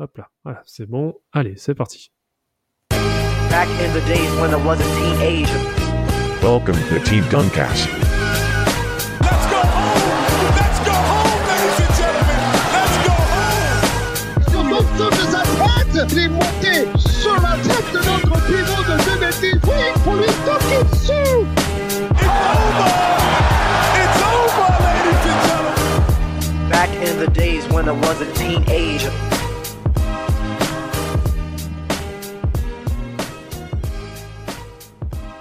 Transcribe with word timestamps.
Hop 0.00 0.16
là, 0.16 0.30
voilà, 0.44 0.62
c'est 0.64 0.86
bon. 0.86 1.14
Allez, 1.30 1.56
c'est 1.58 1.74
parti. 1.74 2.10
Back 3.50 3.68
in 3.82 3.92
the 3.92 4.00
days 4.06 4.30
when 4.40 4.50
I 4.50 4.56
was 4.64 4.80
a 4.80 4.84
teenager. 4.98 5.58
Welcome 6.42 6.76
to 6.88 6.98
Team 7.00 7.22
Duncast. 7.24 7.86
Let's 9.20 9.46
go 9.50 9.60
home! 9.60 10.56
Let's 10.56 10.80
go 10.86 10.96
home, 10.96 11.42
ladies 11.46 11.80
and 11.84 11.92
gentlemen! 12.00 12.40
Let's 12.72 12.96
go 13.04 13.12
home! 13.12 13.84
Sur 14.48 14.64
l'ensemble 14.64 15.16
de 15.18 15.26
sa 15.28 15.42
tête, 15.44 15.92
il 16.12 16.18
est 16.18 16.28
monté 16.30 16.88
sur 16.98 17.34
la 17.34 17.58
tête 17.58 17.92
de 17.92 17.98
notre 17.98 18.40
pivot 18.46 18.82
de 18.88 18.96
2010. 19.04 19.60
Oui, 19.68 19.84
pour 20.02 20.14
lui 20.14 20.32
toquer 20.46 20.80
dessus. 20.90 21.44
It's 22.08 22.24
over! 22.24 22.88
It's 24.00 24.18
over, 24.24 24.68
ladies 24.80 25.24
and 25.28 25.40
gentlemen! 25.44 26.70
Back 26.70 26.88
in 27.06 27.18
the 27.18 27.30
days 27.34 27.68
when 27.68 27.86
I 27.86 27.92
was 27.92 28.22
a 28.22 28.32
teenager. 28.32 29.12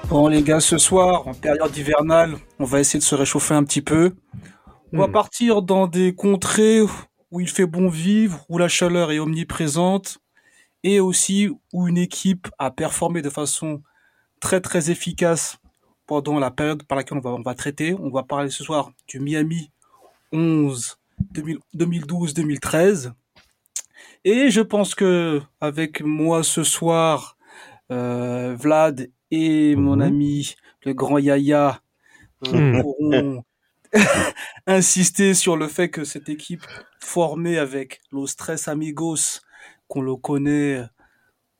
Bon 0.09 0.27
les 0.27 0.41
gars, 0.41 0.59
ce 0.59 0.77
soir, 0.77 1.27
en 1.27 1.33
période 1.33 1.75
hivernale, 1.77 2.37
on 2.57 2.63
va 2.65 2.79
essayer 2.79 2.99
de 2.99 3.03
se 3.03 3.15
réchauffer 3.15 3.53
un 3.53 3.63
petit 3.63 3.81
peu. 3.81 4.15
On 4.93 4.99
va 4.99 5.07
Hmm. 5.07 5.11
partir 5.11 5.61
dans 5.61 5.87
des 5.87 6.15
contrées 6.15 6.81
où 7.31 7.39
il 7.39 7.47
fait 7.49 7.67
bon 7.67 7.89
vivre, 7.89 8.43
où 8.49 8.57
la 8.57 8.67
chaleur 8.67 9.11
est 9.11 9.19
omniprésente, 9.19 10.19
et 10.83 10.99
aussi 10.99 11.49
où 11.73 11.87
une 11.87 11.97
équipe 11.97 12.47
a 12.59 12.71
performé 12.71 13.21
de 13.21 13.29
façon 13.29 13.83
très 14.41 14.61
très 14.61 14.89
efficace 14.91 15.57
pendant 16.07 16.39
la 16.39 16.51
période 16.51 16.83
par 16.83 16.97
laquelle 16.97 17.19
on 17.19 17.21
va, 17.21 17.31
on 17.31 17.41
va 17.41 17.53
traiter. 17.55 17.95
On 17.99 18.09
va 18.09 18.23
parler 18.23 18.49
ce 18.49 18.63
soir 18.63 18.91
du 19.07 19.19
Miami 19.19 19.71
11 20.31 20.97
2000 21.31 21.59
2012-2013. 21.75 23.13
Et 24.25 24.49
je 24.51 24.61
pense 24.61 24.95
que 24.95 25.41
avec 25.61 26.01
moi 26.01 26.43
ce 26.43 26.63
soir, 26.63 27.37
euh, 27.91 28.55
Vlad 28.59 29.09
et 29.31 29.75
mon 29.75 29.95
Mhm. 29.97 30.01
ami 30.01 30.55
le 30.83 30.93
grand 30.93 31.17
Yaya 31.17 31.81
euh, 32.43 32.51
Mhm. 32.73 32.81
pourront 32.81 33.43
insister 34.67 35.33
sur 35.33 35.57
le 35.57 35.67
fait 35.67 35.89
que 35.89 36.03
cette 36.03 36.29
équipe 36.29 36.63
formée 36.99 37.57
avec 37.57 38.01
Los 38.11 38.27
Tres 38.37 38.67
Amigos, 38.67 39.41
qu'on 39.87 40.01
le 40.01 40.15
connaît 40.15 40.83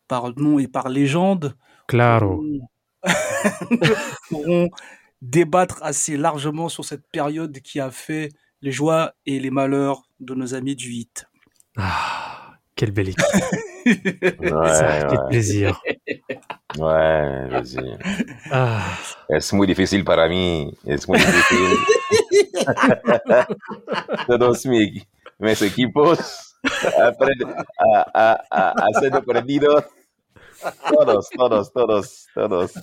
par 0.07 0.33
nom 0.39 0.59
et 0.59 0.67
par 0.67 0.89
légende, 0.89 1.55
Claro. 1.87 2.43
pourront 4.29 4.69
débattre 5.21 5.79
assez 5.81 6.17
largement 6.17 6.69
sur 6.69 6.85
cette 6.85 7.05
période 7.11 7.59
qui 7.61 7.79
a 7.79 7.91
fait 7.91 8.29
les 8.61 8.71
joies 8.71 9.13
et 9.25 9.39
les 9.39 9.49
malheurs 9.51 10.03
de 10.19 10.33
nos 10.35 10.53
amis 10.53 10.75
du 10.75 10.91
hit. 10.91 11.25
Ah, 11.77 12.57
quelle 12.75 12.91
belle 12.91 13.09
équipe. 13.09 13.25
Ouais, 13.85 14.49
Ça 14.67 15.09
fait 15.09 15.17
ouais, 15.17 15.29
plaisir. 15.29 15.81
Ouais, 16.79 17.47
vas-y. 17.49 17.97
Ah, 18.51 18.97
Es 19.29 19.53
muy 19.53 19.67
difícil 19.67 20.03
para 20.03 20.27
mí. 20.27 20.73
Es 20.85 21.07
muy 21.07 21.17
difícil. 21.19 21.77
Todos 24.27 24.65
mi- 24.65 25.07
mis 25.39 25.61
equipos 25.61 26.55
a, 26.97 27.11
a, 28.13 28.43
a, 28.49 28.69
a 28.71 28.99
ser 28.99 29.23
perdidos. 29.23 29.83
Todos, 30.89 31.29
todos, 31.29 31.71
todos, 31.71 32.27
todos. 32.35 32.73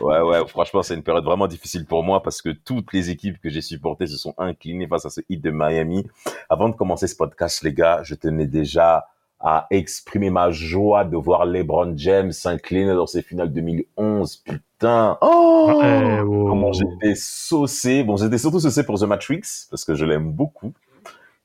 Ouais, 0.00 0.20
ouais, 0.20 0.46
franchement, 0.48 0.82
c'est 0.82 0.94
une 0.94 1.02
période 1.02 1.24
vraiment 1.24 1.46
difficile 1.46 1.86
pour 1.86 2.04
moi 2.04 2.22
parce 2.22 2.42
que 2.42 2.50
toutes 2.50 2.92
les 2.92 3.08
équipes 3.08 3.40
que 3.40 3.48
j'ai 3.48 3.62
supportées 3.62 4.06
se 4.06 4.18
sont 4.18 4.34
inclinées 4.36 4.86
face 4.86 5.06
à 5.06 5.10
ce 5.10 5.22
hit 5.30 5.40
de 5.42 5.50
Miami. 5.50 6.06
Avant 6.50 6.68
de 6.68 6.74
commencer 6.76 7.06
ce 7.08 7.16
podcast, 7.16 7.62
les 7.62 7.72
gars, 7.72 8.00
je 8.02 8.14
tenais 8.14 8.46
déjà 8.46 9.06
à 9.40 9.66
exprimer 9.70 10.30
ma 10.30 10.50
joie 10.50 11.04
de 11.04 11.16
voir 11.16 11.46
LeBron 11.46 11.94
James 11.96 12.32
s'incliner 12.32 12.94
dans 12.94 13.06
ces 13.06 13.22
finales 13.22 13.52
2011. 13.52 14.36
Putain! 14.36 15.16
Oh! 15.20 15.80
eh, 15.82 16.20
oh. 16.20 16.46
Comment 16.48 16.72
j'étais 16.72 17.14
saucé. 17.14 18.02
Bon, 18.02 18.16
j'étais 18.16 18.38
surtout 18.38 18.60
saucé 18.60 18.84
pour 18.84 18.98
The 18.98 19.04
Matrix, 19.04 19.66
parce 19.70 19.84
que 19.84 19.94
je 19.94 20.04
l'aime 20.04 20.32
beaucoup. 20.32 20.72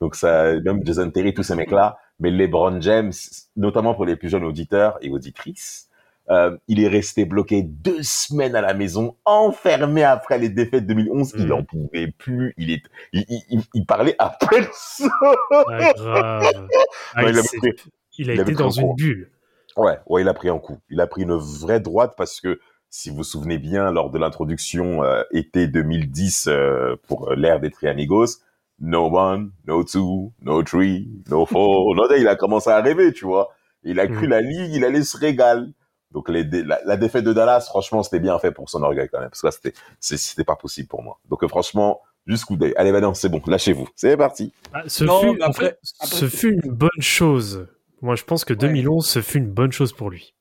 Donc 0.02 0.16
ça, 0.16 0.54
même 0.62 0.86
Jason 0.86 1.10
Terry, 1.12 1.34
tous 1.34 1.44
ces 1.44 1.56
mecs-là. 1.56 1.98
Mais 2.20 2.32
LeBron 2.32 2.82
James, 2.82 3.14
notamment 3.56 3.94
pour 3.94 4.06
les 4.06 4.16
plus 4.16 4.30
jeunes 4.30 4.44
auditeurs 4.44 4.98
et 5.02 5.10
auditrices, 5.10 5.90
euh, 6.30 6.56
il 6.68 6.82
est 6.82 6.88
resté 6.88 7.26
bloqué 7.26 7.64
deux 7.64 8.02
semaines 8.04 8.56
à 8.56 8.62
la 8.62 8.74
maison, 8.74 9.16
enfermé 9.26 10.04
après 10.04 10.38
les 10.38 10.50
défaites 10.50 10.86
2011. 10.88 11.34
Il 11.38 11.46
Mhm. 11.48 11.52
en 11.52 11.64
pouvait 11.64 12.08
plus. 12.18 12.54
Il 12.58 12.72
est, 12.72 12.82
il, 13.12 13.26
il, 13.30 13.42
il- 13.50 13.64
il 13.74 13.86
parlait 13.86 14.16
à 14.20 14.30
personne. 14.40 15.10
Ah, 15.52 15.94
grave. 15.96 16.68
Ah, 17.16 17.22
Non, 17.24 17.30
il 17.30 17.40
a 17.40 17.44
pris- 17.44 17.74
il 18.18 18.30
a 18.32 18.34
été 18.36 18.52
dans 18.54 18.80
un 18.80 18.82
une 18.84 18.88
coup. 18.90 18.96
bulle. 18.96 19.30
Ouais, 19.76 19.98
ouais, 20.08 20.22
il 20.22 20.28
a 20.28 20.34
pris 20.34 20.50
un 20.50 20.60
coup. 20.60 20.78
Il 20.90 21.02
a 21.02 21.08
pris 21.08 21.24
une 21.24 21.34
vraie 21.36 21.80
droite 21.80 22.14
parce 22.16 22.40
que, 22.40 22.60
si 22.90 23.10
vous 23.10 23.18
vous 23.18 23.24
souvenez 23.24 23.58
bien, 23.58 23.92
lors 23.92 24.10
de 24.12 24.20
l'introduction 24.20 25.04
euh, 25.04 25.24
été 25.32 25.68
2010 25.68 26.48
euh, 26.48 26.96
pour 27.08 27.30
euh, 27.32 27.36
l'ère 27.36 27.60
des 27.60 27.72
Triamigos, 27.72 28.38
no 28.80 29.10
one, 29.16 29.52
no 29.68 29.84
two, 29.84 30.32
no 30.42 30.62
three, 30.64 31.10
no 31.30 31.46
four. 31.46 31.96
Là, 32.10 32.18
il 32.18 32.28
a 32.28 32.36
commencé 32.36 32.70
à 32.70 32.82
rêver, 32.82 33.12
tu 33.14 33.26
vois. 33.26 33.50
Il 33.84 34.00
a 34.00 34.08
cru 34.08 34.26
Mhm. 34.26 34.30
la 34.32 34.42
ligue, 34.42 34.74
il 34.76 34.86
allait 34.86 35.04
se 35.04 35.18
régaler. 35.18 35.68
Donc 36.14 36.30
les 36.30 36.44
dé- 36.44 36.64
la, 36.64 36.80
la 36.86 36.96
défaite 36.96 37.24
de 37.26 37.34
Dallas, 37.34 37.62
franchement, 37.68 38.04
c'était 38.04 38.20
bien 38.20 38.38
fait 38.40 38.52
pour 38.52 38.70
son 38.70 38.84
orgueil 38.84 39.10
quand 39.12 39.20
même, 39.20 39.30
parce 39.30 39.42
que 39.42 39.48
là, 39.48 39.52
c'était 39.52 39.74
c'est- 40.00 40.18
c'était 40.18 40.44
pas 40.44 40.56
possible 40.56 40.88
pour 40.88 41.02
moi. 41.04 41.20
Donc 41.30 41.44
euh, 41.44 41.48
franchement, 41.48 42.02
juste 42.28 42.46
coup 42.46 42.56
d'œil. 42.56 42.74
Allez, 42.78 42.92
maintenant, 42.92 43.14
c'est 43.14 43.30
bon, 43.30 43.42
lâchez-vous. 43.46 43.90
C'est 43.96 44.16
parti. 44.16 44.54
Ah, 44.74 44.84
ce, 44.88 45.04
Non, 45.04 45.20
fut, 45.20 45.32
mais 45.34 45.44
en 45.44 45.48
après- 45.50 45.66
fait, 45.70 45.80
après- 46.00 46.16
ce 46.16 46.28
fut 46.30 46.54
une 46.54 46.72
bonne 46.72 46.90
chose. 47.02 47.68
Moi, 48.02 48.16
je 48.16 48.24
pense 48.24 48.46
que 48.46 48.54
2011, 48.54 49.08
ce 49.08 49.22
fut 49.22 49.40
une 49.40 49.50
bonne 49.50 49.72
chose 49.72 49.92
pour 49.94 50.10
lui, 50.10 50.36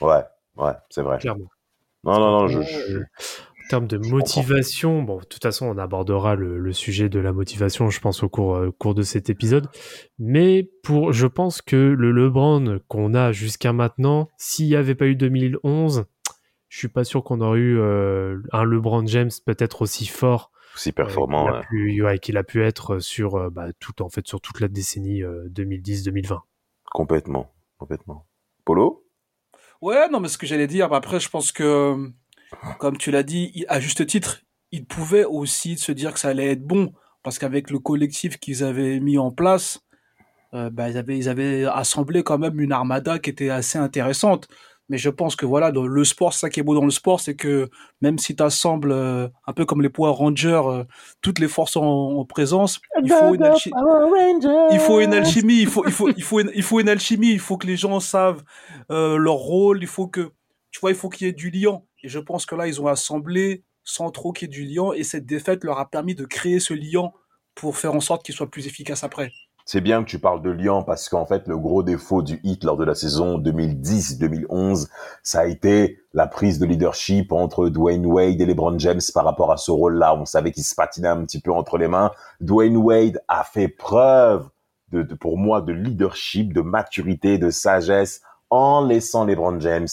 Ouais, 0.00 0.22
ouais, 0.56 0.72
c'est 0.90 1.02
vrai. 1.02 1.18
clairement. 1.18 1.46
Non, 2.04 2.18
non, 2.20 2.30
non, 2.42 2.48
je, 2.48 2.60
je- 2.62 3.00
En 3.66 3.68
termes 3.68 3.86
de 3.88 3.98
motivation, 3.98 5.02
bon, 5.02 5.18
de 5.18 5.24
toute 5.24 5.42
façon, 5.42 5.66
on 5.66 5.76
abordera 5.76 6.36
le, 6.36 6.58
le 6.58 6.72
sujet 6.72 7.08
de 7.08 7.18
la 7.18 7.32
motivation, 7.32 7.90
je 7.90 8.00
pense, 8.00 8.22
au 8.22 8.28
cours, 8.28 8.56
euh, 8.56 8.70
cours 8.70 8.94
de 8.94 9.02
cet 9.02 9.28
épisode. 9.28 9.68
Mais 10.18 10.70
pour, 10.82 11.12
je 11.12 11.26
pense 11.26 11.62
que 11.62 11.76
le 11.76 12.12
LeBron 12.12 12.78
qu'on 12.88 13.14
a 13.14 13.32
jusqu'à 13.32 13.72
maintenant, 13.72 14.28
s'il 14.38 14.66
n'y 14.66 14.76
avait 14.76 14.94
pas 14.94 15.06
eu 15.06 15.16
2011, 15.16 16.04
je 16.68 16.78
suis 16.78 16.88
pas 16.88 17.04
sûr 17.04 17.24
qu'on 17.24 17.40
aurait 17.40 17.58
eu 17.58 17.78
euh, 17.78 18.38
un 18.52 18.64
LeBron 18.64 19.06
James 19.06 19.30
peut-être 19.44 19.82
aussi 19.82 20.06
fort 20.06 20.52
aussi 20.76 20.90
euh, 20.90 20.92
performant. 20.92 21.46
qu'il 21.46 21.54
a, 21.54 21.58
ouais. 21.58 21.66
pu, 21.68 22.02
ouais, 22.02 22.18
qu'il 22.18 22.36
a 22.36 22.44
pu 22.44 22.64
être 22.64 22.98
sur 22.98 23.36
euh, 23.36 23.50
bah, 23.50 23.72
tout 23.80 24.02
en 24.02 24.08
fait 24.08 24.26
sur 24.26 24.40
toute 24.40 24.60
la 24.60 24.68
décennie 24.68 25.22
euh, 25.22 25.48
2010-2020. 25.48 26.40
Complètement, 26.92 27.52
complètement. 27.78 28.26
Polo? 28.64 29.04
Ouais, 29.82 30.08
non, 30.08 30.20
mais 30.20 30.28
ce 30.28 30.38
que 30.38 30.46
j'allais 30.46 30.66
dire, 30.66 30.88
bah, 30.88 30.96
après, 30.96 31.20
je 31.20 31.28
pense 31.28 31.52
que, 31.52 32.10
comme 32.78 32.96
tu 32.96 33.10
l'as 33.10 33.22
dit, 33.22 33.50
il- 33.54 33.66
à 33.68 33.80
juste 33.80 34.06
titre, 34.06 34.42
il 34.72 34.84
pouvait 34.84 35.24
aussi 35.24 35.76
se 35.78 35.92
dire 35.92 36.12
que 36.12 36.20
ça 36.20 36.28
allait 36.28 36.52
être 36.52 36.64
bon, 36.66 36.92
parce 37.22 37.38
qu'avec 37.38 37.70
le 37.70 37.78
collectif 37.78 38.38
qu'ils 38.38 38.62
avaient 38.64 39.00
mis 39.00 39.18
en 39.18 39.30
place, 39.30 39.80
euh, 40.54 40.70
bah, 40.70 40.88
ils, 40.88 40.96
avaient, 40.96 41.18
ils 41.18 41.28
avaient 41.28 41.64
assemblé 41.64 42.22
quand 42.22 42.38
même 42.38 42.60
une 42.60 42.72
armada 42.72 43.18
qui 43.18 43.30
était 43.30 43.50
assez 43.50 43.78
intéressante. 43.78 44.48
Mais 44.88 44.98
je 44.98 45.10
pense 45.10 45.34
que 45.34 45.44
voilà, 45.44 45.72
dans 45.72 45.84
le 45.84 46.04
sport, 46.04 46.32
c'est 46.32 46.38
ça 46.40 46.48
qui 46.50 46.60
est 46.60 46.62
beau 46.62 46.74
dans 46.76 46.84
le 46.84 46.92
sport, 46.92 47.18
c'est 47.18 47.34
que 47.34 47.68
même 48.00 48.18
si 48.18 48.36
tu 48.36 48.42
assembles 48.44 48.92
un 49.44 49.52
peu 49.52 49.64
comme 49.64 49.82
les 49.82 49.88
Power 49.88 50.12
Rangers, 50.14 50.62
euh, 50.66 50.84
toutes 51.22 51.40
les 51.40 51.48
forces 51.48 51.76
en, 51.76 51.82
en 51.84 52.24
présence, 52.24 52.80
il 53.02 53.08
faut 53.18 53.34
une 53.34 53.42
il 54.70 54.78
faut 54.78 55.00
une 55.00 55.12
alchimie, 55.12 55.58
il 55.62 55.66
faut, 55.66 55.84
il 55.86 55.92
faut, 55.92 56.08
il 56.16 56.22
faut, 56.22 56.38
une, 56.38 56.52
il 56.54 56.62
faut 56.62 56.78
une 56.78 56.88
alchimie, 56.88 57.32
il 57.32 57.40
faut 57.40 57.56
que 57.56 57.66
les 57.66 57.76
gens 57.76 57.98
savent 57.98 58.44
euh, 58.92 59.16
leur 59.16 59.34
rôle, 59.34 59.82
il 59.82 59.88
faut 59.88 60.06
que, 60.06 60.30
tu 60.70 60.78
vois, 60.78 60.90
il 60.92 60.96
faut 60.96 61.08
qu'il 61.08 61.26
y 61.26 61.30
ait 61.30 61.32
du 61.32 61.50
lien. 61.50 61.82
Et 62.06 62.08
je 62.08 62.20
pense 62.20 62.46
que 62.46 62.54
là, 62.54 62.68
ils 62.68 62.80
ont 62.80 62.86
assemblé 62.86 63.64
sans 63.82 64.12
trop 64.12 64.32
qu'il 64.32 64.46
y 64.46 64.48
ait 64.48 64.54
du 64.54 64.64
lien, 64.64 64.92
et 64.94 65.02
cette 65.02 65.26
défaite 65.26 65.64
leur 65.64 65.80
a 65.80 65.90
permis 65.90 66.14
de 66.14 66.24
créer 66.24 66.60
ce 66.60 66.72
lien 66.72 67.10
pour 67.56 67.76
faire 67.76 67.96
en 67.96 68.00
sorte 68.00 68.24
qu'il 68.24 68.32
soit 68.32 68.48
plus 68.48 68.68
efficace 68.68 69.02
après. 69.02 69.32
C'est 69.64 69.80
bien 69.80 70.04
que 70.04 70.08
tu 70.08 70.20
parles 70.20 70.40
de 70.40 70.50
Lyon 70.50 70.84
parce 70.84 71.08
qu'en 71.08 71.26
fait, 71.26 71.48
le 71.48 71.58
gros 71.58 71.82
défaut 71.82 72.22
du 72.22 72.38
hit 72.44 72.62
lors 72.62 72.76
de 72.76 72.84
la 72.84 72.94
saison 72.94 73.40
2010-2011, 73.40 74.86
ça 75.24 75.40
a 75.40 75.46
été 75.46 75.98
la 76.12 76.28
prise 76.28 76.60
de 76.60 76.66
leadership 76.66 77.32
entre 77.32 77.68
Dwayne 77.70 78.06
Wade 78.06 78.40
et 78.40 78.46
LeBron 78.46 78.78
James 78.78 79.00
par 79.12 79.24
rapport 79.24 79.50
à 79.50 79.56
ce 79.56 79.72
rôle-là. 79.72 80.14
On 80.14 80.26
savait 80.26 80.52
qu'il 80.52 80.62
se 80.62 80.76
patinait 80.76 81.08
un 81.08 81.24
petit 81.24 81.40
peu 81.40 81.50
entre 81.50 81.76
les 81.76 81.88
mains. 81.88 82.12
Dwayne 82.40 82.76
Wade 82.76 83.20
a 83.26 83.42
fait 83.42 83.66
preuve 83.66 84.48
pour 85.18 85.38
moi, 85.38 85.60
de 85.60 85.72
leadership, 85.72 86.52
de 86.52 86.60
maturité, 86.60 87.36
de 87.38 87.50
sagesse 87.50 88.20
en 88.48 88.86
laissant 88.86 89.24
LeBron 89.24 89.58
James 89.58 89.88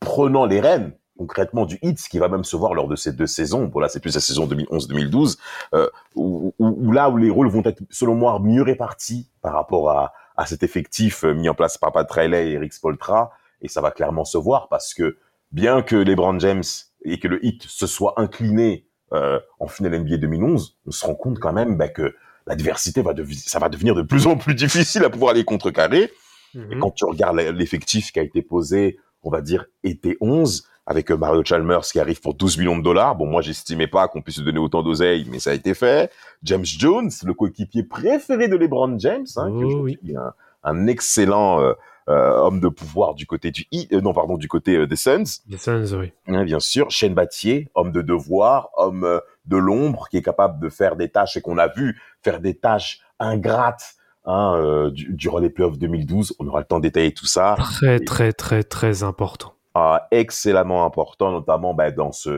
prenant 0.00 0.46
les 0.46 0.58
rênes 0.60 0.92
concrètement 1.18 1.64
du 1.66 1.78
hit, 1.82 1.98
ce 1.98 2.08
qui 2.08 2.18
va 2.18 2.28
même 2.28 2.44
se 2.44 2.56
voir 2.56 2.74
lors 2.74 2.88
de 2.88 2.96
ces 2.96 3.12
deux 3.12 3.26
saisons. 3.26 3.66
Bon 3.66 3.80
là, 3.80 3.88
c'est 3.88 4.00
plus 4.00 4.14
la 4.14 4.20
saison 4.20 4.46
2011-2012, 4.46 5.38
euh, 5.74 5.88
où, 6.14 6.54
où- 6.58 6.88
où 6.88 6.92
là 6.92 7.08
où 7.10 7.16
les 7.16 7.30
rôles 7.30 7.48
vont 7.48 7.62
être, 7.64 7.82
selon 7.90 8.14
moi, 8.14 8.38
mieux 8.40 8.62
répartis 8.62 9.30
par 9.42 9.52
rapport 9.54 9.90
à, 9.90 10.12
à 10.36 10.46
cet 10.46 10.62
effectif 10.62 11.24
euh, 11.24 11.32
mis 11.34 11.48
en 11.48 11.54
place 11.54 11.78
par 11.78 11.92
Pat 11.92 12.10
Riley 12.10 12.48
et 12.48 12.52
Eric 12.54 12.72
Spoltra, 12.72 13.30
et 13.62 13.68
ça 13.68 13.80
va 13.80 13.90
clairement 13.92 14.24
se 14.24 14.36
voir 14.38 14.68
parce 14.68 14.92
que 14.94 15.16
bien 15.52 15.82
que 15.82 15.96
LeBron 15.96 16.38
James 16.40 16.64
et 17.04 17.18
que 17.20 17.28
le 17.28 17.44
hit 17.44 17.62
se 17.62 17.86
soit 17.86 18.14
incliné 18.16 18.86
euh, 19.12 19.38
en 19.60 19.68
finale 19.68 20.00
NBA 20.00 20.16
2011, 20.16 20.78
on 20.86 20.90
se 20.90 21.06
rend 21.06 21.14
compte 21.14 21.38
quand 21.38 21.52
même 21.52 21.76
bah, 21.76 21.88
que 21.88 22.14
l'adversité 22.46 23.02
va 23.02 23.12
devenir, 23.14 23.38
ça 23.46 23.58
va 23.60 23.68
devenir 23.68 23.94
de 23.94 24.02
plus 24.02 24.26
en 24.26 24.36
plus 24.36 24.54
difficile 24.54 25.04
à 25.04 25.10
pouvoir 25.10 25.32
les 25.34 25.44
contrecarrer. 25.44 26.10
Et 26.54 26.58
Mhm. 26.58 26.78
quand 26.80 26.90
tu 26.92 27.04
regardes 27.04 27.36
l'effectif 27.36 28.12
qui 28.12 28.18
a 28.20 28.22
été 28.22 28.40
posé, 28.42 28.98
on 29.22 29.30
va 29.30 29.40
dire 29.40 29.66
été 29.82 30.16
11, 30.20 30.66
avec 30.86 31.10
euh, 31.10 31.16
Mario 31.16 31.42
Chalmers 31.44 31.82
qui 31.82 31.98
arrive 32.00 32.20
pour 32.20 32.34
12 32.34 32.58
millions 32.58 32.76
de 32.78 32.82
dollars. 32.82 33.16
Bon, 33.16 33.26
moi, 33.26 33.40
j'estimais 33.42 33.86
pas 33.86 34.08
qu'on 34.08 34.22
puisse 34.22 34.40
donner 34.40 34.58
autant 34.58 34.82
d'oseille, 34.82 35.26
mais 35.30 35.38
ça 35.38 35.50
a 35.50 35.54
été 35.54 35.74
fait. 35.74 36.10
James 36.42 36.64
Jones, 36.64 37.10
le 37.24 37.32
coéquipier 37.34 37.82
préféré 37.84 38.48
de 38.48 38.56
LeBron 38.56 38.98
James, 38.98 39.26
hein, 39.36 39.48
Oh 39.50 39.80
oui. 39.82 39.98
suis 40.02 40.16
un, 40.16 40.32
un 40.62 40.86
excellent 40.86 41.60
euh, 41.60 41.72
euh, 42.10 42.30
homme 42.36 42.60
de 42.60 42.68
pouvoir 42.68 43.14
du 43.14 43.24
côté 43.26 43.50
du 43.50 43.64
Heat- 43.72 43.90
euh, 43.94 44.02
non 44.02 44.12
pardon 44.12 44.36
du 44.36 44.46
côté 44.46 44.76
euh, 44.76 44.86
des 44.86 44.96
Suns. 44.96 45.24
Les 45.48 45.56
Suns, 45.56 45.94
oui. 45.98 46.12
Hein, 46.26 46.44
bien 46.44 46.60
sûr, 46.60 46.90
Shane 46.90 47.14
Battier, 47.14 47.70
homme 47.74 47.92
de 47.92 48.02
devoir, 48.02 48.68
homme 48.76 49.20
de 49.46 49.56
l'ombre, 49.56 50.08
qui 50.10 50.18
est 50.18 50.22
capable 50.22 50.60
de 50.60 50.68
faire 50.68 50.96
des 50.96 51.08
tâches 51.08 51.38
et 51.38 51.40
qu'on 51.40 51.56
a 51.56 51.68
vu 51.68 51.98
faire 52.22 52.40
des 52.40 52.54
tâches 52.54 53.00
ingrates 53.18 53.94
hein, 54.26 54.54
euh, 54.56 54.90
du- 54.90 55.14
durant 55.14 55.38
les 55.38 55.48
playoffs 55.48 55.78
2012. 55.78 56.34
On 56.38 56.46
aura 56.46 56.60
le 56.60 56.66
temps 56.66 56.76
de 56.78 56.82
détailler 56.82 57.12
tout 57.14 57.26
ça. 57.26 57.54
Très, 57.58 57.98
très, 58.00 58.32
très, 58.34 58.62
très 58.64 59.02
important. 59.02 59.53
Ah, 59.74 60.06
excellemment 60.12 60.84
important, 60.84 61.32
notamment 61.32 61.74
bah, 61.74 61.90
dans 61.90 62.12
ce 62.12 62.30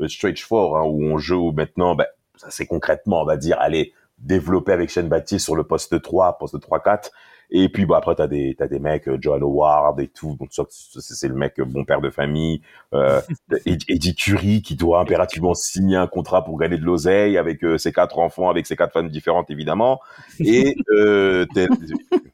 euh, 0.00 0.08
stretch 0.08 0.44
four 0.44 0.76
hein, 0.78 0.84
où 0.84 1.02
on 1.04 1.18
joue 1.18 1.50
maintenant, 1.52 1.96
bah, 1.96 2.06
ça 2.36 2.48
c'est 2.50 2.66
concrètement, 2.66 3.22
on 3.22 3.24
va 3.24 3.36
dire, 3.36 3.58
aller 3.60 3.92
développer 4.18 4.72
avec 4.72 4.88
Shane 4.90 5.08
Battier 5.08 5.38
sur 5.40 5.56
le 5.56 5.64
poste 5.64 6.00
3, 6.00 6.38
poste 6.38 6.58
3-4. 6.60 7.10
Et 7.50 7.68
puis 7.68 7.86
bah, 7.86 7.96
après, 7.98 8.14
t'as 8.14 8.28
des, 8.28 8.54
t'as 8.56 8.68
des 8.68 8.78
mecs, 8.78 9.08
euh, 9.08 9.18
Joel 9.20 9.42
Howard 9.42 9.98
et 10.00 10.08
tout, 10.08 10.36
donc 10.38 10.50
c'est 10.52 11.28
le 11.28 11.34
mec 11.34 11.58
euh, 11.58 11.64
bon 11.64 11.84
père 11.84 12.00
de 12.00 12.10
famille. 12.10 12.60
Euh, 12.94 13.20
Ed- 13.66 13.82
Eddie 13.88 14.14
Curry 14.14 14.62
qui 14.62 14.76
doit 14.76 15.00
impérativement 15.00 15.54
signer 15.54 15.96
un 15.96 16.06
contrat 16.06 16.44
pour 16.44 16.56
gagner 16.58 16.76
de 16.78 16.84
l'oseille 16.84 17.36
avec 17.36 17.64
euh, 17.64 17.78
ses 17.78 17.92
quatre 17.92 18.18
enfants, 18.20 18.48
avec 18.48 18.66
ses 18.66 18.76
quatre 18.76 18.92
femmes 18.92 19.08
différentes 19.08 19.50
évidemment. 19.50 20.00
Et 20.44 20.76
euh, 20.92 21.46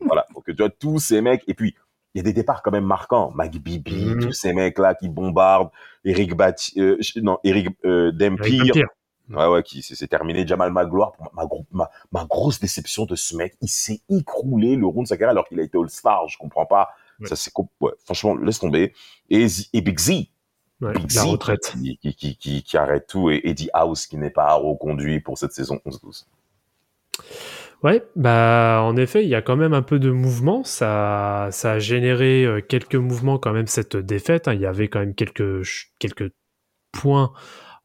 voilà, 0.01 0.27
donc 0.35 0.45
tu 0.45 0.53
vois 0.55 0.71
tous 0.71 0.99
ces 0.99 1.21
mecs. 1.21 1.43
Et 1.49 1.55
puis 1.55 1.75
il 2.15 2.19
y 2.19 2.21
a 2.21 2.23
des 2.25 2.33
départs 2.33 2.63
quand 2.63 2.71
même 2.71 2.85
marquants. 2.85 3.33
Mike 3.35 3.63
Bibby, 3.63 4.05
Mhm. 4.07 4.21
tous 4.21 4.33
ces 4.33 4.53
mecs-là 4.53 4.95
qui 4.95 5.09
bombardent. 5.09 5.71
Eric 6.05 6.35
Bat, 6.35 6.55
euh, 6.77 6.99
non, 7.23 7.39
Eric 7.45 7.69
euh. 7.85 8.13
Dampier. 8.13 8.71
Ouais, 9.31 9.47
ouais, 9.47 9.63
qui 9.63 9.83
c'est 9.83 10.07
terminé. 10.09 10.47
Jamal 10.47 10.73
Magloire, 10.73 11.13
ma, 11.21 11.31
ma, 11.35 11.47
gro- 11.47 11.65
ma, 11.71 11.91
ma 12.11 12.25
grosse 12.27 12.61
déception 12.61 13.07
de 13.07 13.15
ce 13.15 13.35
mec, 13.37 13.57
il 13.63 13.69
s'est 13.69 14.01
écroulé 14.11 14.77
le 14.77 14.85
round 14.85 15.05
de 15.05 15.09
sa 15.09 15.17
carrière 15.17 15.31
alors 15.31 15.47
qu'il 15.49 15.59
a 15.61 15.63
été 15.63 15.79
All-Star. 15.79 16.29
Je 16.29 16.37
comprends 16.37 16.67
pas. 16.67 16.89
Ouais. 17.21 17.29
Ça 17.29 17.37
c'est 17.37 17.53
ouais, 17.81 17.93
franchement, 18.05 18.35
laisse 18.37 18.59
tomber. 18.59 18.93
Et, 19.31 19.47
Big 19.81 19.99
Z, 19.99 20.11
Ouais, 20.81 20.93
Big 20.95 21.13
la 21.15 21.23
Z 21.23 21.27
retraite. 21.27 21.73
Qui, 21.81 21.97
qui, 21.99 22.15
qui, 22.15 22.37
qui, 22.37 22.63
qui 22.65 22.77
arrête 22.77 23.07
tout 23.07 23.31
et 23.31 23.41
Eddie 23.45 23.71
House 23.73 24.07
qui 24.07 24.17
n'est 24.19 24.31
pas 24.31 24.53
reconduit 24.55 25.21
pour 25.21 25.39
cette 25.39 25.53
saison 25.53 25.81
11-12. 25.87 26.27
Ouais, 27.83 28.03
bah 28.15 28.81
en 28.85 28.97
effet, 28.97 29.25
il 29.25 29.29
y 29.29 29.35
a 29.35 29.43
quand 29.43 29.57
même 29.57 29.73
un 29.75 29.83
peu 29.83 29.99
de 29.99 30.11
mouvement. 30.11 30.63
Ça, 30.63 31.49
ça 31.51 31.73
a 31.73 31.79
généré 31.81 32.45
euh, 32.45 32.61
quelques 32.61 32.95
mouvements 32.95 33.39
quand 33.39 33.53
même 33.53 33.67
cette 33.67 33.97
défaite. 33.97 34.47
hein. 34.47 34.55
Il 34.55 34.61
y 34.61 34.67
avait 34.67 34.87
quand 34.89 35.01
même 35.01 35.15
quelques 35.17 35.63
quelques 35.99 36.31
points 36.93 37.33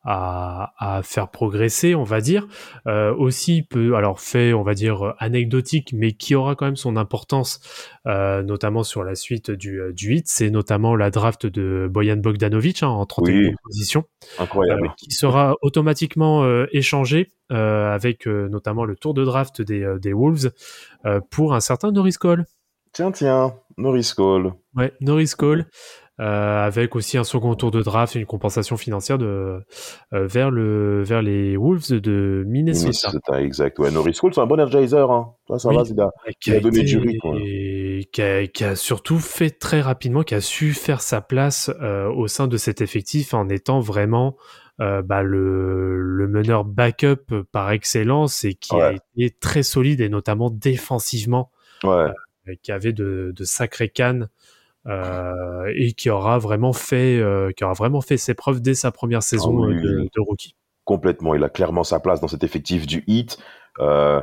à, 0.10 0.74
à 0.80 1.04
faire 1.04 1.30
progresser, 1.30 1.94
on 1.94 2.04
va 2.06 2.22
dire. 2.22 2.48
Euh, 2.88 3.14
aussi, 3.14 3.62
peut 3.62 3.96
alors 3.96 4.22
fait, 4.22 4.54
on 4.54 4.64
va 4.64 4.74
dire 4.74 5.08
euh, 5.08 5.14
anecdotique, 5.20 5.92
mais 5.94 6.14
qui 6.14 6.34
aura 6.34 6.56
quand 6.56 6.66
même 6.66 6.78
son 6.78 6.96
importance, 6.96 7.60
euh, 8.08 8.42
notamment 8.42 8.84
sur 8.84 9.04
la 9.04 9.16
suite 9.16 9.52
du 9.52 9.82
du 9.94 10.16
hit. 10.16 10.28
C'est 10.28 10.50
notamment 10.50 10.96
la 10.96 11.10
draft 11.12 11.46
de 11.46 11.90
Boyan 11.92 12.18
Bogdanovic 12.18 12.84
hein, 12.84 12.88
en 12.88 13.04
31e 13.04 13.50
Oui. 13.50 13.56
position 13.64 14.06
Incroyable. 14.40 14.88
euh, 14.88 14.90
qui 14.98 15.12
sera 15.12 15.56
automatiquement 15.62 16.48
échangé 16.72 17.32
avec 17.50 18.26
notamment 18.28 18.86
le 18.86 18.96
tour 18.96 19.14
de 19.14 19.24
draft 19.26 19.62
des, 19.62 19.86
des 20.02 20.14
Wolves 20.14 20.52
pour 21.30 21.54
un 21.54 21.60
certain 21.60 21.92
Norris 21.92 22.16
Cole. 22.20 22.46
Tiens, 22.94 23.12
tiens, 23.12 23.54
Norris 23.78 24.12
Cole. 24.16 24.54
Ouais, 24.76 24.94
Norris 25.02 25.34
Cole, 25.38 25.66
avec 26.20 26.96
aussi 26.96 27.18
un 27.18 27.24
second 27.24 27.54
tour 27.56 27.72
de 27.72 27.82
draft 27.82 28.16
et 28.16 28.20
une 28.20 28.26
compensation 28.26 28.76
financière 28.78 29.18
de, 29.18 29.62
euh, 30.14 30.28
vers, 30.28 30.50
le, 30.52 31.04
vers 31.04 31.22
les 31.22 31.56
Wolves 31.58 31.92
de 32.00 32.44
Minnesota. 32.48 33.10
Minnesota, 33.12 33.42
exact. 33.42 33.78
Ouais, 33.80 33.92
Norris 33.92 34.14
Cole, 34.20 34.34
c'est 34.34 34.42
un 34.42 34.48
bon 34.48 34.60
energizer. 34.60 35.12
Hein. 35.12 35.34
Ça, 35.48 35.60
ça 35.60 35.70
Oui. 35.70 35.76
va, 35.78 36.12
Il 36.46 36.54
a 36.54 36.60
donné 36.60 36.84
du 36.84 37.20
quoi. 37.20 37.36
et 37.40 38.10
qui 38.12 38.22
a, 38.22 38.48
qui 38.48 38.64
a 38.64 38.76
surtout 38.76 39.20
fait 39.20 39.52
très 39.52 39.82
rapidement, 39.82 40.24
qui 40.24 40.36
a 40.36 40.42
su 40.42 40.74
faire 40.74 41.02
sa 41.02 41.22
place 41.22 41.70
euh, 41.82 42.08
au 42.10 42.28
sein 42.28 42.48
de 42.48 42.58
cet 42.58 42.82
effectif 42.82 43.34
en 43.34 43.48
étant 43.50 43.80
vraiment 43.80 44.36
euh, 44.80 45.02
bah, 45.02 45.24
le, 45.24 46.00
le 46.02 46.28
meneur 46.28 46.64
backup 46.66 47.44
par 47.52 47.72
excellence 47.72 48.44
et 48.44 48.54
qui 48.54 48.76
a 48.76 48.94
été 48.94 49.36
très 49.40 49.64
solide 49.64 50.02
et 50.02 50.10
notamment 50.10 50.50
défensivement, 50.50 51.52
Ouais. 51.84 52.08
euh, 52.48 52.54
qui 52.64 52.72
avait 52.72 52.94
de, 52.94 53.34
de 53.36 53.44
sacrées 53.44 53.90
cannes. 53.90 54.30
Euh, 54.88 55.72
et 55.76 55.92
qui 55.94 56.10
aura 56.10 56.38
vraiment 56.40 56.74
fait 56.74 57.18
euh, 57.20 57.52
qui 57.52 57.64
aura 57.64 57.74
vraiment 57.74 58.02
fait 58.02 58.18
ses 58.18 58.34
preuves 58.34 58.62
dès 58.62 58.74
sa 58.74 58.92
première 58.92 59.24
saison 59.24 59.64
Ah 59.64 59.68
oui, 59.68 59.76
euh, 59.76 59.82
de, 59.82 59.98
oui. 60.02 60.10
de 60.16 60.22
rookie. 60.22 60.56
complètement. 60.86 61.36
Il 61.36 61.44
a 61.44 61.50
clairement 61.50 61.84
sa 61.84 62.00
place 62.00 62.22
dans 62.22 62.28
cet 62.28 62.44
effectif 62.44 62.88
du 62.88 63.04
Heat. 63.08 63.38
Euh, 63.80 64.22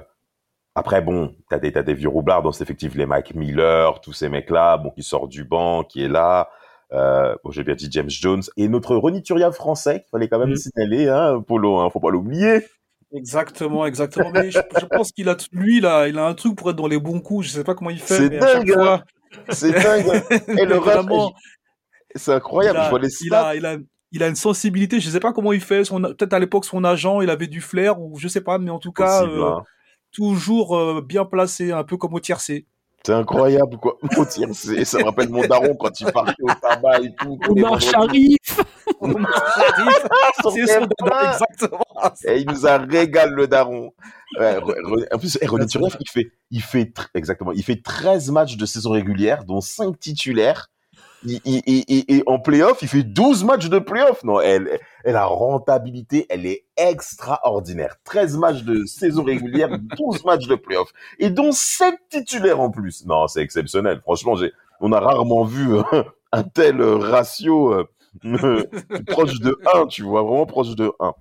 après, 0.75 1.03
bon, 1.03 1.35
t'as 1.51 1.59
des, 1.59 1.71
t'as 1.73 1.83
des 1.83 1.95
vieux 1.95 2.09
roublards 2.09 2.43
dans 2.43 2.51
cet 2.53 2.63
effectif, 2.63 2.95
les 2.97 3.07
Mike 3.07 3.35
Miller, 3.35 4.01
tous 4.01 4.13
ces 4.13 4.29
mecs-là, 4.29 4.77
bon, 4.79 4.91
qui 4.91 5.03
sortent 5.05 5.31
du 5.31 5.45
banc, 5.45 5.85
qui 5.85 6.03
est 6.03 6.09
là. 6.09 6.49
Euh, 6.93 7.35
bon, 7.45 7.51
j'ai 7.51 7.63
bien 7.63 7.75
dit 7.75 7.89
James 7.91 8.11
Jones 8.11 8.43
et 8.57 8.67
notre 8.69 8.97
Ronny 8.97 9.23
Turia 9.23 9.53
français 9.53 10.01
qu'il 10.01 10.11
fallait 10.11 10.29
quand 10.29 10.39
même 10.39 10.51
Mhm. 10.51 10.57
signaler, 10.57 11.09
hein, 11.09 11.43
Polo, 11.47 11.79
hein, 11.79 11.91
faut 11.91 12.01
pas 12.01 12.11
l'oublier. 12.11 12.65
Exactement, 13.13 13.87
exactement. 13.87 14.31
Mais 14.33 14.51
je, 14.51 14.59
je 14.81 14.87
pense 14.87 15.13
qu'il 15.13 15.29
a, 15.29 15.37
lui, 15.53 15.81
là, 15.81 16.09
il 16.09 16.19
a 16.19 16.27
un 16.27 16.35
truc 16.35 16.57
pour 16.57 16.71
être 16.71 16.77
dans 16.77 16.89
les 16.89 16.99
bons 16.99 17.21
coups. 17.21 17.47
Je 17.47 17.53
sais 17.53 17.65
pas 17.65 17.75
comment 17.75 17.91
il 17.91 18.01
fait. 18.01 18.15
C'est 18.17 18.29
mais 18.31 18.39
à 18.43 18.47
chaque 18.49 18.65
dingue, 18.67 18.71
hein. 18.73 18.75
fois, 18.75 19.05
C'est 19.51 19.73
dingue. 19.73 20.23
et 20.59 20.65
le 20.65 20.79
ref, 20.79 20.95
vraiment, 20.95 21.33
c'est 22.15 22.33
incroyable. 22.33 22.79
il 22.79 22.81
a- 22.81 22.85
je 22.85 22.91
vois 22.91 22.99
les 22.99 23.09
il 23.23 23.35
a, 23.35 23.55
il 23.57 23.67
a, 23.67 23.77
il 24.13 24.23
a 24.23 24.29
une 24.29 24.35
sensibilité. 24.37 25.01
Je 25.01 25.11
sais 25.11 25.21
pas 25.21 25.33
comment 25.33 25.53
il 25.53 25.61
fait. 25.61 25.85
Son- 25.85 26.01
Peut-être 26.01 26.33
à 26.33 26.39
l'époque, 26.39 26.65
son 26.65 26.85
agent, 26.85 27.21
il 27.21 27.31
avait 27.31 27.47
du 27.49 27.61
flair 27.61 28.01
ou 28.01 28.19
je 28.19 28.29
sais 28.29 28.41
pas, 28.41 28.59
mais 28.59 28.71
en 28.71 28.79
tout 28.79 28.93
cas, 28.93 29.21
Possible, 29.21 29.41
euh, 29.41 29.51
hein. 29.51 29.63
toujours 30.13 30.77
euh, 30.77 31.01
bien 31.01 31.25
placé, 31.25 31.73
un 31.73 31.85
peu 31.85 31.97
comme 31.97 32.15
au 32.15 32.21
tiercé. 32.21 32.67
C'est 33.07 33.13
incroyable, 33.13 33.77
quoi. 33.77 33.99
Tir, 34.31 34.49
c'est- 34.55 34.85
ça 34.87 34.99
me 34.99 35.05
rappelle 35.05 35.29
mon 35.29 35.47
daron 35.47 35.75
quand 35.77 36.01
il 36.01 36.11
partait 36.11 36.43
au 36.43 36.49
tabac 36.63 37.01
et 37.03 37.15
tout. 37.17 37.39
Omar 37.49 37.79
vendredis. 37.79 38.39
Sharif 39.13 40.07
Son 40.43 40.51
C'est 40.51 40.67
son 40.67 40.81
père, 40.81 40.89
dada, 41.01 41.33
exactement. 41.33 41.85
Et 42.27 42.39
il 42.41 42.49
nous 42.51 42.67
a 42.67 42.79
régalé 42.79 43.33
le 43.35 43.47
daron. 43.47 43.93
Ouais, 44.39 44.59
en 45.13 45.19
plus, 45.19 45.39
eh, 45.41 45.47
René 45.47 45.67
Turieff, 45.67 45.97
il 46.01 46.09
fait, 46.11 46.33
il 46.51 46.63
fait, 46.63 46.93
exactement, 47.15 47.53
il 47.53 47.63
fait 47.63 47.81
13 47.83 48.31
matchs 48.31 48.57
de 48.57 48.67
saison 48.67 48.91
régulière, 48.91 49.45
dont 49.45 49.61
5 49.61 49.99
titulaires. 49.99 50.69
Il- 51.27 51.41
il- 51.47 51.63
il- 51.67 51.85
il- 51.89 52.05
Et 52.09 52.23
en 52.27 52.39
playoff, 52.39 52.83
il 52.83 52.89
fait 52.89 53.03
12 53.03 53.45
matchs 53.45 53.69
de 53.71 53.79
playoff. 53.79 54.23
Non, 54.25 54.41
elle, 54.41 54.79
elle, 55.05 55.15
la 55.15 55.25
rentabilité, 55.25 56.27
elle 56.29 56.45
est 56.45 56.67
extraordinaire. 56.77 57.97
13 58.05 58.37
matchs 58.37 58.63
de 58.63 58.85
saison 58.85 59.23
régulière, 59.25 59.71
12 59.99 60.23
matchs 60.25 60.47
de 60.47 60.55
playoff. 60.55 60.91
Et 61.19 61.31
dont 61.31 61.53
7 61.53 61.95
titulaires 62.11 62.61
en 62.61 62.71
plus. 62.71 63.07
Non, 63.07 63.27
c'est 63.27 63.41
exceptionnel. 63.41 64.01
Franchement, 64.03 64.35
on 64.81 64.93
a 64.93 65.01
rarement 65.01 65.45
vu 65.45 65.75
euh, 65.79 65.83
un 66.33 66.43
tel 66.43 66.81
euh, 66.83 66.97
ratio 66.99 67.73
euh, 67.73 67.89
proche 69.07 69.41
de 69.41 69.59
1, 69.75 69.87
tu 69.87 70.03
vois, 70.03 70.23
vraiment 70.23 70.47
proche 70.47 70.75
de 70.75 70.91
1. 71.01 71.13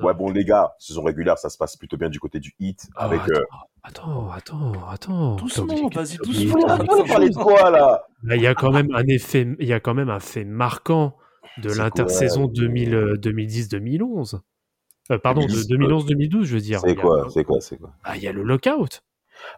Ouais, 0.00 0.14
bon, 0.14 0.30
les 0.30 0.44
gars, 0.44 0.72
saison 0.78 1.02
régulière, 1.02 1.38
ça 1.38 1.48
se 1.50 1.56
passe 1.58 1.76
plutôt 1.76 1.96
bien 1.96 2.08
du 2.08 2.20
côté 2.20 2.40
du 2.40 2.54
hit. 2.58 2.88
Ah, 2.96 3.04
Avec, 3.04 3.20
euh, 3.30 3.44
attends, 3.82 4.30
attends, 4.30 4.72
attends. 4.90 5.36
Doucement, 5.36 5.88
vas-y, 5.94 6.16
doucement. 6.18 6.56
on 6.58 7.18
de 7.28 7.34
quoi, 7.34 7.70
là? 7.70 8.02
Il 8.30 8.40
y 8.40 8.46
a 8.46 8.54
quand 8.54 8.72
même 8.72 8.94
un 8.94 9.06
effet, 9.06 9.48
il 9.58 9.66
y 9.66 9.72
a 9.72 9.80
quand 9.80 9.94
même 9.94 10.10
un 10.10 10.20
fait 10.20 10.44
marquant 10.44 11.16
de 11.62 11.72
l'intersaison 11.72 12.44
quoi 12.44 12.52
2000, 12.54 12.94
euh, 12.94 13.16
2010-2011. 13.16 14.40
Euh, 15.10 15.18
pardon, 15.18 15.40
de 15.42 15.46
2010, 15.48 15.68
2011-2012, 15.68 16.44
je 16.44 16.54
veux 16.54 16.60
dire. 16.60 16.80
C'est 16.80 16.92
a- 16.92 16.94
quoi 16.94 17.26
C'est 17.30 17.44
quoi 17.44 17.60
C'est 17.60 17.76
quoi? 17.76 17.90
Ah, 18.04 18.16
il 18.16 18.22
y 18.22 18.28
a 18.28 18.32
le 18.32 18.42
lockout. 18.42 19.02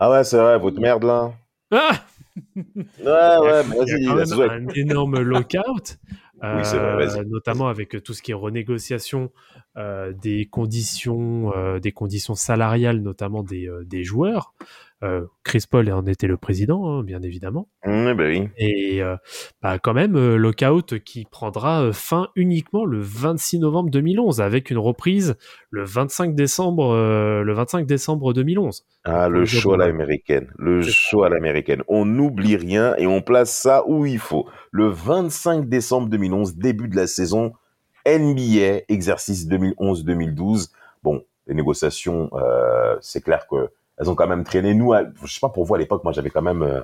Ah 0.01 0.11
ouais, 0.11 0.25
c'est 0.25 0.39
vrai, 0.39 0.59
votre 0.59 0.81
merde, 0.81 1.05
là. 1.05 1.33
Ah 1.71 1.91
Ouais, 2.37 2.55
ouais, 2.67 2.85
il 3.07 3.07
y 3.07 3.47
a 3.47 3.63
vas-y, 3.63 4.05
quand 4.07 4.15
vas-y, 4.17 4.39
même 4.39 4.69
un 4.69 4.69
énorme 4.75 5.21
lockout. 5.21 5.99
Euh, 6.45 7.25
notamment 7.25 7.69
avec 7.69 8.03
tout 8.03 8.15
ce 8.15 8.23
qui 8.23 8.33
est 8.33 8.35
renégociation 8.35 9.31
des 9.77 10.47
conditions, 10.47 11.53
euh, 11.57 11.81
des 11.81 11.93
conditions 11.93 12.35
salariales, 12.35 13.01
notamment 13.01 13.43
des, 13.43 13.69
euh, 13.69 13.85
des 13.85 14.05
joueurs. 14.05 14.55
Euh, 15.03 15.27
Chris 15.43 15.65
Paul 15.71 15.91
en 15.93 16.07
était 16.07 16.27
le 16.27 16.39
président, 16.39 16.89
hein, 16.89 17.03
bien 17.03 17.21
évidemment. 17.21 17.69
Mmh, 17.85 18.15
bah 18.15 18.25
oui. 18.27 18.49
Et 18.57 19.03
euh, 19.03 19.17
bah, 19.61 19.79
quand 19.79 19.93
même, 19.93 20.17
euh, 20.17 20.37
lockout 20.37 20.99
qui 21.01 21.27
prendra 21.31 21.83
euh, 21.83 21.93
fin 21.93 22.29
uniquement 22.37 22.87
le 22.87 23.01
26 23.01 23.59
novembre 23.59 23.91
2011, 23.91 24.41
avec 24.41 24.71
une 24.71 24.79
reprise 24.79 25.37
le 25.69 25.85
25 25.85 26.35
décembre, 26.35 26.95
euh, 26.95 27.43
le 27.43 27.53
25 27.53 27.87
décembre 27.87 28.33
2011. 28.33 28.87
Ah, 29.05 29.29
le 29.29 29.45
show 29.45 29.75
à 29.75 29.77
l'américaine. 29.77 30.51
Le 30.57 30.81
show 30.81 31.25
à 31.25 31.29
l'américaine. 31.29 31.83
On 31.89 32.07
n'oublie 32.07 32.57
rien 32.57 32.95
et 32.97 33.07
on 33.07 33.21
place 33.21 33.55
ça 33.55 33.83
où 33.87 34.07
il 34.07 34.19
faut. 34.19 34.49
Le 34.71 34.89
25 34.89 35.69
décembre 35.69 36.09
2011, 36.09 36.57
début 36.57 36.89
de 36.89 36.97
la 36.97 37.07
saison 37.07 37.53
NBA, 38.07 38.85
exercice 38.89 39.47
2011-2012. 39.49 40.71
Bon, 41.03 41.23
les 41.47 41.55
négociations, 41.55 42.31
euh, 42.35 42.97
c'est 43.01 43.21
clair 43.23 43.47
que 43.49 43.71
elles 43.97 44.11
ont 44.11 44.15
quand 44.15 44.27
même 44.27 44.45
traîné. 44.45 44.75
Nous, 44.75 44.93
à- 44.93 45.05
je 45.23 45.33
sais 45.33 45.41
pas 45.41 45.49
pour 45.49 45.65
vous 45.65 45.75
à 45.75 45.79
l'époque, 45.79 46.03
moi 46.05 46.13
j'avais 46.13 46.31
quand 46.31 46.43
même, 46.43 46.63
euh, 46.63 46.81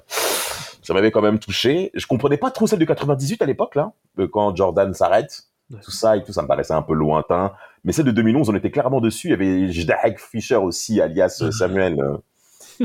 ça 0.83 0.95
m'avait 0.95 1.11
quand 1.11 1.23
même 1.23 1.39
touché. 1.39 1.91
Je 1.95 2.07
comprenais 2.07 2.37
pas 2.37 2.51
trop 2.51 2.67
celle 2.67 2.79
de 2.79 2.85
98 2.85 3.43
à 3.43 3.47
l'époque 3.47 3.75
là, 3.75 3.93
quand 4.33 4.55
Jordan 4.55 4.95
s'arrête, 4.95 5.45
tout 5.83 5.91
ça 5.91 6.17
et 6.17 6.23
tout, 6.23 6.33
ça 6.33 6.43
me 6.43 6.49
paraissait 6.49 6.75
un 6.75 6.83
peu 6.83 6.95
lointain. 6.95 7.53
Mais 7.85 7.93
celle 7.93 8.07
de 8.07 8.11
2011, 8.11 8.51
on 8.51 8.55
était 8.55 8.71
clairement 8.71 9.01
dessus. 9.01 9.29
Il 9.29 9.31
y 9.31 9.35
avait 9.35 9.73
Jdaek 9.73 10.19
Fischer 10.21 10.57
aussi, 10.57 11.01
alias 11.01 11.41
euh, 11.43 11.51
Samuel, 11.51 12.01
euh, 12.01 12.19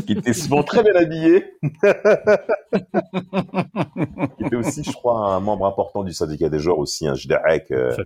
qui 0.01 0.13
était 0.13 0.33
souvent 0.33 0.63
très 0.63 0.83
bien 0.83 0.95
habillé. 0.95 1.53
qui 4.37 4.45
était 4.45 4.55
aussi, 4.55 4.83
je 4.83 4.91
crois, 4.91 5.33
un 5.33 5.39
membre 5.39 5.65
important 5.65 6.03
du 6.03 6.13
syndicat 6.13 6.49
des 6.49 6.59
joueurs 6.59 6.79
aussi, 6.79 7.07
un 7.07 7.13
euh, 7.13 7.91
Fait. 7.95 8.03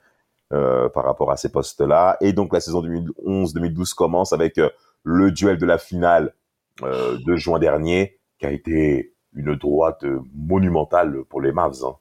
Euh, 0.53 0.89
par 0.89 1.03
rapport 1.05 1.31
à 1.31 1.37
ces 1.37 1.51
postes-là. 1.51 2.17
Et 2.21 2.33
donc 2.33 2.53
la 2.53 2.59
saison 2.59 2.81
2011-2012 2.83 3.93
commence 3.93 4.33
avec 4.33 4.57
euh, 4.57 4.69
le 5.03 5.31
duel 5.31 5.57
de 5.57 5.65
la 5.65 5.77
finale 5.77 6.33
euh, 6.83 7.17
de 7.25 7.35
juin 7.35 7.59
dernier, 7.59 8.19
qui 8.39 8.45
a 8.45 8.51
été 8.51 9.13
une 9.35 9.55
droite 9.55 10.03
monumentale 10.33 11.23
pour 11.29 11.41
les 11.41 11.51
Mavs. 11.51 11.83
hein. 11.85 11.95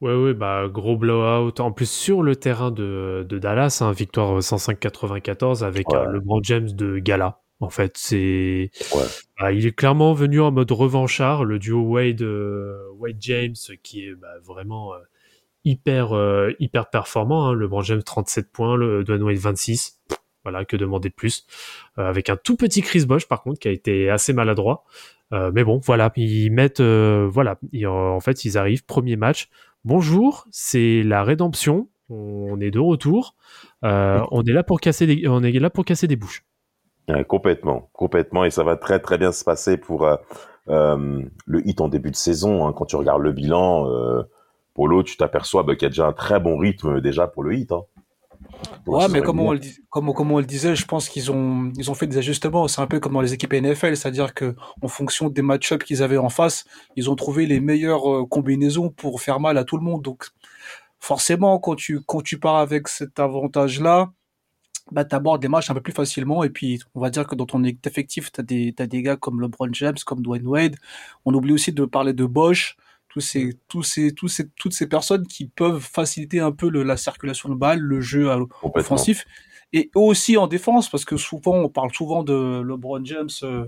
Ouais, 0.00 0.14
ouais, 0.14 0.34
bah, 0.34 0.68
gros 0.68 0.96
blowout. 0.96 1.58
En 1.60 1.72
plus, 1.72 1.90
sur 1.90 2.22
le 2.22 2.36
terrain 2.36 2.70
de, 2.70 3.26
de 3.28 3.38
Dallas, 3.38 3.78
hein, 3.82 3.92
victoire 3.92 4.38
105-94 4.40 5.64
avec 5.64 5.88
Ouais. 5.90 5.98
un 5.98 6.12
LeBron 6.12 6.40
James 6.42 6.70
de 6.70 6.98
gala. 6.98 7.40
En 7.60 7.70
fait, 7.70 7.96
c'est. 7.96 8.70
Ouais. 8.94 9.04
Bah, 9.40 9.52
il 9.52 9.66
est 9.66 9.72
clairement 9.72 10.12
venu 10.12 10.40
en 10.40 10.50
mode 10.52 10.70
revanchard. 10.70 11.44
Le 11.44 11.58
duo 11.58 11.80
Wade, 11.80 12.20
euh, 12.22 12.76
Wade 12.98 13.16
James, 13.20 13.54
qui 13.82 14.04
est 14.04 14.14
bah, 14.14 14.28
vraiment 14.44 14.92
euh, 14.92 14.98
hyper, 15.66 16.16
euh, 16.16 16.52
hyper 16.60 16.88
performant. 16.88 17.48
Hein. 17.48 17.54
LeBron 17.54 17.82
James 17.82 18.02
37 18.02 18.50
points, 18.50 18.76
le 18.76 19.04
Dwayne 19.04 19.22
Wade 19.22 19.36
26. 19.36 20.00
Voilà, 20.44 20.64
que 20.64 20.76
demander 20.76 21.08
de 21.10 21.14
plus. 21.14 21.44
Euh, 21.98 22.08
avec 22.08 22.30
un 22.30 22.36
tout 22.36 22.56
petit 22.56 22.80
Chris 22.80 23.04
Bosh, 23.04 23.26
par 23.26 23.42
contre, 23.42 23.58
qui 23.58 23.68
a 23.68 23.72
été 23.72 24.08
assez 24.08 24.32
maladroit. 24.32 24.84
Euh, 25.32 25.50
mais 25.52 25.64
bon, 25.64 25.80
voilà, 25.84 26.12
ils 26.14 26.50
mettent, 26.50 26.80
voilà, 26.80 27.58
en 27.84 28.20
fait, 28.20 28.44
ils 28.44 28.56
arrivent, 28.56 28.86
premier 28.86 29.16
match. 29.16 29.48
Bonjour, 29.84 30.46
c'est 30.52 31.02
la 31.02 31.24
rédemption. 31.24 31.88
On 32.08 32.60
est 32.60 32.70
de 32.70 32.78
retour. 32.78 33.34
On 33.82 34.42
est 34.46 34.52
là 34.52 34.62
pour 34.62 34.80
casser 34.80 35.06
des, 35.06 35.26
on 35.26 35.42
est 35.42 35.50
là 35.58 35.68
pour 35.68 35.84
casser 35.84 36.06
des 36.06 36.16
bouches. 36.16 36.44
Complètement, 37.28 37.90
complètement, 37.92 38.44
et 38.44 38.50
ça 38.50 38.62
va 38.62 38.76
très 38.76 39.00
très 39.00 39.18
bien 39.18 39.32
se 39.32 39.42
passer 39.42 39.76
pour 39.76 40.08
le 40.68 41.68
hit 41.68 41.80
en 41.80 41.88
début 41.88 42.12
de 42.12 42.16
saison. 42.16 42.66
hein. 42.66 42.72
Quand 42.72 42.84
tu 42.84 42.94
regardes 42.94 43.22
le 43.22 43.32
bilan, 43.32 43.88
Polo, 44.76 45.02
tu 45.02 45.16
t'aperçois 45.16 45.62
bah, 45.62 45.74
qu'il 45.74 45.84
y 45.84 45.86
a 45.86 45.88
déjà 45.88 46.06
un 46.06 46.12
très 46.12 46.38
bon 46.38 46.58
rythme 46.58 47.00
déjà 47.00 47.26
pour 47.26 47.42
le 47.42 47.54
hit. 47.54 47.72
Hein. 47.72 47.82
Ouais, 48.86 49.08
mais 49.08 49.22
comme 49.22 49.40
on, 49.40 49.52
le 49.52 49.60
comme, 49.90 50.12
comme 50.12 50.30
on 50.30 50.38
le 50.38 50.44
disait, 50.44 50.76
je 50.76 50.84
pense 50.84 51.08
qu'ils 51.08 51.32
ont, 51.32 51.72
ils 51.76 51.90
ont 51.90 51.94
fait 51.94 52.06
des 52.06 52.18
ajustements. 52.18 52.68
C'est 52.68 52.80
un 52.82 52.86
peu 52.86 53.00
comme 53.00 53.14
dans 53.14 53.22
les 53.22 53.32
équipes 53.32 53.54
NFL, 53.54 53.96
c'est-à-dire 53.96 54.34
que 54.34 54.54
en 54.82 54.88
fonction 54.88 55.30
des 55.30 55.42
match-ups 55.42 55.84
qu'ils 55.84 56.02
avaient 56.02 56.18
en 56.18 56.28
face, 56.28 56.64
ils 56.94 57.10
ont 57.10 57.16
trouvé 57.16 57.46
les 57.46 57.58
meilleures 57.58 58.08
euh, 58.10 58.26
combinaisons 58.26 58.90
pour 58.90 59.20
faire 59.20 59.40
mal 59.40 59.58
à 59.58 59.64
tout 59.64 59.76
le 59.78 59.82
monde. 59.82 60.02
Donc, 60.02 60.26
forcément, 61.00 61.58
quand 61.58 61.74
tu, 61.74 62.00
quand 62.00 62.22
tu 62.22 62.38
pars 62.38 62.56
avec 62.56 62.88
cet 62.88 63.18
avantage-là, 63.18 64.12
bah, 64.92 65.04
t'abordes 65.04 65.42
des 65.42 65.48
matchs 65.48 65.70
un 65.70 65.74
peu 65.74 65.80
plus 65.80 65.92
facilement. 65.92 66.44
Et 66.44 66.50
puis, 66.50 66.80
on 66.94 67.00
va 67.00 67.10
dire 67.10 67.26
que 67.26 67.34
dans 67.34 67.46
ton 67.46 67.64
effectif, 67.64 68.30
t'as 68.30 68.42
des, 68.42 68.72
t'as 68.72 68.86
des 68.86 69.02
gars 69.02 69.16
comme 69.16 69.40
LeBron 69.40 69.72
James, 69.72 69.96
comme 70.04 70.22
Dwayne 70.22 70.46
Wade. 70.46 70.76
On 71.24 71.34
oublie 71.34 71.52
aussi 71.52 71.72
de 71.72 71.84
parler 71.86 72.12
de 72.12 72.24
Bosch. 72.24 72.76
Tous 73.16 73.22
ces, 73.22 73.54
tous 73.66 73.82
ces, 73.82 74.12
tous 74.12 74.28
ces, 74.28 74.46
toutes 74.50 74.74
ces 74.74 74.86
personnes 74.86 75.26
qui 75.26 75.46
peuvent 75.48 75.80
faciliter 75.80 76.40
un 76.40 76.52
peu 76.52 76.68
le- 76.68 76.82
la 76.82 76.98
circulation 76.98 77.48
de 77.48 77.54
balles, 77.54 77.78
le 77.80 78.02
jeu 78.02 78.28
Complètement. 78.60 78.80
offensif. 78.80 79.24
Et 79.72 79.90
aussi 79.94 80.36
en 80.36 80.46
défense 80.46 80.90
parce 80.90 81.06
que 81.06 81.16
souvent 81.16 81.54
on 81.56 81.70
parle 81.70 81.94
souvent 81.94 82.22
de 82.22 82.60
LeBron 82.60 83.02
James 83.06 83.30
euh, 83.42 83.64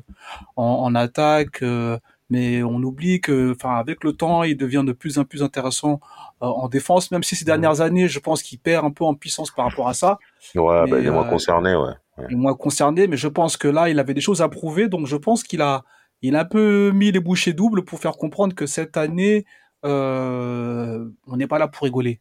en, 0.56 0.64
en 0.64 0.94
attaque 0.94 1.62
euh, 1.62 1.98
mais 2.28 2.62
on 2.62 2.76
oublie 2.82 3.20
que 3.22 3.52
enfin 3.52 3.74
avec 3.76 4.04
le 4.04 4.12
temps 4.12 4.42
il 4.42 4.56
devient 4.58 4.84
de 4.86 4.92
plus 4.92 5.18
en 5.18 5.24
plus 5.24 5.42
intéressant 5.42 5.98
euh, 6.42 6.46
en 6.46 6.68
défense 6.68 7.10
même 7.10 7.22
si 7.22 7.34
ces 7.36 7.46
dernières 7.46 7.80
années 7.80 8.06
je 8.06 8.18
pense 8.20 8.42
qu'il 8.42 8.58
perd 8.58 8.84
un 8.84 8.90
peu 8.90 9.04
en 9.04 9.14
puissance 9.14 9.50
par 9.50 9.64
rapport 9.64 9.88
à 9.88 9.94
ça. 9.94 10.18
Ouais, 10.54 10.82
Mais, 10.84 10.90
bah, 10.90 10.98
il 11.00 11.06
est 11.06 11.10
moins 11.10 11.26
euh, 11.26 11.30
concerné, 11.30 11.74
ouais. 11.74 11.94
il 12.28 12.34
est 12.34 12.36
moins 12.36 12.54
concerné 12.54 13.06
mais 13.08 13.16
je 13.16 13.28
pense 13.28 13.56
que 13.56 13.66
là 13.68 13.88
il 13.88 13.98
avait 13.98 14.14
des 14.14 14.20
choses 14.20 14.42
à 14.42 14.48
prouver 14.50 14.88
donc 14.88 15.06
je 15.06 15.16
pense 15.16 15.42
qu'il 15.42 15.62
a 15.62 15.84
il 16.22 16.36
a 16.36 16.40
un 16.40 16.44
peu 16.44 16.90
mis 16.92 17.12
les 17.12 17.20
bouchées 17.20 17.52
doubles 17.52 17.84
pour 17.84 18.00
faire 18.00 18.16
comprendre 18.16 18.54
que 18.54 18.66
cette 18.66 18.96
année 18.96 19.44
euh, 19.84 21.08
on 21.26 21.36
n'est 21.36 21.46
pas 21.46 21.58
là 21.58 21.68
pour 21.68 21.84
rigoler 21.84 22.20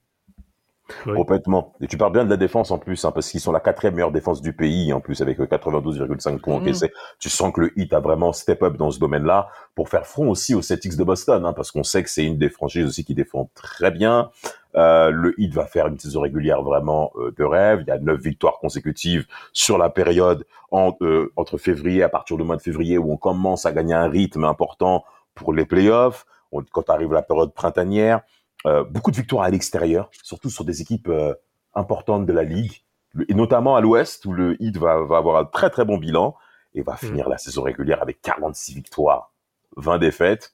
Oui. 1.06 1.13
Complètement. 1.15 1.74
Et 1.82 1.88
tu 1.88 1.98
parles 1.98 2.13
bien 2.13 2.24
de 2.24 2.29
la 2.29 2.38
défense 2.38 2.72
en 2.72 2.77
plus, 2.77 3.03
hein, 3.03 3.12
parce 3.12 3.29
qu'ils 3.29 3.39
sont 3.41 3.51
la 3.51 3.60
quatrième 3.60 3.96
meilleure 3.96 4.12
défense 4.12 4.41
du 4.41 4.53
pays, 4.53 4.94
en 4.94 5.01
plus, 5.01 5.22
avec 5.22 5.39
euh, 5.39 5.46
92,5 5.46 6.39
points 6.39 6.56
Mhm. 6.56 6.62
encaissés. 6.62 6.91
Tu 7.20 7.29
sens 7.29 7.51
que 7.53 7.62
le 7.62 7.77
Heat 7.79 7.94
a 7.94 8.00
vraiment 8.00 8.32
step 8.34 8.63
up 8.63 8.77
dans 8.77 8.91
ce 8.91 9.00
domaine-là 9.00 9.50
pour 9.75 9.89
faire 9.89 10.06
front 10.06 10.29
aussi 10.29 10.56
aux 10.56 10.62
Celtics 10.62 10.96
de 10.96 11.03
Boston, 11.03 11.46
hein, 11.46 11.53
parce 11.53 11.72
qu'on 11.72 11.84
sait 11.84 12.03
que 12.03 12.10
c'est 12.10 12.24
une 12.25 12.38
des 12.38 12.50
franchises 12.50 12.86
aussi 12.86 13.03
qui 13.03 13.13
défend 13.15 13.50
très 13.53 13.91
bien. 13.91 14.29
Euh, 14.75 15.10
le 15.10 15.34
Heat 15.39 15.53
va 15.53 15.65
faire 15.65 15.88
une 15.88 15.98
saison 16.00 16.22
régulière 16.22 16.62
vraiment 16.62 17.12
euh, 17.17 17.34
de 17.38 17.44
rêve. 17.44 17.79
Il 17.82 17.88
y 17.88 17.91
a 17.91 17.98
neuf 17.98 18.20
victoires 18.22 18.60
consécutives 18.60 19.25
sur 19.53 19.77
la 19.77 19.89
période 19.89 20.46
en- 20.72 20.94
euh, 21.01 21.32
entre 21.36 21.58
février, 21.58 22.03
à 22.03 22.10
partir 22.10 22.38
du 22.38 22.44
mois 22.44 22.58
de 22.58 22.62
février, 22.62 22.98
où 22.98 23.12
on 23.12 23.17
commence 23.17 23.65
à 23.65 23.72
gagner 23.72 23.94
un 23.96 24.08
rythme 24.08 24.44
important 24.44 25.03
pour 25.36 25.53
les 25.53 25.65
playoffs. 25.65 26.25
On- 26.51 26.63
quand 26.72 26.89
arrive 26.89 27.12
la 27.12 27.22
période 27.24 27.53
printanière, 27.53 28.22
euh, 28.65 28.83
beaucoup 28.83 29.11
de 29.11 29.15
victoires 29.17 29.43
à 29.43 29.49
l'extérieur, 29.49 30.09
surtout 30.23 30.49
sur 30.49 30.65
des 30.65 30.81
équipes 30.81 31.09
euh, 31.09 31.33
importantes 31.75 32.25
de 32.25 32.33
la 32.33 32.43
ligue, 32.43 32.83
et 33.29 33.33
notamment 33.33 33.75
à 33.75 33.81
l'Ouest 33.81 34.25
où 34.25 34.33
le 34.33 34.61
Heat 34.61 34.77
va, 34.77 35.01
va 35.03 35.17
avoir 35.17 35.37
un 35.37 35.45
très 35.45 35.69
très 35.69 35.85
bon 35.85 35.97
bilan 35.97 36.35
et 36.73 36.81
va 36.81 36.95
finir 36.97 37.29
la 37.29 37.37
saison 37.37 37.63
régulière 37.63 38.01
avec 38.01 38.21
46 38.21 38.75
victoires, 38.75 39.31
20 39.77 39.97
défaites. 39.99 40.53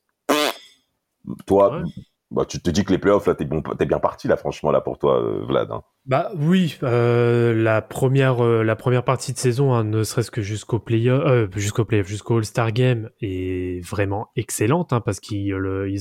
Toi, 1.46 1.78
Ouais. 1.78 1.84
bah, 2.32 2.46
tu 2.46 2.60
te 2.62 2.70
dis 2.70 2.84
que 2.84 2.92
les 2.92 2.98
playoffs 2.98 3.28
là, 3.28 3.36
t'es 3.36 3.46
bon, 3.46 3.62
bien 3.88 4.00
parti 4.00 4.28
là, 4.28 4.36
franchement 4.36 4.72
là 4.72 4.82
pour 4.82 4.98
toi, 4.98 5.22
euh, 5.24 5.44
Vlad. 5.46 5.72
hein. 5.72 5.84
Bah 6.06 6.32
oui, 6.36 6.78
euh, 6.84 7.54
la 7.56 7.82
première 7.82 8.44
euh, 8.44 8.62
la 8.64 8.76
première 8.76 9.06
partie 9.06 9.32
de 9.32 9.38
saison, 9.38 9.74
hein, 9.74 9.86
ne 9.86 10.04
serait-ce 10.04 10.32
que 10.32 10.42
jusqu'au 10.42 10.80
play 10.80 11.08
euh, 11.08 11.48
jusqu'au 11.56 11.86
play 11.86 12.04
jusqu'au 12.04 12.38
All-Star 12.40 12.74
Game, 12.74 13.10
est 13.22 13.82
vraiment 13.86 14.28
excellente 14.36 14.92
hein, 14.92 15.00
parce 15.00 15.22
qu'ils 15.22 15.56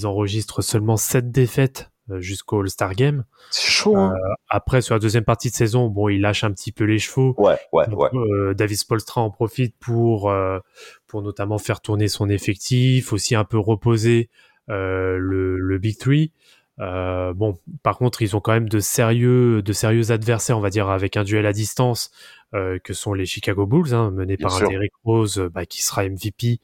enregistrent 0.07 0.63
seulement 0.63 0.97
7 0.97 1.31
défaites 1.31 1.92
jusqu'au 2.19 2.61
All-Star 2.61 2.95
Game. 2.95 3.25
C'est 3.51 3.71
chaud. 3.71 3.97
Hein 3.97 4.15
Après 4.49 4.81
sur 4.83 4.95
la 4.95 4.99
deuxième 4.99 5.25
partie 5.25 5.51
de 5.51 5.55
saison, 5.55 5.89
bon, 5.89 6.09
ils 6.09 6.21
lâchent 6.21 6.45
un 6.45 6.53
petit 6.53 6.73
peu 6.73 6.85
les 6.85 6.99
chevaux. 6.99 7.35
ouais, 7.39 7.59
ouais, 7.73 7.87
Donc, 7.89 8.01
ouais. 8.01 8.11
euh, 8.15 8.55
David 8.55 8.77
Spolstra 8.79 9.21
en 9.21 9.31
profite 9.31 9.75
pour 9.79 10.31
euh, 10.31 10.59
pour 11.07 11.23
notamment 11.23 11.59
faire 11.59 11.81
tourner 11.81 12.09
son 12.09 12.29
effectif, 12.29 13.13
aussi 13.13 13.35
un 13.35 13.45
peu 13.45 13.59
reposer 13.59 14.31
euh, 14.71 15.17
le, 15.19 15.59
le 15.59 15.79
Big 15.79 15.99
Three. 15.99 16.33
Euh, 16.81 17.33
bon, 17.35 17.59
par 17.83 17.99
contre, 17.99 18.23
ils 18.23 18.35
ont 18.35 18.41
quand 18.41 18.53
même 18.53 18.69
de 18.69 18.81
sérieux 18.81 19.63
de 19.63 19.73
sérieux 19.73 20.11
adversaires, 20.11 20.57
on 20.59 20.63
va 20.63 20.71
dire, 20.71 20.89
avec 20.89 21.17
un 21.17 21.23
duel 21.23 21.47
à 21.47 21.53
distance 21.53 22.11
euh, 22.55 22.79
que 22.83 22.95
sont 22.95 23.13
les 23.15 23.27
Chicago 23.27 23.67
Bulls, 23.67 23.95
hein, 23.95 24.11
menés 24.11 24.37
Bien 24.37 24.49
par 24.49 24.57
sûr. 24.57 24.67
un 24.67 24.71
Derrick 24.71 24.93
Rose 25.05 25.39
euh, 25.39 25.49
bah, 25.51 25.67
qui 25.67 25.83
sera 25.83 26.05
MVP 26.09 26.61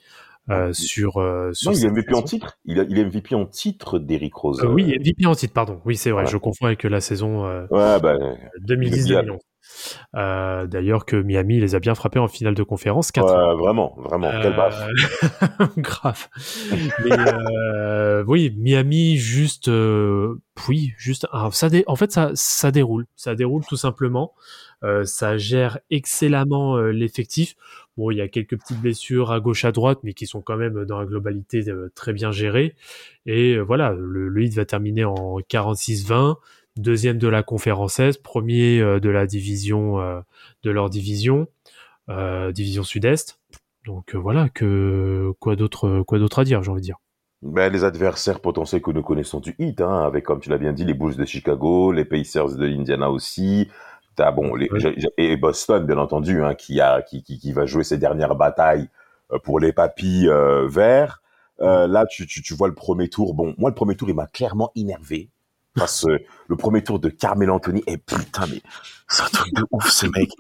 euh, 0.50 0.73
sur 0.73 1.19
euh, 1.19 1.50
sur 1.52 1.71
Non, 1.73 1.76
il 1.78 1.85
est 1.85 1.90
MVP 1.90 2.14
en 2.14 2.23
titre. 2.23 2.59
Il, 2.64 2.81
a, 2.81 2.85
il 2.88 2.99
est 2.99 3.05
MVP 3.05 3.35
en 3.35 3.47
titre 3.47 3.99
d'Eric 3.99 4.35
Rose. 4.35 4.61
Euh, 4.64 4.69
oui, 4.69 4.97
MVP 4.99 5.26
en 5.26 5.35
titre, 5.35 5.52
pardon. 5.55 5.81
Oui, 5.85 5.97
c'est 5.97 6.11
vrai, 6.11 6.26
je 6.26 6.37
confonds 6.37 6.67
avec 6.67 6.83
la 6.85 7.00
saison 7.00 7.47
euh, 7.47 7.67
Ouais, 7.71 8.00
bah, 8.00 8.17
2010-2011. 8.67 9.38
Euh, 10.17 10.67
D'ailleurs 10.67 11.05
que 11.05 11.17
Miami 11.17 11.61
les 11.61 11.75
a 11.75 11.78
bien 11.78 11.95
frappés 11.95 12.19
en 12.19 12.26
finale 12.28 12.55
de 12.55 12.62
conférence 12.62 13.12
4 13.12 13.26
ouais, 13.26 13.62
vraiment, 13.62 13.95
vraiment. 13.99 14.31
Quelle. 14.43 14.55
Euh, 14.59 15.67
Grave. 15.76 16.28
Mais 17.05 17.12
euh, 17.12 18.25
oui, 18.26 18.55
Miami 18.57 19.17
juste, 19.19 19.69
euh, 19.69 20.37
oui, 20.69 20.93
juste. 20.97 21.26
ah, 21.33 21.49
ça 21.52 21.69
dé- 21.69 21.85
en 21.87 21.97
fait, 21.97 22.11
ça, 22.12 22.31
ça 22.35 22.71
déroule, 22.71 23.07
ça 23.14 23.35
déroule 23.35 23.62
tout 23.69 23.76
simplement. 23.76 24.33
Euh, 24.85 25.04
ça 25.04 25.38
gère 25.38 25.78
excellemment 25.90 26.76
euh, 26.76 26.90
l'effectif. 26.90 27.56
Bon, 27.97 28.12
il 28.12 28.18
y 28.18 28.20
a 28.20 28.28
quelques 28.28 28.56
petites 28.56 28.80
blessures 28.80 29.32
à 29.32 29.40
gauche, 29.40 29.64
à 29.64 29.73
droite, 29.73 29.99
mais 30.04 30.14
qui 30.14 30.26
sont 30.26 30.40
quand 30.40 30.56
même 30.56 30.85
dans 30.85 31.00
la 31.00 31.06
globalité 31.06 31.68
euh, 31.68 31.90
très 31.94 32.12
bien 32.12 32.30
gérées. 32.30 32.76
Et 33.26 33.54
euh, 33.54 33.61
voilà, 33.62 33.92
le, 33.92 34.28
le 34.28 34.42
Heat 34.42 34.54
va 34.54 34.64
terminer 34.64 35.04
en 35.04 35.40
46-20, 35.40 36.37
deuxième 36.76 37.18
de 37.18 37.28
la 37.28 37.42
conférence 37.42 37.99
Est, 37.99 38.23
premier 38.23 38.80
euh, 38.80 39.00
de 39.00 39.08
la 39.11 39.26
division, 39.26 40.00
euh, 40.00 40.20
de 40.62 40.70
leur 40.70 40.90
division, 40.90 41.49
euh, 42.08 42.52
division 42.52 42.85
Sud-Est. 42.85 43.40
Donc 43.85 44.14
euh, 44.14 44.18
voilà, 44.18 44.49
que 44.49 45.32
quoi 45.40 45.56
d'autre, 45.56 46.02
quoi 46.06 46.18
d'autre 46.18 46.38
à 46.38 46.44
dire, 46.44 46.62
j'ai 46.62 46.70
envie 46.70 46.80
de 46.80 46.85
dire. 46.85 46.99
Ben, 47.42 47.73
les 47.73 47.85
adversaires 47.85 48.40
potentiels 48.40 48.82
que 48.82 48.90
nous 48.90 49.02
connaissons 49.02 49.38
du 49.38 49.54
Heat, 49.61 49.80
hein, 49.80 50.02
avec, 50.04 50.25
comme 50.25 50.40
tu 50.40 50.50
l'as 50.50 50.58
bien 50.58 50.73
dit, 50.73 50.85
les 50.85 50.94
Bulls 50.94 51.14
de 51.14 51.25
Chicago, 51.25 51.92
les 51.92 52.04
Pacers 52.04 52.56
de 52.56 52.66
l'Indiana 52.66 53.11
aussi. 53.11 53.68
T'as, 54.19 54.33
bon, 54.33 54.55
les, 54.57 54.69
et 55.17 55.37
Boston, 55.37 55.87
bien 55.87 55.97
entendu, 55.99 56.43
hein, 56.43 56.55
qui, 56.55 56.81
a, 56.81 57.03
qui, 57.03 57.23
qui, 57.23 57.39
qui 57.39 57.53
va 57.53 57.67
jouer 57.67 57.85
ses 57.85 57.99
dernières 57.99 58.35
batailles 58.35 58.89
euh, 59.33 59.39
pour 59.39 59.61
les 59.61 59.73
papis 59.73 60.27
euh, 60.29 60.67
verts. 60.69 61.23
Euh, 61.61 61.87
là, 61.87 62.05
tu, 62.07 62.27
tu, 62.27 62.43
tu 62.43 62.55
vois 62.55 62.67
le 62.69 62.75
premier 62.75 63.09
tour. 63.09 63.35
Bon, 63.35 63.55
moi, 63.59 63.71
le 63.71 63.75
premier 63.75 63.95
tour, 63.95 64.09
il 64.09 64.15
m'a 64.17 64.27
clairement 64.27 64.73
énervé. 64.77 65.31
Parce 65.77 66.05
que 66.05 66.21
le 66.49 66.57
premier 66.57 66.83
tour 66.83 66.99
de 66.99 67.09
Carmel 67.09 67.51
Anthony, 67.51 67.85
et 67.87 67.97
putain, 67.99 68.47
mais 68.51 68.61
c'est 69.07 69.23
un 69.23 69.27
truc 69.29 69.55
de 69.55 69.63
ouf, 69.71 69.89
ce 69.89 70.07
mec. 70.07 70.31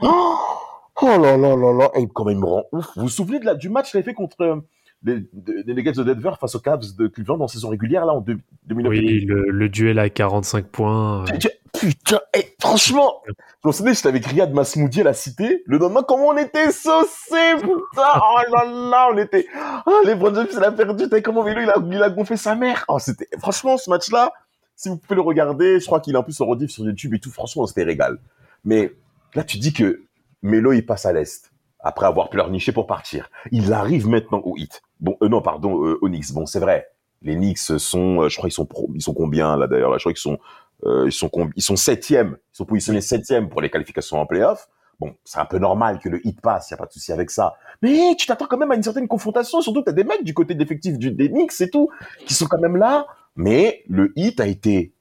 Oh 0.00 0.36
Oh 1.02 1.06
là 1.20 1.36
là 1.36 1.56
là 1.56 1.72
là, 1.76 1.90
et 1.96 2.06
quand 2.14 2.24
même, 2.24 2.36
il 2.36 2.40
me 2.40 2.46
rend 2.46 2.64
ouf. 2.70 2.86
Vous 2.94 3.02
vous 3.02 3.08
souvenez 3.08 3.40
de 3.40 3.44
la, 3.46 3.56
du 3.56 3.68
match 3.68 3.90
qu'il 3.90 3.98
avait 3.98 4.04
fait 4.04 4.14
contre 4.14 4.40
euh, 4.42 4.56
les, 5.02 5.24
les 5.66 5.74
Nuggets 5.74 5.90
de 5.90 6.04
Denver 6.04 6.30
face 6.40 6.54
aux 6.54 6.60
Cavs 6.60 6.94
de 6.96 7.08
Cleveland 7.08 7.40
en 7.40 7.48
saison 7.48 7.70
régulière, 7.70 8.06
là, 8.06 8.12
en 8.14 8.20
deux- 8.20 8.38
2009 8.66 8.90
Oui, 8.92 9.20
le, 9.24 9.50
le 9.50 9.68
duel 9.68 9.98
à 9.98 10.08
45 10.08 10.66
points. 10.66 11.22
euh, 11.22 11.38
Putain, 11.78 12.20
eh, 12.36 12.54
franchement, 12.60 13.22
je 13.26 13.68
me 13.68 13.72
souviens, 13.72 13.92
j'étais 13.92 14.08
avec 14.08 14.24
Riyad 14.26 14.52
Masmoudi 14.52 15.00
à 15.00 15.04
la 15.04 15.12
cité. 15.12 15.62
Le 15.66 15.78
lendemain, 15.78 16.02
comment 16.06 16.28
on 16.28 16.36
était 16.36 16.70
saucés, 16.70 17.56
putain. 17.56 17.72
Oh 17.96 18.38
là 18.52 18.64
là, 18.64 19.08
on 19.12 19.18
était, 19.18 19.46
oh, 19.86 20.00
les 20.04 20.14
Brown 20.14 20.34
James, 20.34 20.46
il 20.52 20.64
a 20.64 20.72
perdu. 20.72 21.08
T'as 21.08 21.20
comment 21.20 21.42
Vélo, 21.42 21.60
il 21.62 21.70
a, 21.70 21.74
il 21.90 22.02
a 22.02 22.10
gonflé 22.10 22.36
sa 22.36 22.54
mère. 22.54 22.84
Oh, 22.88 22.98
c'était, 22.98 23.26
franchement, 23.38 23.76
ce 23.76 23.90
match-là, 23.90 24.32
si 24.76 24.88
vous 24.88 24.96
pouvez 24.96 25.16
le 25.16 25.22
regarder, 25.22 25.80
je 25.80 25.86
crois 25.86 26.00
qu'il 26.00 26.14
est 26.14 26.18
en 26.18 26.22
plus 26.22 26.40
en 26.40 26.46
rediff 26.46 26.70
sur 26.70 26.84
YouTube 26.84 27.14
et 27.14 27.18
tout. 27.18 27.30
Franchement, 27.30 27.66
c'était 27.66 27.84
régal. 27.84 28.18
Mais 28.64 28.92
là, 29.34 29.42
tu 29.44 29.58
dis 29.58 29.72
que 29.72 30.02
Melo, 30.42 30.72
il 30.72 30.86
passe 30.86 31.06
à 31.06 31.12
l'Est. 31.12 31.50
Après 31.80 32.06
avoir 32.06 32.30
pleurniché 32.30 32.72
pour 32.72 32.86
partir. 32.86 33.28
Il 33.50 33.72
arrive 33.74 34.08
maintenant 34.08 34.40
au 34.44 34.56
hit. 34.56 34.80
Bon, 35.00 35.18
euh, 35.20 35.28
non, 35.28 35.42
pardon, 35.42 35.84
euh, 35.84 35.98
au 36.00 36.08
Knicks. 36.08 36.32
Bon, 36.32 36.46
c'est 36.46 36.60
vrai. 36.60 36.88
Les 37.20 37.34
Knicks 37.34 37.58
sont, 37.58 38.22
euh, 38.22 38.28
je 38.30 38.36
crois, 38.38 38.48
ils 38.48 38.52
sont 38.52 38.66
ils 38.94 39.02
sont 39.02 39.12
combien, 39.12 39.56
là, 39.58 39.66
d'ailleurs, 39.66 39.92
je 39.98 39.98
crois 39.98 40.12
qu'ils 40.12 40.20
sont, 40.20 40.38
ils 40.84 41.12
sont 41.12 41.30
ils 41.56 41.62
sont 41.62 41.76
septièmes, 41.76 42.36
ils 42.52 42.56
sont 42.56 42.64
positionnés 42.64 43.00
septièmes 43.00 43.48
pour 43.48 43.60
les 43.60 43.70
qualifications 43.70 44.18
en 44.18 44.26
playoff. 44.26 44.68
Bon, 45.00 45.14
c'est 45.24 45.38
un 45.38 45.44
peu 45.44 45.58
normal 45.58 45.98
que 45.98 46.08
le 46.08 46.24
hit 46.26 46.40
passe, 46.40 46.70
y 46.70 46.74
a 46.74 46.76
pas 46.76 46.86
de 46.86 46.92
souci 46.92 47.12
avec 47.12 47.30
ça. 47.30 47.54
Mais 47.82 48.14
tu 48.16 48.26
t'attends 48.26 48.46
quand 48.46 48.58
même 48.58 48.70
à 48.70 48.76
une 48.76 48.82
certaine 48.82 49.08
confrontation, 49.08 49.60
surtout 49.60 49.80
que 49.80 49.86
t'as 49.86 49.92
des 49.92 50.04
mecs 50.04 50.24
du 50.24 50.34
côté 50.34 50.54
d'effectif 50.54 50.98
du 50.98 51.10
des 51.10 51.28
Knicks 51.28 51.60
et 51.60 51.70
tout 51.70 51.88
qui 52.26 52.34
sont 52.34 52.46
quand 52.46 52.60
même 52.60 52.76
là. 52.76 53.06
Mais 53.36 53.82
le 53.88 54.12
hit 54.16 54.40
a 54.40 54.46
été 54.46 54.94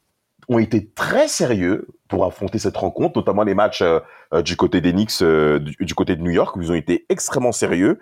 ont 0.49 0.59
été 0.59 0.89
très 0.89 1.27
sérieux 1.27 1.87
pour 2.07 2.25
affronter 2.25 2.59
cette 2.59 2.77
rencontre, 2.77 3.17
notamment 3.17 3.43
les 3.43 3.55
matchs 3.55 3.81
euh, 3.81 3.99
euh, 4.33 4.41
du 4.41 4.55
côté 4.55 4.81
des 4.81 4.91
Knicks, 4.91 5.21
euh, 5.21 5.59
du, 5.59 5.95
côté 5.95 6.15
de 6.15 6.21
New 6.21 6.31
York, 6.31 6.55
où 6.55 6.61
ils 6.61 6.71
ont 6.71 6.75
été 6.75 7.05
extrêmement 7.09 7.51
sérieux. 7.51 7.99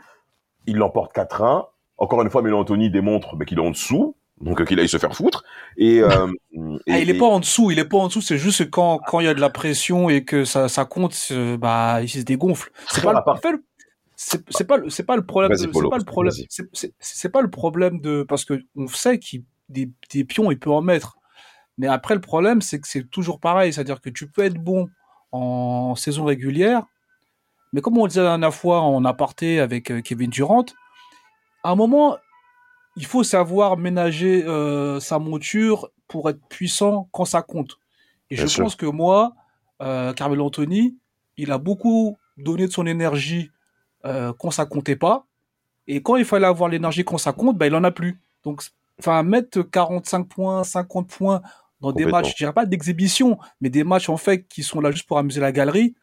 Ils 0.66 0.78
l'emportent 0.78 1.16
4-1. 1.16 1.68
Encore 1.98 2.22
une 2.22 2.30
fois, 2.30 2.42
Melo 2.42 2.58
Anthony 2.58 2.90
démontre 2.90 3.36
mais 3.36 3.46
qu'il 3.46 3.60
est 3.60 3.66
en 3.66 3.70
dessous, 3.70 4.16
donc 4.42 4.60
euh, 4.62 4.66
qu'il 4.66 4.80
aille 4.80 4.88
se 4.90 4.98
faire 4.98 5.16
foutre. 5.16 5.44
Et, 5.78 6.02
euh, 6.02 6.28
Ah, 6.90 7.00
il 7.00 7.10
est 7.10 7.16
et- 7.16 7.18
pas 7.18 7.26
en 7.26 7.40
dessous, 7.40 7.72
il 7.72 7.80
est 7.80 7.86
pas 7.86 7.98
en 7.98 8.08
dessous, 8.08 8.22
c'est 8.22 8.38
juste 8.38 8.70
quand 8.70 9.00
quand 9.08 9.20
il 9.20 9.26
y 9.26 9.30
a 9.30 9.34
de 9.34 9.40
la 9.42 9.50
pression 9.50 10.10
et 10.10 10.24
que 10.26 10.44
ça 10.46 10.68
ça 10.68 10.86
compte, 10.86 11.16
bah 11.60 12.00
il 12.02 12.10
se 12.10 12.20
dégonfle. 12.20 12.72
C'est 12.90 13.02
pas 13.04 13.22
part- 13.22 13.40
le, 13.52 13.64
c'est 14.16 14.68
pas 14.68 14.78
le- 14.78 14.90
c'est 14.90 15.04
pas 15.04 15.16
le 15.16 15.26
problème, 15.26 15.56
c'est 15.58 15.68
pas 15.90 15.98
le 15.98 16.04
problème, 16.06 16.34
c'est 17.00 17.30
pas 17.32 17.42
le 17.42 17.50
problème 17.50 18.00
de 18.02 18.24
parce 18.24 18.46
que 18.46 18.62
on 18.76 18.88
sait 18.88 19.18
qu'il 19.20 19.44
des 19.70 19.90
des 20.14 20.24
pions 20.26 20.52
il 20.52 20.60
peut 20.60 20.70
en 20.72 20.82
mettre, 20.82 21.18
mais 21.78 21.88
après 21.88 22.14
le 22.16 22.22
problème 22.22 22.62
c'est 22.62 22.80
que 22.80 22.88
c'est 22.88 23.10
toujours 23.10 23.40
pareil, 23.40 23.72
c'est-à-dire 23.74 24.02
que 24.02 24.10
tu 24.10 24.28
peux 24.28 24.44
être 24.44 24.58
bon 24.60 24.90
en 25.32 25.96
saison 25.96 26.26
régulière, 26.26 26.84
mais 27.74 27.82
comme 27.82 27.98
on 27.98 28.04
le 28.04 28.10
disait 28.10 28.22
la 28.22 28.30
dernière 28.32 28.54
fois 28.54 28.82
en 28.82 29.06
aparté 29.06 29.60
avec 29.62 29.90
euh, 29.92 30.02
Kevin 30.02 30.30
Durant, 30.30 30.66
à 31.64 31.72
un 31.72 31.76
moment 31.76 32.18
il 32.96 33.06
faut 33.06 33.24
savoir 33.24 33.78
ménager 33.78 34.44
euh, 34.46 35.00
sa 35.00 35.20
monture 35.20 35.90
pour 36.08 36.30
être 36.30 36.42
puissant 36.50 37.08
quand 37.12 37.26
ça 37.26 37.42
compte. 37.42 37.78
Et 38.30 38.36
Bien 38.36 38.46
je 38.46 38.50
sûr. 38.50 38.64
pense 38.64 38.76
que 38.76 38.86
moi, 38.86 39.34
euh, 39.82 40.14
Carmelo 40.14 40.46
Anthony, 40.46 40.98
il 41.38 41.52
a 41.52 41.58
beaucoup 41.58 42.18
donné 42.38 42.68
de 42.68 42.72
son 42.72 42.86
énergie 42.86 43.52
euh, 44.06 44.34
quand 44.38 44.52
ça 44.52 44.66
comptait 44.66 44.96
pas. 44.96 45.26
Et 45.88 46.02
quand 46.02 46.16
il 46.16 46.26
fallait 46.26 46.48
avoir 46.48 46.70
l'énergie 46.70 47.04
quand 47.04 47.18
ça 47.18 47.34
compte, 47.34 47.58
bah, 47.58 47.68
il 47.68 47.76
en 47.76 47.84
a 47.84 47.92
plus. 47.92 48.20
Donc, 48.44 48.62
enfin, 49.00 49.24
mettre 49.24 49.62
45 49.62 50.28
points, 50.28 50.64
50 50.64 51.10
points 51.10 51.42
dans 51.80 51.92
des 51.92 52.06
matchs, 52.06 52.32
je 52.32 52.36
dirais 52.38 52.54
pas 52.54 52.66
d'exhibition, 52.68 53.40
mais 53.60 53.70
des 53.70 53.84
matchs 53.84 54.10
en 54.10 54.18
fait 54.18 54.48
qui 54.48 54.62
sont 54.62 54.80
là 54.82 54.92
juste 54.92 55.08
pour 55.08 55.18
amuser 55.18 55.42
la 55.42 55.52
galerie, 55.52 55.96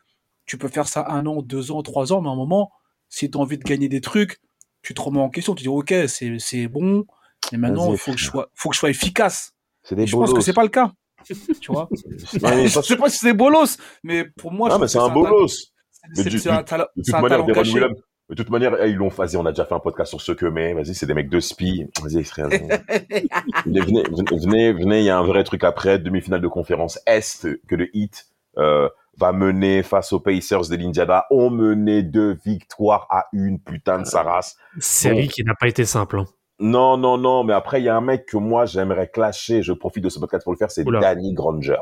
tu 0.45 0.59
peux 0.59 0.67
faire 0.67 0.89
ça 0.89 1.07
un 1.09 1.25
an, 1.27 1.41
deux 1.41 1.71
ans, 1.71 1.83
trois 1.83 2.13
ans, 2.13 2.21
mais 2.21 2.29
à 2.29 2.33
un 2.33 2.37
moment, 2.37 2.73
si 3.09 3.31
tu 3.31 3.39
as 3.39 3.41
envie 3.41 3.59
de 3.59 3.63
gagner 3.63 3.89
des 3.89 4.01
trucs, 4.01 4.41
tu 4.83 4.95
te 4.95 5.01
remets 5.01 5.21
en 5.21 5.29
question, 5.31 5.55
tu 5.55 5.63
dis 5.63 5.69
ok, 5.69 5.95
c'est 6.07 6.39
c'est 6.39 6.69
bon, 6.69 7.05
mais 7.53 7.59
maintenant 7.59 7.93
il 7.93 7.99
faut 7.99 8.13
que 8.13 8.19
je 8.19 8.25
sois, 8.25 8.51
faut 8.55 8.69
que 8.71 8.75
je 8.75 8.81
sois 8.81 8.91
efficace. 8.91 9.53
des 9.91 10.07
je 10.07 10.17
pense 10.17 10.33
que 10.33 10.41
c'est 10.41 10.53
pas 10.53 10.63
le 10.63 10.69
cas, 10.69 10.93
tu 11.61 11.73
vois. 11.73 11.89
Je 12.33 12.81
sais 12.83 12.97
pas 12.97 13.09
si 13.11 13.19
c'est 13.19 13.35
bolos, 13.35 13.77
mais 14.03 14.25
pour 14.25 14.53
moi, 14.53 14.69
Ah, 14.73 14.89
c'est 14.89 14.99
un 14.99 15.09
bolos. 15.09 15.73
C'est- 16.15 16.49
un 16.49 16.63
talent, 16.63 16.87
De 16.97 18.35
toute 18.35 18.51
manière, 18.51 18.77
eh, 18.83 18.91
ils 18.91 18.97
l'ont 18.97 19.09
vas-y, 19.09 19.37
on 19.37 19.47
a 19.47 19.53
déjà 19.53 19.65
fait 19.65 19.75
un 19.75 19.81
podcast 19.81 20.11
sur 20.11 20.21
ce 20.21 20.33
que 20.33 20.47
mais, 20.47 20.75
vas-y, 20.75 20.95
c'est 20.95 21.07
des 21.07 21.15
mecs 21.15 21.31
de 21.31 21.41
spi. 21.41 21.87
Vas-y, 22.03 22.25
frère. 22.25 22.49
venez, 23.67 23.81
venez, 23.81 24.03
venez, 24.31 24.73
venez, 24.73 24.99
il 25.01 25.05
y 25.05 25.11
a 25.11 25.19
un 25.19 25.23
vrai 25.25 25.45
truc 25.45 25.65
après, 25.65 25.99
demi-finale 25.99 26.41
de 26.41 26.49
conférence 26.49 26.99
Est, 27.07 27.49
que 27.67 27.75
le 27.75 27.89
Heat, 27.97 28.27
euh, 28.59 28.89
va 29.19 29.33
mener 29.33 29.83
face 29.83 30.13
aux 30.13 30.21
Pacers 30.21 30.69
de 30.69 30.77
l'Indiana. 30.77 31.27
On 31.31 31.51
menait 31.51 32.03
deux 32.03 32.39
victoires 32.45 33.07
à 33.11 33.27
une, 33.33 33.59
putain 33.61 33.99
de 33.99 34.05
sa 34.05 34.23
race. 34.23 34.57
Série 34.79 35.29
qui 35.29 35.43
n'a 35.45 35.55
pas 35.55 35.69
été 35.69 35.85
simple. 35.85 36.21
hein. 36.21 36.27
Non, 36.61 36.97
non, 36.97 37.19
non, 37.19 37.45
mais 37.45 37.53
après, 37.53 37.81
il 37.81 37.85
y 37.85 37.89
a 37.89 37.97
un 37.97 38.01
mec 38.01 38.27
que 38.27 38.37
moi, 38.37 38.67
j'aimerais 38.67 39.09
clasher, 39.09 39.63
je 39.63 39.73
profite 39.73 40.03
de 40.03 40.09
ce 40.09 40.19
podcast 40.19 40.45
pour 40.45 40.53
le 40.53 40.59
faire, 40.59 40.71
c'est. 40.71 40.85
Danny 40.85 41.33
Granger. 41.33 41.81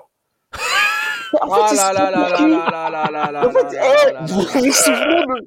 En 1.40 1.48
Ah 1.50 1.68
fait, 1.68 1.74
il 1.74 1.76
là 1.76 1.88
se 1.88 1.94
là 1.94 2.10
là 2.10 2.10
prend 2.10 2.20
pour 2.20 2.30
là 2.30 2.36
qui 2.36 2.50
là 2.50 2.90
là 2.90 3.10
là 3.10 3.32
là 3.32 3.46
En 3.46 3.50
fait, 3.50 3.62
là 3.62 3.70
eh, 3.72 4.12
là 4.12 4.14
là 4.20 4.20
vous 4.26 4.40
là 4.40 4.46
vous 4.54 4.72
souvenez 4.72 5.22
de- 5.26 5.46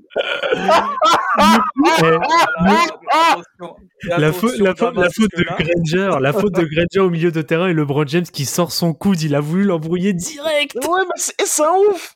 Eh, 2.02 4.18
la, 4.18 4.32
faute, 4.34 4.58
la, 4.60 4.76
faute, 4.76 4.96
la 4.96 5.10
faute 5.10 5.32
de 5.38 5.44
Granger, 5.44 6.20
la 6.22 6.34
faute 6.34 6.54
de 6.56 6.64
Granger 6.64 7.00
au 7.00 7.10
milieu 7.10 7.32
de 7.32 7.42
terrain 7.42 7.68
et 7.68 7.74
LeBron 7.74 8.06
James 8.08 8.24
qui 8.24 8.46
sort 8.46 8.72
son 8.72 8.94
coude, 8.94 9.22
il 9.22 9.36
a 9.36 9.40
voulu 9.40 9.64
l'embrouiller 9.64 10.14
direct. 10.14 10.76
Ouais, 10.76 11.02
mais 11.06 11.14
c'est 11.18 11.34
c'est 11.46 11.64
un 11.64 11.76
ouf 11.92 12.16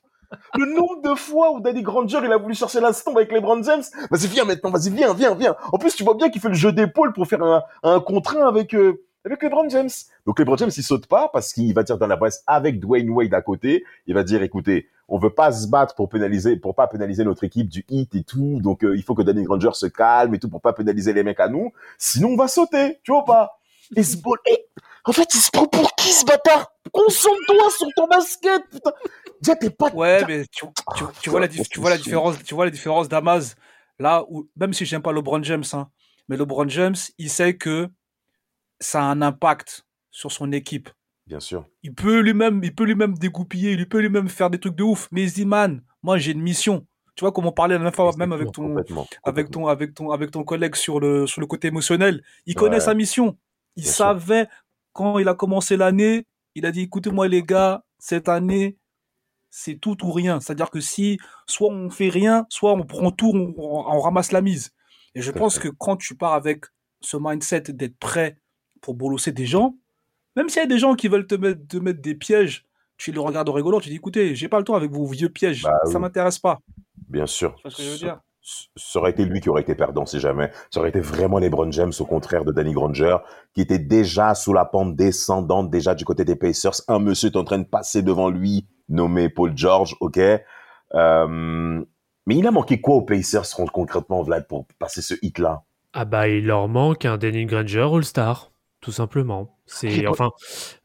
Le 0.57 0.65
nombre 0.65 1.01
de 1.03 1.13
fois 1.15 1.51
où 1.51 1.59
Danny 1.59 1.81
Granger, 1.83 2.19
il 2.23 2.31
a 2.31 2.37
voulu 2.37 2.55
chercher 2.55 2.79
l'instant 2.79 3.13
avec 3.15 3.31
les 3.31 3.39
Brown 3.41 3.63
James. 3.63 3.83
Vas-y, 4.09 4.27
viens 4.27 4.45
maintenant, 4.45 4.71
vas-y, 4.71 4.89
viens, 4.89 5.13
viens, 5.13 5.35
viens. 5.35 5.55
En 5.71 5.77
plus, 5.77 5.95
tu 5.95 6.03
vois 6.03 6.15
bien 6.15 6.29
qu'il 6.29 6.41
fait 6.41 6.49
le 6.49 6.55
jeu 6.55 6.71
d'épaule 6.71 7.13
pour 7.13 7.27
faire 7.27 7.43
un, 7.43 7.61
un 7.83 7.99
contre 7.99 8.37
un 8.37 8.47
avec, 8.47 8.73
euh, 8.73 9.03
avec 9.25 9.41
les 9.41 9.49
Brown 9.49 9.69
James. 9.69 9.89
Donc, 10.25 10.39
les 10.39 10.45
Brown 10.45 10.57
James, 10.57 10.71
il 10.75 10.83
saute 10.83 11.07
pas 11.07 11.29
parce 11.31 11.53
qu'il 11.53 11.73
va 11.73 11.83
dire 11.83 11.97
dans 11.97 12.07
la 12.07 12.17
presse 12.17 12.43
avec 12.47 12.79
Dwayne 12.79 13.09
Wade 13.09 13.33
à 13.33 13.41
côté. 13.41 13.83
Il 14.07 14.13
va 14.13 14.23
dire, 14.23 14.43
écoutez, 14.43 14.87
on 15.07 15.17
veut 15.17 15.29
pas 15.33 15.51
se 15.51 15.67
battre 15.67 15.95
pour 15.95 16.09
pénaliser, 16.09 16.57
pour 16.57 16.75
pas 16.75 16.87
pénaliser 16.87 17.23
notre 17.23 17.43
équipe 17.43 17.69
du 17.69 17.85
hit 17.89 18.13
et 18.15 18.23
tout. 18.23 18.59
Donc, 18.61 18.83
euh, 18.83 18.95
il 18.97 19.03
faut 19.03 19.15
que 19.15 19.21
Danny 19.21 19.43
Granger 19.43 19.69
se 19.73 19.85
calme 19.85 20.35
et 20.35 20.39
tout 20.39 20.49
pour 20.49 20.61
pas 20.61 20.73
pénaliser 20.73 21.13
les 21.13 21.23
mecs 21.23 21.39
à 21.39 21.47
nous. 21.47 21.71
Sinon, 21.97 22.29
on 22.29 22.35
va 22.35 22.47
sauter. 22.47 22.99
Tu 23.03 23.11
vois 23.11 23.25
pas? 23.25 23.59
Et 23.95 24.03
ce 24.03 24.17
bol, 24.17 24.37
et, 24.49 24.65
en 25.05 25.11
fait, 25.11 25.27
il 25.33 25.39
se 25.39 25.51
prend 25.51 25.65
pour 25.67 25.93
qui, 25.95 26.09
ce 26.09 26.25
bâtard? 26.25 26.71
Concentre-toi 26.91 27.69
sur 27.77 27.87
ton 27.95 28.07
basket, 28.07 28.61
putain. 28.71 28.91
Déjà, 29.41 29.55
t'es 29.55 29.69
pas, 29.69 29.89
Ouais, 29.93 30.23
mais 30.27 30.45
tu, 30.51 30.65
tu, 30.95 31.03
tu 31.21 31.29
vois 31.29 31.39
la, 31.41 31.47
dif- 31.47 31.67
tu 31.69 31.79
vois 31.79 31.89
la 31.89 31.97
c'est- 31.97 32.03
différence, 32.03 32.41
tu 32.43 32.53
vois 32.55 32.65
la 32.65 32.71
différence 32.71 33.09
d'Amaz. 33.09 33.55
Là 33.99 34.23
où, 34.29 34.47
même 34.57 34.73
si 34.73 34.85
j'aime 34.85 35.01
pas 35.01 35.11
LeBron 35.11 35.43
James, 35.43 35.63
hein, 35.73 35.87
mais 36.29 36.37
LeBron 36.37 36.67
James, 36.69 36.95
il 37.17 37.29
sait 37.29 37.55
que 37.55 37.89
ça 38.83 39.01
a 39.01 39.05
un 39.05 39.21
impact 39.21 39.85
sur 40.11 40.31
son 40.31 40.51
équipe. 40.51 40.89
Bien 41.25 41.39
sûr. 41.39 41.65
Il 41.83 41.93
peut 41.93 42.19
lui-même, 42.19 42.61
il 42.63 42.75
peut 42.75 42.83
lui-même 42.83 43.17
dégoupiller, 43.17 43.71
il 43.71 43.87
peut 43.87 43.99
lui-même 44.01 44.27
faire 44.27 44.49
des 44.49 44.59
trucs 44.59 44.75
de 44.75 44.83
ouf. 44.83 45.07
Mais 45.11 45.23
il 45.23 45.29
se 45.29 45.35
dit, 45.35 45.45
man, 45.45 45.81
moi 46.01 46.17
j'ai 46.17 46.33
une 46.33 46.41
mission. 46.41 46.85
Tu 47.15 47.21
vois, 47.21 47.31
comme 47.31 47.45
on 47.45 47.51
parlait 47.51 47.75
la 47.75 47.79
dernière 47.79 47.95
fois, 47.95 48.11
même 48.17 48.33
avec 48.33 48.51
ton, 48.51 48.67
Complètement. 48.69 49.07
avec 49.23 49.49
ton, 49.51 49.67
avec 49.67 49.93
ton, 49.93 50.11
avec 50.11 50.31
ton 50.31 50.43
collègue 50.43 50.75
sur 50.75 50.99
le, 50.99 51.27
sur 51.27 51.41
le 51.41 51.47
côté 51.47 51.67
émotionnel. 51.69 52.23
Il 52.45 52.51
Ouais. 52.57 52.59
connaît 52.61 52.79
sa 52.79 52.93
mission. 52.93 53.37
Il 53.75 53.83
Bien 53.83 53.91
sûr. 53.91 54.05
savait 54.05 54.47
quand 54.93 55.17
il 55.19 55.27
a 55.27 55.33
commencé 55.35 55.77
l'année, 55.77 56.25
il 56.55 56.65
a 56.65 56.71
dit, 56.71 56.81
écoutez-moi 56.81 57.27
les 57.27 57.41
gars, 57.43 57.83
cette 57.99 58.27
année, 58.29 58.77
c'est 59.49 59.75
tout 59.75 60.03
ou 60.05 60.11
rien. 60.11 60.39
C'est-à-dire 60.39 60.69
que 60.71 60.79
si, 60.79 61.19
soit 61.47 61.69
on 61.71 61.89
fait 61.89 62.09
rien, 62.09 62.45
soit 62.49 62.73
on 62.73 62.83
prend 62.83 63.11
tout, 63.11 63.31
on, 63.33 63.53
on- 63.57 63.85
on 63.95 63.99
ramasse 64.01 64.31
la 64.31 64.41
mise. 64.41 64.71
Et 65.15 65.21
je 65.21 65.31
pense 65.31 65.59
que 65.59 65.67
quand 65.69 65.95
tu 65.97 66.15
pars 66.15 66.33
avec 66.33 66.65
ce 67.01 67.17
mindset 67.19 67.61
d'être 67.69 67.97
prêt 67.97 68.39
pour 68.83 68.93
bolosser 68.93 69.31
des 69.31 69.47
gens, 69.47 69.75
même 70.35 70.49
s'il 70.49 70.61
y 70.61 70.65
a 70.65 70.67
des 70.67 70.77
gens 70.77 70.93
qui 70.93 71.07
veulent 71.07 71.25
te 71.25 71.35
mettre, 71.35 71.67
te 71.67 71.77
mettre 71.77 72.01
des 72.01 72.13
pièges, 72.15 72.65
tu 72.97 73.11
le 73.11 73.19
regardes 73.21 73.49
en 73.49 73.53
rigolant, 73.53 73.79
tu 73.79 73.89
dis, 73.89 73.95
écoutez, 73.95 74.35
j'ai 74.35 74.47
pas 74.49 74.59
le 74.59 74.65
temps 74.65 74.75
avec 74.75 74.91
vos 74.91 75.05
vieux 75.07 75.29
pièges. 75.29 75.63
Bah 75.63 75.71
ça 75.85 75.93
oui. 75.95 75.99
m'intéresse 76.01 76.37
pas. 76.37 76.59
Bien 77.09 77.25
sûr. 77.25 77.55
Ce 77.65 77.75
que 77.75 77.81
je 77.83 77.89
veux 77.89 77.97
Ça- 77.97 78.05
dire? 78.05 78.19
Ça 78.75 78.99
aurait 78.99 79.11
été 79.11 79.23
lui 79.23 79.39
qui 79.39 79.47
aurait 79.49 79.61
été 79.61 79.73
perdant 79.73 80.05
si 80.05 80.19
jamais. 80.19 80.51
Ça 80.69 80.81
aurait 80.81 80.89
été 80.89 80.99
vraiment 80.99 81.37
les 81.39 81.49
Brown 81.49 81.71
James 81.71 81.93
au 81.97 82.05
contraire 82.05 82.43
de 82.43 82.51
Danny 82.51 82.73
Granger, 82.73 83.15
qui 83.53 83.61
était 83.61 83.79
déjà 83.79 84.35
sous 84.35 84.51
la 84.51 84.65
pente 84.65 84.97
descendante, 84.97 85.69
déjà 85.69 85.95
du 85.95 86.03
côté 86.03 86.25
des 86.25 86.35
Pacers. 86.35 86.81
Un 86.89 86.99
monsieur 86.99 87.29
est 87.29 87.37
en 87.37 87.45
train 87.45 87.59
de 87.59 87.63
passer 87.63 88.01
devant 88.01 88.29
lui, 88.29 88.67
nommé 88.89 89.29
Paul 89.29 89.53
George, 89.55 89.95
ok? 90.01 90.19
Euh, 90.93 91.83
mais 92.25 92.35
il 92.35 92.45
a 92.47 92.51
manqué 92.51 92.81
quoi 92.81 92.95
aux 92.95 93.01
Pacers 93.01 93.49
con- 93.55 93.65
concrètement, 93.65 94.21
Vlad, 94.23 94.47
pour 94.47 94.65
passer 94.79 95.01
ce 95.01 95.13
hit-là? 95.21 95.63
Ah 95.93 96.05
bah 96.05 96.27
il 96.27 96.45
leur 96.45 96.67
manque 96.67 97.05
un 97.05 97.17
Danny 97.17 97.45
Granger 97.45 97.87
All-Star, 97.93 98.51
tout 98.83 98.91
simplement. 98.91 99.57
C'est 99.65 99.87
Il- 99.91 100.07
enfin 100.07 100.29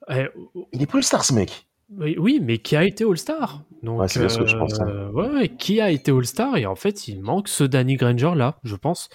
eh, 0.08 0.26
Il 0.72 0.80
est 0.82 0.86
plus 0.86 1.00
le 1.00 1.02
star, 1.04 1.24
ce 1.24 1.34
mec. 1.34 1.66
oui, 1.90 2.40
mais 2.42 2.58
qui 2.58 2.76
a 2.76 2.84
été 2.84 3.04
All-Star 3.04 3.62
Donc 3.82 4.00
Ouais, 4.00 4.08
c'est 4.08 4.20
bien 4.20 4.28
ce 4.28 4.38
que 4.38 4.46
je 4.46 4.56
pense, 4.56 4.78
hein. 4.80 5.10
ouais, 5.14 5.28
ouais, 5.30 5.48
qui 5.48 5.80
a 5.80 5.90
été 5.90 6.10
All-Star 6.12 6.56
et 6.56 6.66
en 6.66 6.74
fait 6.76 7.08
il 7.08 7.22
manque 7.22 7.48
ce 7.48 7.64
Danny 7.64 7.96
Granger 7.96 8.32
là, 8.36 8.58
je 8.62 8.76
pense. 8.76 9.08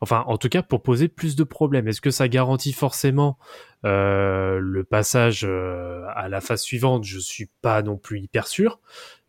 Enfin, 0.00 0.24
en 0.26 0.38
tout 0.38 0.48
cas 0.48 0.62
pour 0.62 0.82
poser 0.82 1.08
plus 1.08 1.36
de 1.36 1.44
problèmes. 1.44 1.86
Est-ce 1.88 2.00
que 2.00 2.10
ça 2.10 2.28
garantit 2.28 2.72
forcément 2.72 3.36
euh, 3.84 4.58
le 4.60 4.84
passage 4.84 5.44
euh, 5.44 6.04
à 6.14 6.28
la 6.28 6.40
phase 6.40 6.62
suivante? 6.62 7.04
Je 7.04 7.18
suis 7.18 7.50
pas 7.62 7.82
non 7.82 7.96
plus 7.96 8.20
hyper 8.20 8.46
sûr. 8.46 8.80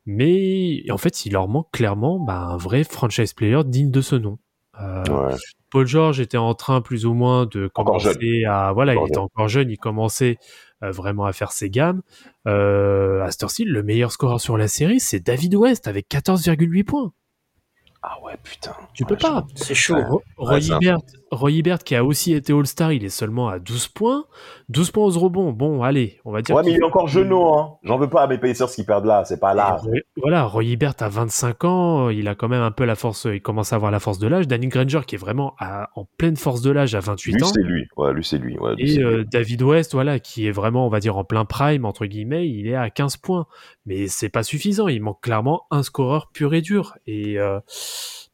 Mais 0.07 0.83
en 0.89 0.97
fait, 0.97 1.25
il 1.27 1.33
leur 1.33 1.47
manque 1.47 1.69
clairement 1.71 2.19
bah, 2.19 2.39
un 2.39 2.57
vrai 2.57 2.83
franchise 2.83 3.33
player 3.33 3.61
digne 3.65 3.91
de 3.91 4.01
ce 4.01 4.15
nom. 4.15 4.39
Euh, 4.79 5.03
Ouais. 5.09 5.35
Paul 5.69 5.87
George 5.87 6.19
était 6.19 6.37
en 6.37 6.53
train 6.53 6.81
plus 6.81 7.05
ou 7.05 7.13
moins 7.13 7.45
de 7.45 7.67
commencer 7.73 8.43
à 8.45 8.71
voilà, 8.73 8.93
Encore 8.93 9.07
il 9.07 9.09
était 9.09 9.17
encore 9.19 9.47
jeune, 9.47 9.69
il 9.69 9.77
commençait 9.77 10.37
euh, 10.83 10.91
vraiment 10.91 11.25
à 11.25 11.33
faire 11.33 11.51
ses 11.51 11.69
gammes. 11.69 12.01
Euh, 12.47 13.21
à 13.23 13.31
cette 13.31 13.43
heure-ci, 13.43 13.63
le 13.63 13.81
meilleur 13.83 14.11
scoreur 14.11 14.41
sur 14.41 14.57
la 14.57 14.67
série, 14.67 14.99
c'est 14.99 15.19
David 15.19 15.55
West 15.55 15.87
avec 15.87 16.07
14,8 16.09 16.83
points. 16.83 17.13
Ah 18.01 18.17
ouais, 18.23 18.33
putain. 18.43 18.73
Tu 18.93 19.03
Ouais, 19.03 19.09
peux 19.09 19.15
pas. 19.17 19.45
C'est 19.55 19.75
chaud. 19.75 19.95
Roy, 20.37 20.53
Ouais, 20.55 20.61
Hibbert, 20.61 20.97
Roy 21.31 21.51
Hibbert, 21.51 21.79
qui 21.79 21.95
a 21.95 22.03
aussi 22.03 22.33
été 22.33 22.51
All-Star, 22.51 22.91
il 22.91 23.05
est 23.05 23.09
seulement 23.09 23.47
à 23.47 23.57
12 23.57 23.87
points. 23.87 24.25
12 24.67 24.91
points 24.91 25.05
aux 25.05 25.19
rebonds. 25.19 25.51
Bon, 25.53 25.81
allez, 25.81 26.19
on 26.25 26.31
va 26.31 26.41
dire. 26.41 26.55
Ouais, 26.55 26.61
mais 26.65 26.71
il 26.71 26.77
est 26.77 26.83
encore 26.83 27.07
genou, 27.07 27.41
hein. 27.53 27.75
J'en 27.83 27.97
veux 27.97 28.09
pas 28.09 28.23
à 28.23 28.27
mes 28.27 28.37
Pacers 28.37 28.69
qui 28.69 28.83
perdent 28.83 29.05
là, 29.05 29.23
c'est 29.23 29.39
pas 29.39 29.53
là. 29.53 29.77
Voilà, 30.17 30.43
Roy 30.43 30.65
Hibbert 30.65 30.93
a 30.99 31.07
25 31.09 31.63
ans, 31.63 32.09
il 32.09 32.27
a 32.27 32.35
quand 32.35 32.49
même 32.49 32.61
un 32.61 32.71
peu 32.71 32.83
la 32.83 32.95
force, 32.95 33.27
il 33.31 33.41
commence 33.41 33.71
à 33.71 33.77
avoir 33.77 33.91
la 33.91 33.99
force 34.01 34.19
de 34.19 34.27
l'âge. 34.27 34.47
Danny 34.47 34.67
Granger 34.67 35.01
qui 35.07 35.15
est 35.15 35.17
vraiment 35.17 35.55
à- 35.57 35.89
en 35.95 36.05
pleine 36.17 36.35
force 36.35 36.61
de 36.61 36.71
l'âge 36.71 36.95
à 36.95 36.99
28 36.99 37.31
Lui, 37.33 37.43
ans. 37.43 37.47
c'est 37.47 37.63
lui. 37.63 37.87
Ouais, 37.95 38.13
lui, 38.13 38.25
c'est 38.25 38.37
lui. 38.37 38.57
Ouais, 38.59 38.75
lui, 38.75 38.83
Et 38.83 38.87
c'est 38.87 38.97
lui. 38.97 39.05
euh, 39.05 39.23
David 39.23 39.61
West, 39.61 39.93
voilà, 39.93 40.19
qui 40.19 40.47
est 40.47 40.51
vraiment, 40.51 40.85
on 40.85 40.89
va 40.89 40.99
dire, 40.99 41.15
en 41.17 41.23
plein 41.23 41.45
prime, 41.45 41.85
entre 41.85 42.05
guillemets, 42.05 42.47
il 42.49 42.67
est 42.67 42.75
à 42.75 42.89
15 42.89 43.15
points. 43.17 43.45
Mais 43.85 44.07
c'est 44.07 44.29
pas 44.29 44.43
suffisant, 44.43 44.87
il 44.89 45.01
manque 45.01 45.21
clairement 45.21 45.63
un 45.71 45.81
scoreur 45.83 46.29
pur 46.33 46.53
et 46.53 46.61
dur. 46.61 46.97
Et 47.07 47.39
euh, 47.39 47.59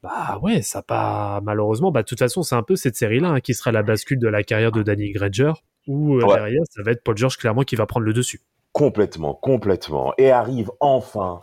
bah 0.07 0.39
ouais, 0.41 0.61
ça 0.61 0.81
pas, 0.81 1.41
malheureusement, 1.43 1.91
bah 1.91 2.01
de 2.01 2.07
toute 2.07 2.19
façon, 2.19 2.41
c'est 2.43 2.55
un 2.55 2.63
peu 2.63 2.75
cette 2.75 2.95
série-là 2.95 3.29
hein, 3.29 3.39
qui 3.41 3.53
sera 3.53 3.71
la 3.71 3.83
bascule 3.83 4.19
de 4.19 4.27
la 4.27 4.43
carrière 4.43 4.71
de 4.71 4.81
Danny 4.83 5.11
Granger, 5.11 5.53
où 5.87 6.15
euh, 6.17 6.23
Ouais. 6.25 6.35
derrière, 6.35 6.63
ça 6.69 6.81
va 6.83 6.91
être 6.91 7.03
Paul 7.03 7.17
George 7.17 7.37
clairement 7.37 7.63
qui 7.63 7.75
va 7.75 7.85
prendre 7.85 8.05
le 8.05 8.13
dessus. 8.13 8.41
Complètement, 8.71 9.33
complètement. 9.33 10.13
Et 10.17 10.31
arrive 10.31 10.71
enfin 10.79 11.41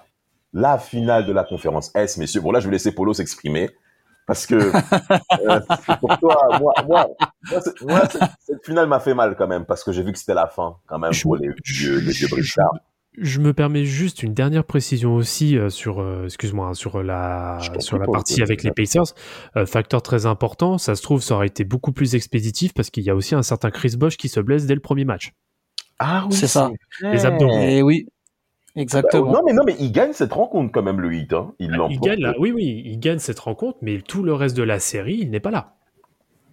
la 0.53 0.79
finale 0.79 1.27
de 1.27 1.33
la 1.33 1.42
conférence 1.44 1.90
S, 1.96 2.16
messieurs. 2.16 2.40
Bon, 2.40 2.53
là, 2.53 2.61
je 2.61 2.66
vais 2.66 2.72
laisser 2.72 2.92
Polo 2.94 3.12
s'exprimer. 3.12 3.70
Parce 4.27 4.46
que 4.46 4.55
euh, 5.48 5.61
pour 6.00 6.16
toi, 6.18 6.38
moi, 6.61 6.72
moi, 6.87 7.09
moi, 7.50 7.61
c'est- 7.61 7.83
moi, 7.83 8.03
cette, 8.40 8.64
finale 8.64 8.87
m'a 8.87 9.00
fait 9.00 9.12
mal 9.14 9.35
quand 9.37 9.46
même, 9.48 9.66
parce 9.66 9.85
que 9.85 9.92
j'ai 9.92 10.03
vu 10.03 10.12
que 10.12 10.18
c'était 10.18 10.33
la 10.35 10.46
fin, 10.46 10.77
quand 10.87 10.98
même, 10.98 11.12
pour 11.22 11.37
les 11.37 11.50
vieux, 11.64 11.98
les 11.98 12.12
vieux. 12.12 12.29
Je 13.16 13.38
me 13.40 13.53
permets 13.53 13.85
juste 13.85 14.24
une 14.24 14.35
dernière 14.35 14.64
précision 14.64 15.14
aussi 15.14 15.57
euh, 15.57 15.70
sur, 15.70 16.00
euh, 16.00 16.24
excuse-moi, 16.24 16.66
hein, 16.68 16.74
sur 16.74 17.03
la 17.03 17.59
sur 17.79 17.98
la 17.98 18.07
partie 18.07 18.42
avec 18.42 18.64
les 18.64 18.72
Pacers. 18.72 19.14
Euh, 19.57 19.66
facteur 19.66 20.03
très 20.03 20.27
important, 20.27 20.79
ça 20.79 20.96
se 20.96 21.03
trouve, 21.03 21.22
ça 21.22 21.37
aurait 21.37 21.46
été 21.46 21.62
beaucoup 21.62 21.92
plus 21.92 22.16
expéditif 22.16 22.74
parce 22.74 22.90
qu'il 22.90 23.05
y 23.05 23.11
a 23.11 23.14
aussi 23.14 23.37
un 23.37 23.42
certain 23.44 23.70
Chris 23.70 23.94
Bosch 23.96 24.16
qui 24.16 24.29
se 24.29 24.40
blesse 24.40 24.66
dès 24.66 24.74
le 24.74 24.81
premier 24.81 25.05
match. 25.05 25.33
Ah 26.00 26.24
oui, 26.27 26.35
C'est 26.35 26.48
ça. 26.48 26.70
Les 27.03 27.24
abdos. 27.24 27.50
Et 27.53 27.83
oui, 27.83 28.09
exactement. 28.74 29.31
Non, 29.31 29.42
mais 29.46 29.53
non, 29.53 29.62
mais 29.64 29.77
il 29.79 29.92
gagne 29.92 30.12
cette 30.12 30.33
rencontre 30.33 30.72
quand 30.72 30.83
même, 30.83 31.00
le 31.00 31.14
hit. 31.14 31.33
Hein. 31.33 31.53
Il 31.61 31.66
Il 31.66 31.77
l'emporte. 31.77 32.03
gagne 32.03 32.20
là, 32.20 32.35
oui, 32.40 32.50
oui, 32.50 32.83
il 32.85 32.98
gagne 32.98 33.20
cette 33.20 33.38
rencontre, 33.38 33.79
mais 33.81 34.00
tout 34.00 34.24
le 34.24 34.35
reste 34.35 34.57
de 34.57 34.64
la 34.64 34.81
série, 34.81 35.18
il 35.20 35.31
n'est 35.31 35.38
pas 35.40 35.53
là. 35.53 35.77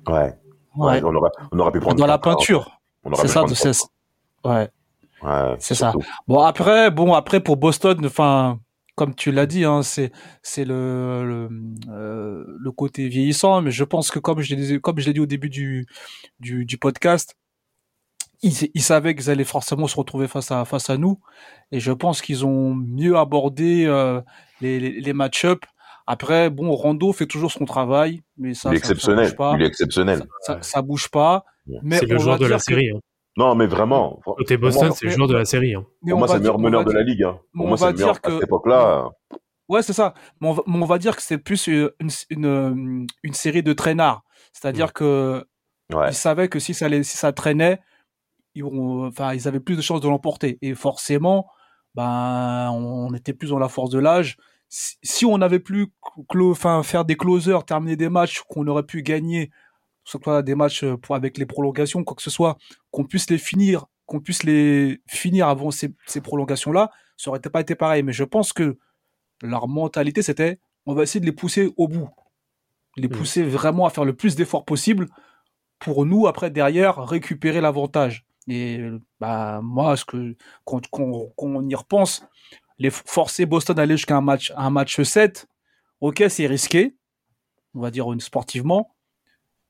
Ouais. 0.08 0.14
ouais. 0.14 0.36
Ouais. 0.76 1.02
On, 1.04 1.16
aurait, 1.16 1.32
on 1.52 1.58
aurait 1.60 1.72
pu 1.72 1.80
prendre. 1.80 1.98
Dans 1.98 2.06
la 2.06 2.14
hein. 2.16 2.20
peinture. 2.20 2.80
On 3.04 3.12
aurait 3.12 3.24
C'est 3.24 3.30
ça, 3.30 3.42
quatre. 3.42 3.90
ouais. 4.46 4.70
Ouais, 5.24 5.56
c'est 5.60 5.76
ça. 5.76 5.94
Bon 6.28 6.40
après, 6.40 6.90
bon 6.92 7.14
après 7.14 7.40
pour 7.42 7.58
Boston, 7.58 8.06
enfin 8.06 8.60
comme 8.96 9.16
tu 9.16 9.32
l'as 9.32 9.46
dit, 9.46 9.64
hein, 9.64 9.84
c'est 9.84 10.12
c'est 10.44 10.66
le 10.66 11.24
le, 11.26 11.50
euh, 11.92 12.44
le 12.60 12.72
côté 12.72 13.08
vieillissant, 13.08 13.62
mais 13.62 13.72
je 13.72 13.84
pense 13.84 14.12
que 14.12 14.20
comme 14.20 14.42
je 14.42 14.56
l'ai 14.56 14.80
comme 14.80 15.00
je 15.00 15.06
l'ai 15.08 15.14
dit 15.14 15.20
au 15.20 15.26
début 15.26 15.50
du 15.50 15.86
du, 16.40 16.66
du 16.66 16.78
podcast, 16.78 17.36
ils, 18.44 18.54
ils 18.74 18.82
savaient 18.82 19.16
qu'ils 19.16 19.30
allaient 19.30 19.44
forcément 19.44 19.88
se 19.88 19.96
retrouver 19.96 20.28
face 20.28 20.52
à 20.52 20.66
face 20.66 20.90
à 20.90 20.98
nous, 20.98 21.20
et 21.72 21.80
je 21.80 21.92
pense 21.92 22.22
qu'ils 22.22 22.46
ont 22.46 22.74
mieux 22.74 23.16
abordé 23.18 23.86
euh, 23.86 24.22
les 24.62 24.80
les, 24.80 25.00
les 25.02 25.14
match-up. 25.14 25.60
Après, 26.08 26.50
bon, 26.50 26.72
Rondo 26.74 27.14
fait 27.14 27.28
toujours 27.28 27.52
son 27.52 27.64
travail, 27.66 28.22
mais 28.38 28.54
ça, 28.56 28.70
il 28.72 28.76
est 28.76 28.80
ça- 28.80 28.88
ça 28.88 28.92
exceptionnel. 28.94 29.26
bouge 29.28 29.36
pas. 29.38 29.54
Il 29.56 29.62
est 29.64 29.68
exceptionnel. 29.68 30.24
Ça, 30.42 30.58
ça 30.62 30.82
bouge 30.82 31.10
pas. 31.10 31.46
Mais 31.84 32.00
C'est 32.00 32.08
le 32.08 32.16
on 32.16 32.20
joueur 32.20 32.40
de 32.40 32.48
la 32.48 32.58
série. 32.60 32.90
hein. 32.90 33.00
Non, 33.38 33.56
mais 33.56 33.66
vraiment. 33.68 34.20
Côté 34.26 34.58
Boston, 34.58 34.92
c'est 34.94 35.06
le 35.06 35.12
joueur 35.12 35.28
de 35.28 35.36
la 35.36 35.46
série. 35.46 35.74
hein. 35.76 35.86
Pour 36.02 36.16
on 36.16 36.18
moi, 36.20 36.28
va 36.28 36.34
c'est 36.34 36.38
le 36.40 36.42
meilleur 36.44 36.60
meneur 36.60 36.84
de 36.86 36.92
la 36.92 37.02
ligue. 37.04 37.24
hein. 37.24 37.40
on 37.54 37.58
Pour 37.60 37.68
moi, 37.68 37.78
va 37.78 37.88
c'est 37.88 37.92
le 37.94 37.98
meilleur 38.00 38.14
dire 38.14 38.22
à 38.24 38.28
que- 38.28 38.34
cette 38.34 38.44
époque-là. 38.44 39.10
Ouais, 39.70 39.82
c'est 39.82 39.94
ça. 39.94 40.14
Mais 40.42 40.50
on 40.50 40.54
va, 40.54 40.64
mais 40.68 40.78
on 40.78 40.86
va 40.86 40.98
dire 40.98 41.16
que 41.16 41.22
c'est 41.22 41.38
plus 41.38 41.68
une, 41.68 41.90
une, 42.02 42.10
une, 42.30 43.08
une 43.24 43.34
série 43.34 43.64
de 43.64 43.72
traînards. 43.72 44.24
C'est-à-dire 44.52 44.92
que 44.92 45.46
Ouais. 45.94 46.10
ils 46.10 46.14
savaient 46.14 46.50
que 46.50 46.60
si 46.60 46.74
ça, 46.74 46.86
allait- 46.88 47.04
si 47.04 47.16
ça 47.18 47.32
traînait, 47.32 47.80
ils, 48.54 48.64
vont- 48.66 49.08
enfin, 49.08 49.34
ils 49.34 49.48
avaient 49.48 49.62
plus 49.62 49.78
de 49.78 49.82
chances 49.82 50.02
de 50.02 50.10
l'emporter. 50.10 50.58
Et 50.62 50.76
forcément, 50.76 51.48
ben, 51.96 52.70
on 52.74 53.14
était 53.14 53.34
plus 53.34 53.50
dans 53.50 53.60
la 53.60 53.70
force 53.70 53.90
de 53.92 54.00
l'âge. 54.00 54.36
Si, 54.68 54.96
si 55.04 55.26
on 55.26 55.40
avait 55.42 55.60
plus 55.60 55.88
clo- 56.30 56.52
enfin, 56.52 56.82
faire 56.84 57.06
des 57.06 57.16
closers, 57.16 57.64
terminer 57.66 57.96
des 57.96 58.10
matchs 58.10 58.42
qu'on 58.50 58.68
aurait 58.68 58.84
pu 58.86 59.04
gagner, 59.04 59.48
que 59.48 59.54
soit 60.04 60.42
des 60.42 60.56
matchs 60.56 60.84
euh, 60.84 60.98
pour, 60.98 61.16
avec 61.16 61.38
les 61.38 61.46
prolongations, 61.46 62.04
quoi 62.04 62.16
que 62.16 62.22
ce 62.24 62.30
soit, 62.30 62.58
qu'on 62.92 63.04
puisse 63.06 63.30
les 63.30 63.38
finir, 63.38 63.86
qu'on 64.06 64.20
puisse 64.20 64.44
les 64.44 65.02
finir 65.08 65.48
avant 65.48 65.72
ces, 65.72 65.94
ces 66.08 66.22
prolongations-là, 66.22 66.92
ça 67.18 67.30
aurait 67.30 67.40
pas 67.40 67.62
été 67.62 67.76
pareil. 67.76 68.04
Mais 68.04 68.14
je 68.14 68.24
pense 68.24 68.52
que 68.54 68.78
leur 69.42 69.68
mentalité, 69.68 70.22
c'était 70.22 70.60
on 70.86 70.94
va 70.96 71.04
essayer 71.04 71.20
de 71.20 71.26
les 71.26 71.32
pousser 71.32 71.72
au 71.78 71.88
bout. 71.88 72.10
Les 72.98 73.08
Mm. 73.08 73.12
pousser 73.12 73.44
vraiment 73.44 73.86
à 73.86 73.90
faire 73.90 74.04
le 74.06 74.14
plus 74.16 74.36
d'efforts 74.36 74.66
possible 74.66 75.08
pour 75.80 76.06
nous, 76.06 76.28
après, 76.28 76.50
derrière, 76.52 76.98
récupérer 77.06 77.62
l'avantage. 77.62 78.26
Et 78.48 78.80
bah, 79.20 79.62
moi, 79.64 79.96
ce 79.96 80.06
que, 80.06 80.36
quand, 80.66 80.86
quand- 80.90 81.32
quand 81.38 81.48
on 81.48 81.68
y 81.70 81.76
repense, 81.76 82.26
les 82.80 82.90
forcer 82.90 83.46
Boston 83.46 83.78
à 83.80 83.84
aller 83.84 83.96
jusqu'à 83.98 84.18
un 84.18 84.22
match, 84.22 84.52
un 84.58 84.70
match 84.72 85.00
7, 85.02 85.48
ok, 86.02 86.24
c'est 86.30 86.48
risqué, 86.48 86.96
on 87.76 87.80
va 87.82 87.92
dire 87.92 88.12
euh, 88.12 88.20
sportivement, 88.20 88.94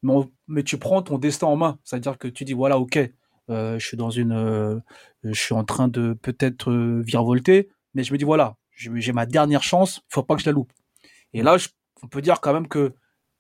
mais, 0.04 0.14
on- 0.14 0.32
mais 0.48 0.64
tu 0.64 0.78
prends 0.78 1.02
ton 1.02 1.18
destin 1.18 1.48
en 1.48 1.56
main. 1.56 1.80
C'est-à-dire 1.84 2.18
que 2.18 2.28
tu 2.28 2.46
dis, 2.46 2.54
voilà, 2.54 2.78
ok, 2.80 2.98
euh, 3.50 3.80
je 3.80 3.86
suis 3.86 3.98
dans 3.98 4.10
une, 4.10 4.32
euh, 4.34 4.80
je 5.24 5.40
suis 5.40 5.54
en 5.54 5.64
train 5.64 5.88
de 5.88 6.14
peut-être 6.14 6.72
euh, 6.72 7.02
virevolter, 7.06 7.70
mais 7.94 8.04
je 8.04 8.12
me 8.14 8.18
dis, 8.18 8.24
voilà, 8.26 8.56
j'ai 8.76 9.12
ma 9.14 9.26
dernière 9.26 9.64
chance, 9.64 9.98
il 10.10 10.14
faut 10.14 10.24
pas 10.24 10.36
que 10.36 10.42
je 10.42 10.46
la 10.48 10.54
loupe. 10.54 10.72
Et 11.34 11.44
là, 11.44 11.58
je- 11.58 11.70
on 12.04 12.08
peut 12.08 12.22
dire 12.22 12.42
quand 12.42 12.54
même 12.54 12.68
que, 12.68 12.94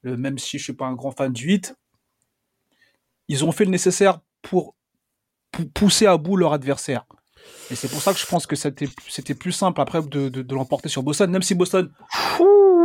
euh, 0.05 0.17
même 0.17 0.37
si 0.37 0.57
je 0.59 0.63
suis 0.63 0.73
pas 0.73 0.85
un 0.85 0.93
grand 0.93 1.11
fan 1.11 1.31
du 1.33 1.45
8, 1.45 1.75
ils 3.27 3.45
ont 3.45 3.51
fait 3.51 3.65
le 3.65 3.71
nécessaire 3.71 4.19
pour, 4.41 4.75
pour 5.51 5.69
pousser 5.71 6.05
à 6.05 6.17
bout 6.17 6.35
leur 6.37 6.53
adversaire. 6.53 7.05
Et 7.71 7.75
c'est 7.75 7.89
pour 7.89 8.01
ça 8.01 8.13
que 8.13 8.19
je 8.19 8.25
pense 8.25 8.45
que 8.45 8.55
c'était 8.55 9.33
plus 9.35 9.51
simple 9.51 9.81
après 9.81 10.01
de, 10.01 10.29
de, 10.29 10.41
de 10.41 10.55
l'emporter 10.55 10.89
sur 10.89 11.01
Boston, 11.03 11.31
même 11.31 11.41
si 11.41 11.55
Boston. 11.55 11.91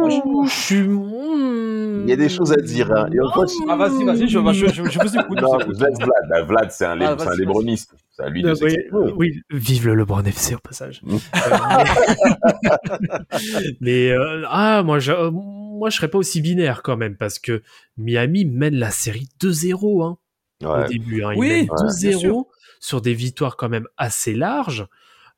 Moi, 0.01 0.11
je- 0.11 0.49
je 0.49 0.55
suis. 0.55 0.83
Il 2.05 2.09
y 2.09 2.13
a 2.13 2.17
des 2.17 2.29
choses 2.29 2.53
à 2.53 2.57
dire. 2.57 2.91
Hein. 2.93 3.09
Et 3.13 3.21
encore, 3.21 3.47
Ah, 3.69 3.77
vas-y, 3.77 4.05
vas-y, 4.05 4.29
je, 4.29 4.39
je, 4.39 4.67
je, 4.67 4.91
je 4.91 4.99
vous 5.01 5.17
écoute. 5.19 5.41
Non, 5.41 5.59
vous 5.59 5.73
Vlad. 5.73 5.95
Bah, 6.29 6.43
Vlad, 6.43 6.71
c'est 6.71 6.85
un, 6.85 7.01
Ah, 7.01 7.17
un 7.19 7.35
lébroniste. 7.37 7.95
C'est 8.11 8.23
à 8.23 8.29
lui 8.29 8.43
de 8.43 8.49
Non, 8.93 9.15
oui, 9.17 9.43
vive 9.51 9.87
le 9.87 9.95
LeBron 9.95 10.23
FC 10.25 10.55
au 10.55 10.59
passage. 10.59 11.03
Mm. 11.03 11.17
Euh, 11.17 12.79
mais 13.81 14.11
euh, 14.11 14.45
ah, 14.49 14.83
moi, 14.85 14.99
je, 14.99 15.13
euh, 15.13 15.31
moi, 15.31 15.91
je 15.91 15.97
serais 15.97 16.09
pas 16.09 16.19
aussi 16.19 16.41
binaire 16.41 16.83
quand 16.83 16.97
même 16.97 17.17
parce 17.17 17.39
que 17.39 17.63
Miami 17.97 18.45
mène 18.45 18.77
la 18.77 18.91
série 18.91 19.29
2-0 19.41 20.05
hein, 20.05 20.19
au 20.65 20.89
début. 20.89 21.25
Hein. 21.25 21.33
Ils 21.35 21.39
Oui, 21.39 21.49
mènent 21.49 21.71
ouais, 21.71 22.01
bien 22.01 22.19
sûr. 22.19 22.31
2-0 22.33 22.47
sur 22.81 23.01
des 23.01 23.15
victoires 23.15 23.57
quand 23.57 23.69
même 23.69 23.87
assez 23.97 24.35
larges. 24.35 24.87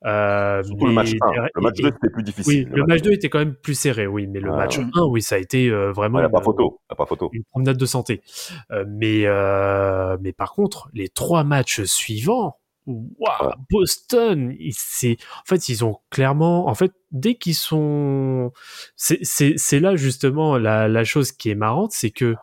Euh, 0.06 0.62
Surtout 0.62 0.86
le 0.86 0.92
match 0.92 1.12
1. 1.20 1.26
derrière- 1.26 1.48
Le 1.54 1.60
match 1.62 1.78
et- 1.78 1.82
2, 1.82 1.88
c'était 1.92 2.10
plus 2.10 2.18
Oui, 2.18 2.24
difficile. 2.24 2.68
le 2.72 2.84
match 2.86 3.02
2 3.02 3.12
était 3.12 3.28
quand 3.28 3.40
même 3.40 3.54
plus 3.56 3.74
serré, 3.74 4.06
oui, 4.06 4.26
mais 4.28 4.38
le 4.38 4.50
Ouais, 4.50 4.56
match 4.56 4.78
ouais. 4.78 4.84
1, 4.94 5.04
oui, 5.06 5.22
ça 5.22 5.34
a 5.34 5.38
été 5.38 5.68
euh, 5.70 5.90
vraiment 5.92 6.18
Il 6.20 6.22
n'y 6.22 6.26
a 6.26 6.30
pas 6.30 6.38
une- 6.38 6.44
photo. 6.44 6.80
A 6.88 6.94
pas 6.94 7.06
photo. 7.06 7.30
une 7.32 7.42
promenade 7.44 7.76
de 7.76 7.86
santé. 7.86 8.22
Euh, 8.70 8.84
mais, 8.86 9.22
euh, 9.26 10.16
mais 10.20 10.32
par 10.32 10.52
contre, 10.52 10.88
les 10.94 11.08
trois 11.08 11.42
matchs 11.42 11.82
suivants, 11.82 12.56
waouh, 12.86 12.98
Ouais. 13.18 13.52
Boston, 13.70 14.54
c'est, 14.70 15.16
en 15.40 15.44
fait, 15.46 15.68
ils 15.68 15.84
ont 15.84 15.98
clairement, 16.10 16.68
en 16.68 16.74
fait, 16.74 16.92
dès 17.10 17.34
qu'ils 17.34 17.54
sont, 17.56 18.52
c'est, 18.94 19.18
c'est, 19.22 19.54
c'est 19.56 19.80
là 19.80 19.96
justement 19.96 20.58
la, 20.58 20.86
la 20.88 21.02
chose 21.04 21.32
qui 21.32 21.50
est 21.50 21.54
marrante, 21.56 21.90
c'est 21.92 22.10
que 22.10 22.36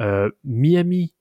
euh, 0.00 0.30
Miami, 0.42 1.14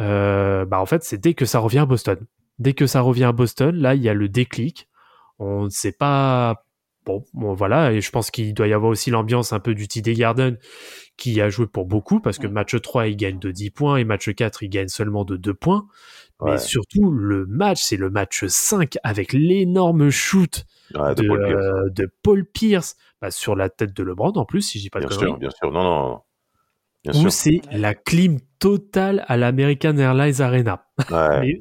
euh, 0.00 0.64
bah 0.64 0.80
en 0.80 0.86
fait, 0.86 1.04
c'est 1.04 1.18
dès 1.18 1.34
que 1.34 1.44
ça 1.44 1.58
revient 1.60 1.78
à 1.80 1.86
Boston. 1.86 2.18
Dès 2.58 2.72
que 2.72 2.86
ça 2.86 3.00
revient 3.02 3.24
à 3.24 3.32
Boston, 3.32 3.76
là, 3.76 3.94
il 3.94 4.02
y 4.02 4.08
a 4.08 4.14
le 4.14 4.28
déclic. 4.28 4.88
On 5.38 5.64
ne 5.64 5.70
sait 5.70 5.92
pas. 5.92 6.62
Bon, 7.04 7.24
bon, 7.34 7.54
voilà, 7.54 7.92
et 7.92 8.00
je 8.00 8.10
pense 8.10 8.32
qu'il 8.32 8.52
doit 8.52 8.66
y 8.66 8.72
avoir 8.72 8.90
aussi 8.90 9.10
l'ambiance 9.10 9.52
un 9.52 9.60
peu 9.60 9.74
du 9.74 9.86
TD 9.86 10.14
Garden 10.14 10.58
qui 11.16 11.40
a 11.40 11.48
joué 11.50 11.68
pour 11.68 11.86
beaucoup, 11.86 12.18
parce 12.20 12.38
que 12.38 12.48
match 12.48 12.74
3, 12.80 13.06
il 13.06 13.16
gagne 13.16 13.38
de 13.38 13.52
10 13.52 13.70
points, 13.70 13.96
et 13.98 14.04
match 14.04 14.28
4, 14.34 14.64
il 14.64 14.68
gagne 14.70 14.88
seulement 14.88 15.24
de 15.24 15.36
2 15.36 15.54
points. 15.54 15.86
Mais 16.44 16.58
surtout, 16.58 17.10
le 17.12 17.46
match, 17.46 17.80
c'est 17.82 17.96
le 17.96 18.10
match 18.10 18.44
5 18.46 18.96
avec 19.04 19.32
l'énorme 19.32 20.10
shoot 20.10 20.64
Ouais, 20.94 21.14
de 21.14 21.22
de, 21.22 21.22
Paul 21.22 21.40
Pierce. 21.42 21.64
euh, 21.64 21.90
de 21.90 22.12
Paul 22.22 22.44
Pierce 22.44 22.96
bah, 23.20 23.30
sur 23.30 23.56
la 23.56 23.68
tête 23.70 23.92
de 23.96 24.02
LeBron 24.02 24.32
en 24.34 24.44
plus, 24.44 24.62
si 24.62 24.78
je 24.78 24.84
dis 24.84 24.90
pas 24.90 25.00
de 25.00 25.06
Bien 25.06 25.16
conneries. 25.16 25.30
sûr, 25.32 25.38
bien 25.38 25.50
sûr. 25.50 25.70
Non, 25.72 25.82
non. 25.84 26.20
Bien 27.04 27.14
Où 27.14 27.30
c'est 27.30 27.60
la 27.70 27.94
clim 27.94 28.38
totale 28.58 29.24
à 29.28 29.36
l'American 29.36 29.96
Airlines 29.96 30.40
Arena. 30.42 30.86
Ouais. 31.10 31.40
Mais 31.40 31.60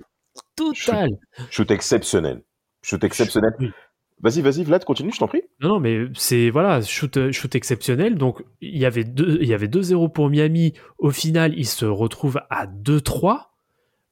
totale. 0.56 1.18
Shoot 1.50 1.72
exceptionnel. 1.72 2.44
Shoot 2.86 3.04
exceptionnel. 3.04 3.54
Oui. 3.60 3.72
Vas-y, 4.22 4.42
vas-y, 4.42 4.64
Vlad, 4.64 4.86
continue, 4.86 5.12
je 5.12 5.18
t'en 5.20 5.28
prie. 5.28 5.42
Non, 5.60 5.70
non, 5.70 5.80
mais 5.80 6.06
c'est 6.14 6.50
voilà, 6.50 6.82
shoot, 6.82 7.32
shoot 7.32 7.54
exceptionnel. 7.56 8.16
Donc 8.16 8.44
il 8.62 8.78
y 8.78 8.86
avait 8.86 9.04
deux, 9.04 9.40
il 9.42 9.48
y 9.48 9.54
avait 9.54 9.68
2-0 9.68 10.12
pour 10.12 10.30
Miami. 10.30 10.74
Au 11.00 11.12
final, 11.12 11.54
ils 11.58 11.66
se 11.68 11.86
retrouvent 11.86 12.40
à 12.50 12.66
2-3. 12.68 13.48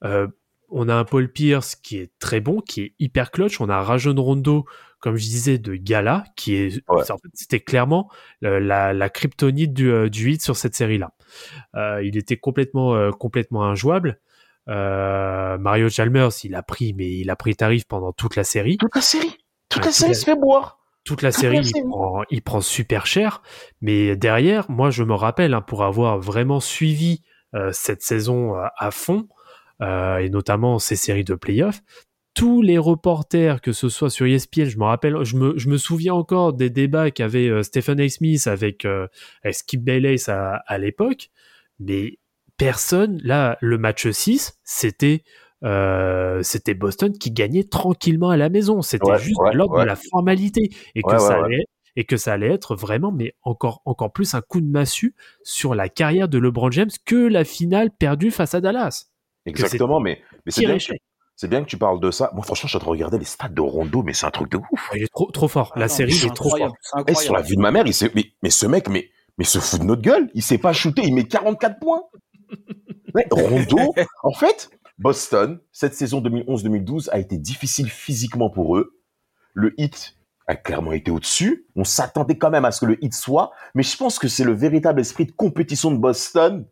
Euh, 0.04 0.28
on 0.70 0.90
a 0.90 0.96
un 0.96 1.06
Paul 1.06 1.32
Pierce 1.32 1.76
qui 1.76 1.98
est 2.00 2.12
très 2.20 2.42
bon, 2.42 2.60
qui 2.60 2.82
est 2.82 2.94
hyper 3.00 3.32
clutch. 3.32 3.62
On 3.62 3.70
a 3.70 3.76
un 3.76 3.82
Rajon 3.82 4.16
Rondo, 4.18 4.66
comme 5.00 5.16
je 5.16 5.24
disais, 5.24 5.58
de 5.60 5.76
Gala, 5.76 6.26
qui 6.36 6.56
est, 6.56 6.82
Ouais. 6.90 7.04
c'était 7.34 7.60
clairement 7.60 8.10
euh, 8.44 8.60
la, 8.60 8.92
la 8.92 9.10
kryptonite 9.10 9.72
du, 9.74 9.90
euh, 9.92 10.10
du 10.10 10.32
hit 10.32 10.42
sur 10.42 10.58
cette 10.58 10.76
série-là. 10.76 11.14
Euh, 11.76 12.04
il 12.04 12.18
était 12.18 12.38
complètement, 12.38 12.96
euh, 12.96 13.12
complètement 13.12 13.64
injouable. 13.64 14.20
Euh, 14.70 15.58
Mario 15.58 15.90
Chalmers, 15.90 16.32
il 16.44 16.56
a 16.56 16.64
pris, 16.64 16.94
mais 16.94 17.12
il 17.12 17.30
a 17.30 17.36
pris 17.36 17.56
tarif 17.56 17.86
pendant 17.86 18.14
toute 18.14 18.36
la 18.36 18.44
série. 18.44 18.78
Toute 18.78 18.96
la 18.96 19.02
série. 19.02 19.38
Toute 19.70 19.86
la 19.86 19.92
série 19.92 20.12
toute 20.12 20.20
se 20.20 20.26
fait 20.26 20.36
boire. 20.36 20.80
toute 21.04 21.22
la 21.22 21.32
série, 21.32 21.62
il 21.64 21.84
prend, 21.90 22.24
il 22.30 22.42
prend 22.42 22.62
super 22.62 23.06
cher. 23.06 23.42
Mais 23.82 24.16
derrière, 24.16 24.70
moi, 24.70 24.90
je 24.90 25.04
me 25.04 25.14
rappelle, 25.14 25.54
hein, 25.54 25.62
pour 25.62 25.84
avoir 25.84 26.20
vraiment 26.20 26.60
suivi 26.60 27.22
euh, 27.56 27.70
cette 27.72 28.02
saison 28.02 28.56
euh, 28.56 28.66
à 28.78 28.92
fond, 28.92 29.28
euh, 29.82 30.18
et 30.18 30.30
notamment 30.30 30.80
ces 30.80 30.96
séries 30.96 31.24
de 31.24 31.36
playoffs, 31.36 31.82
tous 32.34 32.62
les 32.62 32.78
reporters, 32.78 33.62
que 33.62 33.72
ce 33.72 33.90
soit 33.90 34.10
sur 34.10 34.26
ESPN, 34.26 34.66
je 34.66 34.78
me 34.78 34.86
rappelle, 34.86 35.24
je 35.24 35.36
me, 35.36 35.58
je 35.58 35.70
me 35.70 35.78
souviens 35.78 36.16
encore 36.16 36.54
des 36.54 36.72
débats 36.72 37.12
qu'avait 37.12 37.62
Stephen 37.62 38.00
A. 38.00 38.10
Smith 38.10 38.48
avec, 38.48 38.86
avec 38.86 39.56
Skip 39.56 39.84
Bayless 39.84 40.30
à, 40.30 40.56
à 40.66 40.78
l'époque, 40.80 41.30
mais 41.80 42.18
personne, 42.58 43.20
là, 43.24 43.58
le 43.62 43.78
match 43.78 44.08
6, 44.10 44.60
c'était 44.64 45.24
euh, 45.64 46.42
c'était 46.44 46.74
Boston 46.74 47.14
qui 47.18 47.32
gagnait 47.32 47.64
tranquillement 47.64 48.30
à 48.30 48.38
la 48.38 48.50
maison. 48.50 48.82
C'était 48.82 49.10
Ouais, 49.12 49.20
juste 49.20 49.40
ouais, 49.40 49.54
l'ordre 49.54 49.76
ouais. 49.76 49.84
de 49.84 49.88
la 49.88 49.96
formalité 49.96 50.70
et 50.96 51.02
que 51.04 51.12
Ouais, 51.12 51.20
ça 51.20 51.36
allait 51.44 51.66
et 51.96 52.06
que 52.06 52.18
ça 52.18 52.34
allait 52.34 52.52
être 52.52 52.76
vraiment, 52.76 53.12
mais 53.12 53.34
encore 53.44 53.82
encore 53.86 54.12
plus 54.12 54.34
un 54.34 54.42
coup 54.42 54.60
de 54.62 54.68
massue 54.68 55.16
sur 55.44 55.76
la 55.76 55.88
carrière 55.90 56.28
de 56.28 56.38
LeBron 56.40 56.72
James 56.72 56.90
que 57.06 57.16
la 57.16 57.44
finale 57.46 57.92
perdue 57.92 58.32
face 58.32 58.56
à 58.56 58.62
Dallas. 58.62 59.06
Exactement, 59.46 60.00
mais, 60.00 60.22
mais 60.46 60.52
c'est 60.52 60.66
bien, 60.66 60.78
que 60.78 60.84
tu- 60.84 60.94
c'est 61.36 61.48
bien 61.50 61.62
que 61.64 61.70
tu 61.70 61.78
parles 61.78 62.00
de 62.00 62.10
ça. 62.12 62.32
Moi, 62.34 62.44
franchement, 62.44 62.68
je 62.68 62.70
suis 62.70 62.78
en 62.78 62.80
train 62.80 62.88
de 62.88 62.92
regarder 62.94 63.20
les 63.20 63.26
stats 63.26 63.50
de 63.50 63.62
Rondo, 63.62 64.02
mais 64.04 64.14
c'est 64.14 64.26
un 64.26 64.32
truc 64.32 64.50
de 64.52 64.58
ouf. 64.58 64.90
Il 64.96 65.04
est 65.04 65.08
trop 65.14 65.30
trop 65.32 65.48
fort. 65.48 65.72
Ah 65.76 65.80
la 65.80 65.88
non, 65.88 65.94
série 65.94 66.12
c'est 66.14 66.26
il 66.26 66.32
est 66.32 66.36
trop 66.36 66.50
fort. 66.58 66.74
c'est 66.82 67.04
Eh, 67.08 67.14
sur 67.16 67.34
la 67.36 67.42
vue 67.42 67.56
de 67.56 67.62
ma 67.62 67.70
mère, 67.72 67.84
il 67.86 67.94
s'est- 67.94 68.12
mais, 68.16 68.26
mais 68.42 68.50
ce 68.50 68.66
mec, 68.66 68.90
mais, 68.90 69.10
mais 69.38 69.44
se 69.46 69.60
fout 69.60 69.80
de 69.80 69.86
notre 69.86 70.02
gueule. 70.02 70.30
Il 70.34 70.42
sait 70.42 70.58
pas 70.58 70.74
shooter, 70.74 71.04
il 71.06 71.14
met 71.14 71.26
44 71.26 71.80
points. 71.80 72.02
Rondo, 73.32 73.94
en 74.24 74.34
fait, 74.34 74.70
Boston, 75.00 75.60
cette 75.72 75.96
saison 75.96 76.22
2011-2012 76.22 77.10
a 77.12 77.20
été 77.20 77.38
difficile 77.38 77.90
physiquement 77.90 78.50
pour 78.50 78.78
eux. 78.78 79.00
Le 79.54 79.74
hit 79.80 80.18
a 80.48 80.56
clairement 80.56 80.92
été 80.92 81.12
au-dessus. 81.12 81.68
On 81.76 81.84
s'attendait 81.84 82.38
quand 82.38 82.50
même 82.50 82.66
à 82.66 82.72
ce 82.72 82.82
que 82.82 82.86
le 82.86 83.04
hit 83.04 83.14
soit, 83.14 83.52
mais 83.76 83.84
je 83.84 83.96
pense 83.98 84.20
que 84.20 84.28
c'est 84.28 84.44
le 84.44 84.54
véritable 84.54 85.00
esprit 85.00 85.26
de 85.26 85.32
compétition 85.32 85.92
de 85.92 85.98
Boston, 85.98 86.66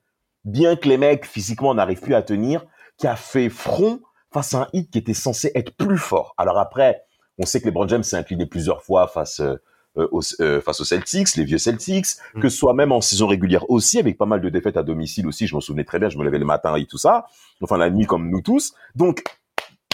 bien 0.45 0.75
que 0.75 0.89
les 0.89 0.97
mecs 0.97 1.25
physiquement 1.25 1.73
n'arrivent 1.73 2.01
plus 2.01 2.15
à 2.15 2.21
tenir, 2.21 2.65
qui 2.97 3.07
a 3.07 3.15
fait 3.15 3.49
front 3.49 4.01
face 4.33 4.53
à 4.53 4.63
un 4.63 4.67
hit 4.73 4.91
qui 4.91 4.97
était 4.97 5.13
censé 5.13 5.51
être 5.55 5.75
plus 5.75 5.97
fort. 5.97 6.33
Alors 6.37 6.57
après, 6.57 7.03
on 7.37 7.45
sait 7.45 7.61
que 7.61 7.69
les 7.69 7.87
James 7.87 8.03
s'est 8.03 8.17
incliné 8.17 8.45
plusieurs 8.45 8.83
fois 8.83 9.07
face 9.07 9.39
euh, 9.39 9.55
aux, 9.95 10.21
euh, 10.39 10.61
face 10.61 10.79
aux 10.81 10.85
Celtics, 10.85 11.35
les 11.35 11.43
vieux 11.43 11.57
Celtics, 11.57 12.05
Mm. 12.33 12.41
que 12.41 12.49
soit 12.49 12.73
même 12.73 12.91
en 12.91 13.01
saison 13.01 13.27
régulière 13.27 13.69
aussi, 13.69 13.99
avec 13.99 14.17
pas 14.17 14.25
mal 14.25 14.41
de 14.41 14.49
défaites 14.49 14.77
à 14.77 14.83
domicile 14.83 15.27
aussi. 15.27 15.47
Je 15.47 15.53
m'en 15.55 15.61
souvenais 15.61 15.83
très 15.83 15.99
bien. 15.99 16.09
Je 16.09 16.17
me 16.17 16.23
levais 16.23 16.39
le 16.39 16.45
matin 16.45 16.75
et 16.75 16.85
tout 16.85 16.97
ça. 16.97 17.25
Enfin 17.61 17.77
la 17.77 17.89
nuit 17.89 18.05
comme 18.05 18.29
nous 18.29 18.41
tous. 18.41 18.73
Donc 18.95 19.23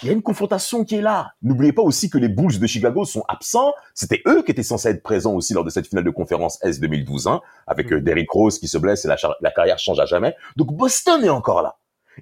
il 0.03 0.07
y 0.07 0.09
a 0.09 0.13
une 0.13 0.21
confrontation 0.21 0.85
qui 0.85 0.95
est 0.95 1.01
là. 1.01 1.31
N'oubliez 1.41 1.73
pas 1.73 1.81
aussi 1.81 2.09
que 2.11 2.19
les 2.19 2.29
Bulls 2.29 2.59
de 2.59 2.67
Chicago 2.67 3.03
sont 3.03 3.23
absents. 3.27 3.73
C'était 3.95 4.21
eux 4.27 4.43
qui 4.43 4.51
étaient 4.51 4.61
censés 4.61 4.89
être 4.89 5.01
présents 5.01 5.33
aussi 5.33 5.55
lors 5.55 5.63
de 5.63 5.71
cette 5.71 5.87
finale 5.87 6.03
de 6.03 6.11
conférence 6.11 6.59
S 6.63 6.79
2012, 6.79 7.25
hein, 7.25 7.41
avec 7.65 7.91
euh, 7.91 7.99
Derrick 7.99 8.29
Rose 8.29 8.59
qui 8.59 8.67
se 8.67 8.77
blesse 8.77 9.05
et 9.05 9.07
la, 9.07 9.17
la 9.41 9.49
carrière 9.51 9.79
change 9.79 9.99
à 9.99 10.05
jamais. 10.05 10.35
Donc 10.55 10.71
Boston 10.71 11.23
est 11.25 11.29
encore 11.29 11.63
là. 11.63 11.77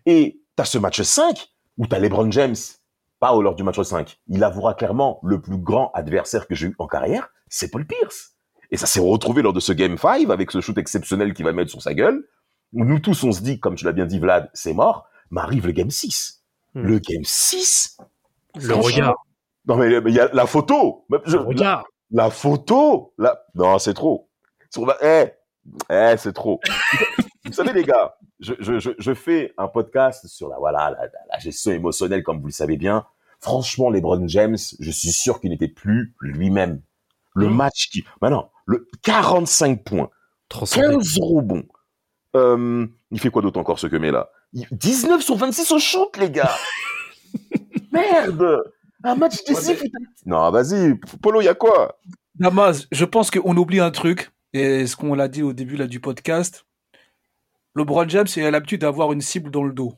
Et 0.06 0.40
t'as 0.56 0.64
ce 0.64 0.78
match 0.78 1.02
5 1.02 1.50
où 1.78 1.86
t'as 1.86 2.00
LeBron 2.00 2.32
James, 2.32 2.56
pas 3.20 3.34
au 3.34 3.42
lors 3.42 3.56
du 3.56 3.64
match 3.64 3.82
5. 3.82 4.20
Il 4.30 4.42
avouera 4.46 4.74
clairement 4.74 5.20
le 5.24 5.42
plus 5.42 5.58
grand 5.58 5.92
adversaire 5.94 6.48
que 6.48 6.56
j'ai 6.56 6.68
eu 6.68 6.76
en 6.80 6.88
carrière, 6.88 7.30
c'est 7.50 7.70
Paul 7.70 7.86
Pierce. 7.86 8.32
Et 8.72 8.78
ça 8.78 8.88
s'est 8.88 9.00
retrouvé 9.00 9.42
lors 9.42 9.54
de 9.54 9.60
ce 9.60 9.72
Game 9.72 9.98
5 9.98 10.30
avec 10.30 10.52
ce 10.52 10.60
shoot 10.62 10.78
exceptionnel 10.78 11.34
qu'il 11.34 11.46
va 11.46 11.54
mettre 11.54 11.72
sur 11.72 11.82
sa 11.82 11.94
gueule. 11.94 12.28
Où 12.74 12.84
nous 12.84 13.00
tous, 13.00 13.24
on 13.24 13.32
se 13.32 13.42
dit, 13.42 13.60
comme 13.60 13.76
tu 13.76 13.86
l'as 13.86 13.92
bien 13.94 14.06
dit, 14.06 14.20
Vlad, 14.20 14.50
c'est 14.54 14.74
mort. 14.74 15.08
Mais 15.32 15.42
arrive 15.42 15.68
le 15.68 15.72
Game 15.72 15.92
6. 15.92 16.44
Hmm. 16.74 16.82
Le 16.82 17.00
Game 17.00 17.24
6 17.24 17.98
Le 18.56 18.74
regard, 18.76 19.16
Non, 19.68 19.78
mais 19.78 19.88
il 20.08 20.14
y 20.14 20.20
a 20.20 20.30
la 20.34 20.46
photo. 20.46 21.06
Je- 21.26 21.38
le 21.38 21.44
regard. 21.44 21.86
la 22.12 22.30
photo 22.30 23.14
la... 23.18 23.40
Non, 23.54 23.80
c'est 23.80 23.94
trop. 23.94 24.30
Sur 24.72 24.86
ma- 24.86 24.98
Eh, 25.02 25.28
eh, 25.90 26.16
c'est 26.18 26.34
trop. 26.34 26.60
vous 27.46 27.54
savez, 27.54 27.72
les 27.72 27.84
gars, 27.84 28.16
je, 28.40 28.54
je, 28.60 28.80
je, 28.80 28.92
je 28.98 29.14
fais 29.14 29.54
un 29.58 29.68
podcast 29.68 30.28
sur 30.28 30.50
la, 30.50 30.58
voilà, 30.58 30.90
la, 30.92 31.06
la- 31.06 31.12
la 31.32 31.40
gestion 31.40 31.72
émotionnelle, 31.72 32.24
comme 32.24 32.40
vous 32.42 32.48
le 32.48 32.52
savez 32.52 32.78
bien. 32.78 33.06
Franchement, 33.40 33.90
LeBron 33.90 34.28
James, 34.28 34.58
je 34.80 34.92
suis 34.92 35.12
sûr 35.12 35.40
qu'il 35.40 35.52
n'était 35.52 35.68
plus 35.68 36.14
lui-même. 36.20 36.82
Le 37.36 37.50
match 37.50 37.89
qui... 37.91 38.04
Bah 38.21 38.30
non, 38.30 38.50
le 38.65 38.88
45 39.04 39.84
points, 39.84 40.10
Transcendé. 40.50 40.88
15 40.95 41.17
rebonds. 41.19 41.65
Euh, 42.36 42.88
il 43.12 43.19
fait 43.19 43.30
quoi 43.30 43.41
d'autre 43.41 43.60
encore, 43.60 43.78
ce 43.80 43.88
que 43.88 43.95
met 43.98 44.12
là? 44.12 44.30
Il- 44.54 44.67
19 44.71 45.21
sur 45.21 45.36
26 45.36 45.71
au 45.71 45.80
shoot, 45.80 46.15
les 46.17 46.30
gars 46.32 46.52
Merde 47.91 48.63
Un 49.04 49.15
match 49.15 49.43
décisif 49.45 49.82
t'as- 49.82 50.00
Non, 50.26 50.50
vas-y, 50.52 50.95
Polo, 51.21 51.41
il 51.41 51.45
y 51.45 51.50
a 51.50 51.56
quoi? 51.56 51.98
Damas, 52.36 52.88
je 52.91 53.06
pense 53.06 53.32
qu'on 53.32 53.56
oublie 53.56 53.80
un 53.80 53.91
truc, 53.91 54.32
et 54.54 54.88
ce 54.88 54.95
qu'on 54.95 55.13
l'a 55.13 55.28
dit 55.28 55.43
au 55.43 55.54
début 55.54 55.78
là, 55.78 55.88
du 55.88 56.00
podcast. 56.00 56.65
LeBron 57.76 58.08
James 58.08 58.28
il 58.38 58.43
a 58.43 58.52
l'habitude 58.52 58.82
d'avoir 58.82 59.12
une 59.12 59.21
cible 59.21 59.52
dans 59.52 59.63
le 59.63 59.74
dos. 59.74 59.93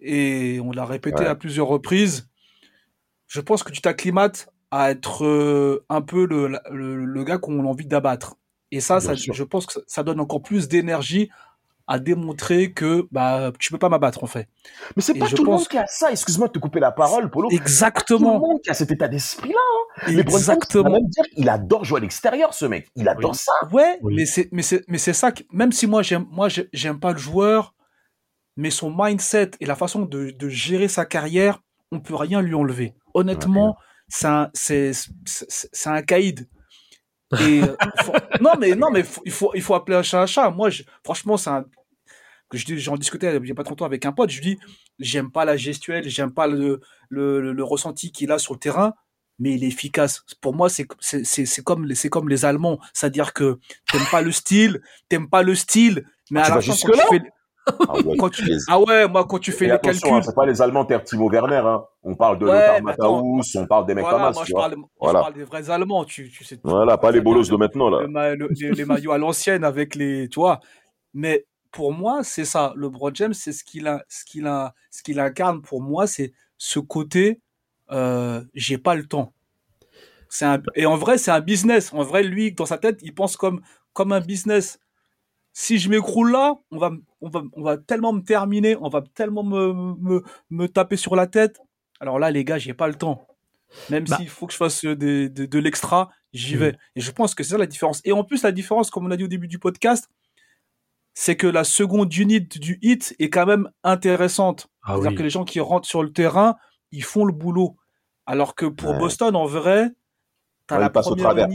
Et 0.00 0.60
on 0.62 0.72
l'a 0.72 0.84
répété 0.84 1.22
Ouais. 1.22 1.28
à 1.28 1.34
plusieurs 1.34 1.66
reprises. 1.68 2.28
Je 3.26 3.40
pense 3.40 3.62
que 3.62 3.72
tu 3.72 3.80
t'acclimates 3.80 4.48
à 4.70 4.90
être 4.90 5.24
euh, 5.24 5.84
un 5.88 6.02
peu 6.02 6.26
le, 6.26 6.58
le, 6.70 7.04
le 7.04 7.24
gars 7.24 7.38
qu'on 7.38 7.64
a 7.64 7.68
envie 7.68 7.86
d'abattre. 7.86 8.36
Et 8.72 8.80
ça, 8.80 8.98
je 8.98 9.42
pense 9.44 9.66
que 9.66 9.80
ça, 9.86 10.02
donne 10.02 10.20
encore 10.20 10.42
plus 10.42 10.68
d'énergie 10.68 11.30
à 11.88 12.00
démontrer 12.00 12.72
que 12.72 13.06
bah 13.12 13.52
tu 13.60 13.70
peux 13.70 13.78
pas 13.78 13.88
m'abattre 13.88 14.24
en 14.24 14.26
fait. 14.26 14.48
Mais 14.96 15.02
c'est 15.02 15.14
pas 15.14 15.26
je 15.26 15.36
tout 15.36 15.44
le 15.44 15.52
monde 15.52 15.68
qui 15.68 15.78
a 15.78 15.86
ça. 15.86 16.10
Excuse-moi 16.10 16.48
de 16.48 16.52
te 16.52 16.58
couper 16.58 16.80
la 16.80 16.90
parole, 16.90 17.30
Polo. 17.30 17.48
Tout 17.48 17.54
le 17.54 17.60
Exactement. 17.62 18.40
monde 18.40 18.60
qui 18.60 18.70
a 18.70 18.74
cet 18.74 18.90
état 18.90 19.06
hein. 19.06 19.08
Browns, 19.38 19.52
on 20.08 20.12
va 20.12 20.20
Exactement. 20.20 20.90
même 20.90 21.06
dire 21.08 21.24
qu'il 21.32 21.48
adore 21.48 21.84
jouer 21.84 21.98
à 21.98 22.00
l'extérieur, 22.00 22.54
ce 22.54 22.64
mec. 22.66 22.88
Il 22.96 23.08
adore 23.08 23.30
Oui. 23.30 23.36
ça. 23.36 23.52
Ouais, 23.72 23.98
Oui. 24.02 24.14
mais 24.16 24.26
c'est 24.26 24.48
mais 24.50 24.62
c'est 24.62 24.82
mais 24.88 24.98
c'est 24.98 25.12
ça 25.12 25.30
que 25.30 25.44
même 25.52 25.70
si 25.70 25.86
moi 25.86 26.02
j'aime 26.02 26.26
moi 26.32 26.48
j'aime 26.72 26.98
pas 26.98 27.12
le 27.12 27.18
joueur, 27.18 27.72
mais 28.56 28.70
son 28.70 28.92
mindset 28.92 29.52
et 29.60 29.66
la 29.66 29.76
façon 29.76 30.02
de, 30.02 30.30
de 30.30 30.48
gérer 30.48 30.88
sa 30.88 31.04
carrière, 31.04 31.62
on 31.92 32.00
peut 32.00 32.16
rien 32.16 32.42
lui 32.42 32.54
enlever. 32.56 32.94
Honnêtement, 33.14 33.76
c'est 34.08 34.26
un 34.26 34.50
c'est 34.54 34.92
c'est 34.92 35.88
un 35.90 36.02
caïd. 36.02 36.48
Et 37.40 37.60
euh, 37.62 37.74
faut- 38.04 38.12
non 38.40 38.52
mais 38.58 38.74
non 38.76 38.90
mais 38.92 39.02
faut- 39.02 39.22
il 39.24 39.32
faut 39.32 39.50
il 39.54 39.62
faut 39.62 39.74
appeler 39.74 39.96
un 39.96 40.02
chat 40.02 40.22
un 40.22 40.26
chat. 40.26 40.50
Moi 40.50 40.70
je- 40.70 40.84
franchement 41.04 41.36
c'est 41.36 41.50
un 41.50 41.64
que 42.48 42.56
je 42.58 42.76
j'en 42.76 42.96
discutais 42.96 43.36
il 43.36 43.46
y 43.48 43.50
a 43.50 43.54
pas 43.54 43.64
trop 43.64 43.72
longtemps 43.72 43.84
avec 43.86 44.04
un 44.06 44.12
pote, 44.12 44.30
je 44.30 44.40
lui 44.40 44.54
dis 44.54 44.58
j'aime 45.00 45.30
pas 45.32 45.44
la 45.44 45.56
gestuelle, 45.56 46.08
j'aime 46.08 46.32
pas 46.32 46.46
le 46.46 46.80
le, 47.08 47.40
le, 47.40 47.52
le 47.52 47.64
ressenti 47.64 48.12
qu'il 48.12 48.30
a 48.30 48.38
sur 48.38 48.54
le 48.54 48.60
terrain, 48.60 48.94
mais 49.40 49.54
il 49.54 49.64
est 49.64 49.68
efficace. 49.68 50.22
Pour 50.40 50.54
moi, 50.54 50.68
c'est 50.68 50.86
c'est 51.00 51.24
c'est 51.24 51.62
comme 51.64 51.84
les 51.84 51.96
c'est 51.96 52.08
comme 52.08 52.28
les 52.28 52.44
Allemands, 52.44 52.78
c'est-à-dire 52.92 53.32
que 53.32 53.58
t'aimes 53.90 54.06
pas 54.12 54.22
le 54.22 54.30
style, 54.30 54.80
t'aimes 55.08 55.28
pas 55.28 55.42
le 55.42 55.54
style, 55.56 56.04
mais 56.30 56.40
Ah, 56.40 56.46
à 56.46 56.48
la 56.50 56.54
fin 56.62 56.72
quand 56.86 56.92
tu 56.92 57.08
fais 57.10 57.22
Ah 57.88 57.94
ouais, 58.04 58.16
quand 58.16 58.30
tu 58.30 58.44
les- 58.44 58.58
ah 58.68 58.78
ouais 58.80 59.08
moi 59.08 59.24
quand 59.24 59.38
tu 59.40 59.50
fais 59.50 59.64
Et 59.64 59.68
les 59.68 59.74
attention, 59.74 60.08
hein, 60.08 60.10
calculs, 60.10 60.24
c'est 60.24 60.34
pas 60.34 60.46
les 60.46 60.62
Allemands 60.62 60.84
terre 60.84 61.02
Timo 61.02 61.28
Werner. 61.28 61.56
Hein. 61.56 61.84
On 62.04 62.14
parle 62.14 62.38
de 62.38 62.46
Ouais, 62.46 62.80
Matthäus, 62.80 63.56
on 63.56 63.66
parle 63.66 63.86
des 63.86 63.94
mecs 63.94 64.04
voilà, 64.04 64.16
comme 64.18 64.24
moi 64.24 64.32
ça. 64.34 64.40
je 64.42 64.46
tu 64.46 64.52
vois. 64.52 64.60
parle 64.62 64.74
je 64.74 64.80
Voilà. 65.00 65.20
parle 65.20 65.34
des 65.34 65.44
vrais 65.44 65.70
Allemands, 65.70 66.04
tu 66.04 66.30
tu 66.30 66.44
sais. 66.44 66.60
Voilà, 66.62 66.96
pas 66.96 67.10
les 67.10 67.20
bolos 67.20 67.48
de 67.50 67.56
maintenant, 67.56 67.90
là. 67.90 68.02
le 68.02 68.08
ma- 68.08 68.34
le- 68.36 68.48
les, 68.52 68.70
les 68.70 68.84
maillots 68.84 69.10
à 69.12 69.18
l'ancienne 69.18 69.64
avec 69.64 69.94
les 69.96 70.28
tu 70.28 70.38
vois. 70.38 70.60
Mais 71.12 71.44
pour 71.72 71.92
moi, 71.92 72.22
c'est 72.22 72.44
ça. 72.44 72.72
Le 72.76 72.82
LeBron 72.86 73.10
James, 73.14 73.34
c'est 73.34 73.52
ce 73.52 73.64
qu'il 73.64 73.86
a, 73.88 74.04
ce 74.08 74.24
qu'il 74.24 74.46
a, 74.46 74.72
ce 74.90 75.02
qu'il 75.02 75.18
incarne. 75.18 75.60
Pour 75.60 75.82
moi, 75.82 76.06
c'est 76.06 76.32
ce 76.58 76.78
côté. 76.78 77.40
Euh, 77.90 78.42
j'ai 78.54 78.78
pas 78.78 78.94
le 78.94 79.06
temps. 79.06 79.32
C'est 80.28 80.44
un 80.44 80.62
et 80.74 80.86
en 80.86 80.96
vrai, 80.96 81.18
c'est 81.18 81.30
un 81.32 81.40
business. 81.40 81.92
En 81.92 82.02
vrai, 82.02 82.22
lui, 82.22 82.52
dans 82.52 82.66
sa 82.66 82.78
tête, 82.78 82.98
il 83.02 83.12
pense 83.14 83.36
comme 83.36 83.60
comme 83.92 84.12
un 84.12 84.20
business. 84.20 84.78
Si 85.58 85.78
je 85.78 85.88
m'écroule 85.88 86.32
là, 86.32 86.56
on 86.70 86.76
va, 86.76 86.90
on 87.22 87.30
va, 87.30 87.42
on 87.54 87.62
va 87.62 87.78
tellement 87.78 88.12
me 88.12 88.20
terminer, 88.20 88.76
on 88.76 88.90
va 88.90 89.00
tellement 89.14 89.42
me, 89.42 89.72
me, 89.72 90.22
me 90.50 90.66
taper 90.68 90.98
sur 90.98 91.16
la 91.16 91.26
tête. 91.26 91.62
Alors 91.98 92.18
là, 92.18 92.30
les 92.30 92.44
gars, 92.44 92.58
j'ai 92.58 92.74
pas 92.74 92.88
le 92.88 92.94
temps. 92.94 93.26
Même 93.88 94.04
Bah. 94.04 94.18
s'il 94.18 94.28
faut 94.28 94.46
que 94.46 94.52
je 94.52 94.58
fasse 94.58 94.84
euh, 94.84 94.94
des- 94.94 95.30
de, 95.30 95.46
de 95.46 95.58
l'extra, 95.58 96.10
j'y 96.34 96.56
Mhm. 96.56 96.60
vais. 96.60 96.76
Et 96.94 97.00
je 97.00 97.10
pense 97.10 97.34
que 97.34 97.42
c'est 97.42 97.52
ça 97.52 97.58
la 97.58 97.66
différence. 97.66 98.02
Et 98.04 98.12
en 98.12 98.22
plus, 98.22 98.42
la 98.42 98.52
différence, 98.52 98.90
comme 98.90 99.06
on 99.06 99.10
a 99.10 99.16
dit 99.16 99.24
au 99.24 99.28
début 99.28 99.48
du 99.48 99.58
podcast, 99.58 100.10
c'est 101.14 101.36
que 101.36 101.46
la 101.46 101.64
seconde 101.64 102.14
unit 102.14 102.42
du 102.42 102.78
hit 102.82 103.16
est 103.18 103.30
quand 103.30 103.46
même 103.46 103.70
intéressante. 103.82 104.68
Ah 104.82 104.88
C'est-à-dire 104.92 105.10
oui. 105.12 105.16
que 105.16 105.22
les 105.22 105.30
gens 105.30 105.44
qui 105.46 105.60
rentrent 105.60 105.88
sur 105.88 106.02
le 106.02 106.12
terrain, 106.12 106.56
ils 106.92 107.02
font 107.02 107.24
le 107.24 107.32
boulot. 107.32 107.76
Alors 108.26 108.54
que 108.56 108.66
pour 108.66 108.90
Ouais. 108.90 108.98
Boston, 108.98 109.34
en 109.34 109.46
vrai, 109.46 109.88
t'as 110.66 110.76
Ouais, 110.76 110.82
la 110.82 110.90
première 110.90 111.48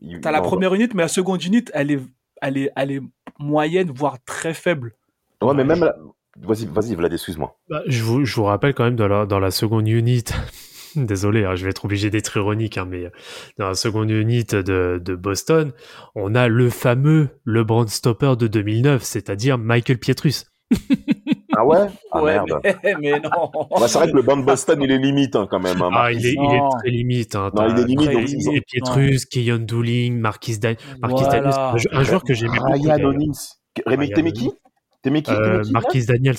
Il- 0.00 0.20
t'as 0.20 0.30
la 0.30 0.42
première 0.42 0.74
unité, 0.74 0.92
mais 0.94 1.02
la 1.02 1.08
seconde 1.08 1.42
unité, 1.42 1.72
elle 1.74 1.90
est, 1.90 2.00
elle 2.42 2.58
est, 2.58 2.70
elle 2.76 2.90
est 2.92 3.00
moyenne, 3.38 3.90
voire 3.94 4.18
très 4.24 4.54
faible. 4.54 4.94
Ouais, 5.42 5.54
mais 5.54 5.64
même 5.64 5.80
là... 5.80 5.96
Vas-y, 6.38 6.66
vas-y, 6.66 6.94
Vlad, 6.94 7.12
excuse-moi. 7.12 7.56
Bah, 7.68 7.82
je, 7.86 8.02
vous, 8.02 8.24
je 8.24 8.34
vous 8.36 8.44
rappelle 8.44 8.74
quand 8.74 8.84
même 8.84 8.96
dans 8.96 9.08
la, 9.08 9.24
dans 9.24 9.38
la 9.38 9.50
seconde 9.50 9.88
unit, 9.88 10.24
désolé, 10.96 11.44
hein, 11.44 11.54
je 11.54 11.64
vais 11.64 11.70
être 11.70 11.84
obligé 11.86 12.10
d'être 12.10 12.36
ironique, 12.36 12.76
hein, 12.76 12.86
mais 12.86 13.10
dans 13.58 13.68
la 13.68 13.74
seconde 13.74 14.10
unit 14.10 14.44
de, 14.44 15.00
de 15.02 15.14
Boston, 15.14 15.72
on 16.14 16.34
a 16.34 16.48
le 16.48 16.68
fameux 16.68 17.30
LeBron 17.46 17.86
Stopper 17.86 18.34
de 18.38 18.48
2009, 18.48 19.02
c'est-à-dire 19.02 19.56
Michael 19.56 19.98
Pietrus. 19.98 20.46
Ah 21.56 21.64
ouais? 21.64 21.78
Ah 22.12 22.22
ouais, 22.22 22.34
merde. 22.34 22.60
mais, 22.62 22.94
mais 23.00 23.20
non. 23.20 23.50
Ouais, 23.70 23.88
c'est 23.88 23.98
vrai 23.98 24.10
que 24.10 24.16
le 24.16 24.22
banc 24.22 24.36
de 24.36 24.42
Boston, 24.44 24.80
il 24.82 24.90
est 24.90 24.98
limite 24.98 25.34
hein, 25.36 25.46
quand 25.50 25.58
même. 25.60 25.80
hein, 25.80 25.90
Ah, 25.92 26.12
il 26.12 26.24
est, 26.26 26.32
il 26.32 26.54
est 26.54 26.78
très 26.80 26.90
limite. 26.90 27.34
Hein, 27.34 27.50
Non, 27.54 27.68
il 27.68 27.80
est 27.80 27.84
limite, 27.86 28.10
donc 28.44 28.60
Pietrus, 28.66 29.24
Keyon 29.26 29.58
Dooling, 29.58 30.18
Marquis, 30.18 30.58
Dan 30.58 30.76
Marquis 31.00 31.22
Voilà. 31.24 31.28
Daniels, 31.40 31.54
un, 31.56 31.76
jou- 31.78 31.88
un 31.92 32.02
joueur 32.02 32.24
que 32.24 32.34
j'aimais 32.34 32.58
beaucoup. 32.58 32.72
Ryan. 32.88 33.04
O'Neill. 33.08 33.30
Rémi 33.86 34.10
Temeki 34.10 34.50
Marquis 35.72 36.06
Daniels. 36.06 36.36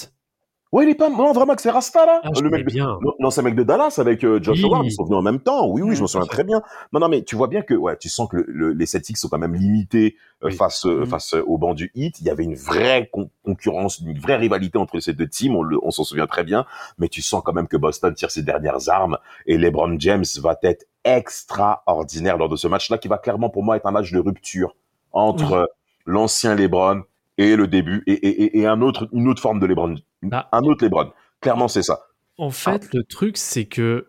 Ouais, 0.73 0.83
il 0.85 0.89
est 0.89 0.95
pas. 0.95 1.09
Non, 1.09 1.31
vraiment, 1.31 1.55
que 1.55 1.61
c'est 1.61 1.69
Rasta, 1.71 2.05
là. 2.05 2.19
Ah, 2.23 2.29
le 2.41 2.49
mec 2.49 2.65
de- 2.65 2.71
bien. 2.71 2.99
Non, 3.19 3.29
c'est 3.29 3.39
un 3.39 3.43
mec 3.43 3.55
de 3.55 3.63
Dallas 3.63 3.95
avec 3.99 4.23
euh, 4.25 4.39
Josh 4.41 4.57
Oui. 4.57 4.65
Howard. 4.65 4.85
Ils 4.85 4.91
sont 4.91 5.05
venus 5.05 5.17
en 5.17 5.21
même 5.21 5.39
temps. 5.39 5.67
Oui, 5.69 5.81
oui, 5.81 5.95
je 5.95 6.01
me 6.01 6.07
souviens 6.07 6.27
très 6.27 6.43
bien. 6.43 6.61
Non, 6.91 6.99
non, 6.99 7.07
mais 7.07 7.23
tu 7.23 7.35
vois 7.37 7.47
bien 7.47 7.61
que, 7.61 7.73
ouais, 7.73 7.95
tu 7.97 8.09
sens 8.09 8.27
que 8.29 8.35
le- 8.37 8.45
le- 8.47 8.73
les 8.73 8.85
Celtics 8.85 9.17
sont 9.17 9.29
quand 9.29 9.37
même 9.37 9.55
limités 9.55 10.15
euh, 10.43 10.47
Oui. 10.47 10.55
face, 10.55 10.85
euh, 10.85 11.01
Mm. 11.01 11.05
face 11.07 11.33
euh, 11.35 11.43
au 11.47 11.57
banc 11.57 11.73
du 11.73 11.89
Heat. 11.95 12.19
Il 12.19 12.27
y 12.27 12.29
avait 12.29 12.43
une 12.43 12.55
vraie 12.55 13.09
con- 13.11 13.29
concurrence, 13.45 13.99
une 13.99 14.19
vraie 14.19 14.35
rivalité 14.35 14.77
entre 14.77 14.99
ces 14.99 15.13
deux 15.13 15.27
teams. 15.27 15.55
On, 15.81 15.89
s'en 15.91 16.03
souvient 16.03 16.27
très 16.27 16.43
bien. 16.43 16.65
Mais 16.97 17.07
tu 17.07 17.21
sens 17.21 17.41
quand 17.45 17.53
même 17.53 17.67
que 17.67 17.77
Boston 17.77 18.13
tire 18.13 18.29
ses 18.29 18.43
dernières 18.43 18.89
armes 18.89 19.17
et 19.45 19.57
LeBron 19.57 19.95
James 19.99 20.25
va 20.41 20.57
être 20.63 20.85
extraordinaire 21.05 22.37
lors 22.37 22.49
de 22.49 22.55
ce 22.55 22.67
match-là, 22.67 22.97
qui 22.97 23.07
va 23.07 23.17
clairement 23.17 23.49
pour 23.49 23.63
moi 23.63 23.77
être 23.77 23.85
un 23.85 23.91
match 23.91 24.11
de 24.11 24.19
rupture 24.19 24.75
entre 25.13 25.69
l'ancien 26.05 26.55
LeBron 26.55 27.03
et 27.37 27.55
le 27.55 27.67
début 27.67 28.03
et, 28.07 28.13
et, 28.13 28.43
et- 28.43 28.59
et 28.59 28.65
un 28.67 28.81
autre, 28.81 29.07
une 29.13 29.27
autre 29.27 29.41
forme 29.41 29.59
de 29.59 29.65
LeBron, 29.65 29.95
Bah. 30.23 30.47
un 30.51 30.61
autre 30.63 30.83
LeBron. 30.83 31.11
Clairement, 31.41 31.67
c'est 31.67 31.83
ça. 31.83 31.99
En 32.37 32.49
fait, 32.51 32.87
le 32.93 33.03
truc, 33.03 33.37
c'est 33.37 33.65
que 33.65 34.07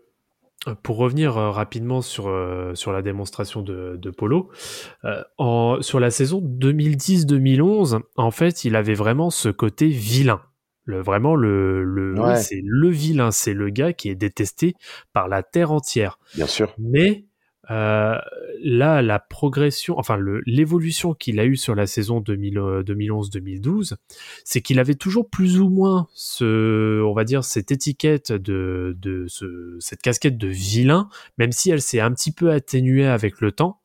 euh, 0.66 0.74
pour 0.82 0.96
revenir 0.96 1.36
euh, 1.38 1.50
rapidement 1.50 2.02
sur, 2.02 2.26
euh, 2.28 2.74
sur 2.74 2.92
la 2.92 3.00
démonstration 3.02 3.62
de, 3.62 3.96
de 3.96 4.10
Polo, 4.10 4.50
euh, 5.04 5.22
en, 5.38 5.78
sur 5.80 6.00
la 6.00 6.10
saison 6.10 6.40
2010-2011, 6.42 8.00
en 8.16 8.30
fait, 8.30 8.64
il 8.64 8.76
avait 8.76 8.94
vraiment 8.94 9.30
ce 9.30 9.48
côté 9.48 9.86
vilain. 9.88 10.40
Le, 10.84 11.00
vraiment, 11.02 11.34
le, 11.36 11.84
le, 11.84 12.18
Ouais. 12.18 12.36
c'est 12.36 12.62
le 12.64 12.88
vilain, 12.88 13.30
c'est 13.30 13.52
le 13.52 13.68
gars 13.68 13.92
qui 13.92 14.08
est 14.08 14.14
détesté 14.14 14.74
par 15.12 15.28
la 15.28 15.42
terre 15.42 15.70
entière. 15.70 16.18
Bien 16.34 16.46
sûr. 16.46 16.74
Mais 16.78 17.26
euh, 17.70 18.18
là, 18.62 19.02
la 19.02 19.18
progression, 19.18 19.98
enfin 19.98 20.18
l'évolution 20.46 21.12
qu'il 21.12 21.38
a 21.38 21.44
eue 21.44 21.56
sur 21.56 21.74
la 21.74 21.86
saison 21.86 22.20
2000, 22.20 22.58
euh, 22.58 22.82
2011-2012, 22.82 23.96
c'est 24.44 24.62
qu'il 24.62 24.78
avait 24.78 24.94
toujours 24.94 25.28
plus 25.28 25.60
ou 25.60 25.68
moins 25.68 26.08
ce, 26.14 27.02
on 27.02 27.12
va 27.12 27.24
dire, 27.24 27.44
cette 27.44 27.70
étiquette 27.70 28.32
de, 28.32 28.96
de 28.98 29.26
ce, 29.28 29.76
cette 29.80 30.00
casquette 30.00 30.38
de 30.38 30.48
vilain, 30.48 31.10
même 31.36 31.52
si 31.52 31.70
elle 31.70 31.82
s'est 31.82 32.00
un 32.00 32.12
petit 32.12 32.32
peu 32.32 32.50
atténuée 32.50 33.06
avec 33.06 33.40
le 33.40 33.52
temps. 33.52 33.80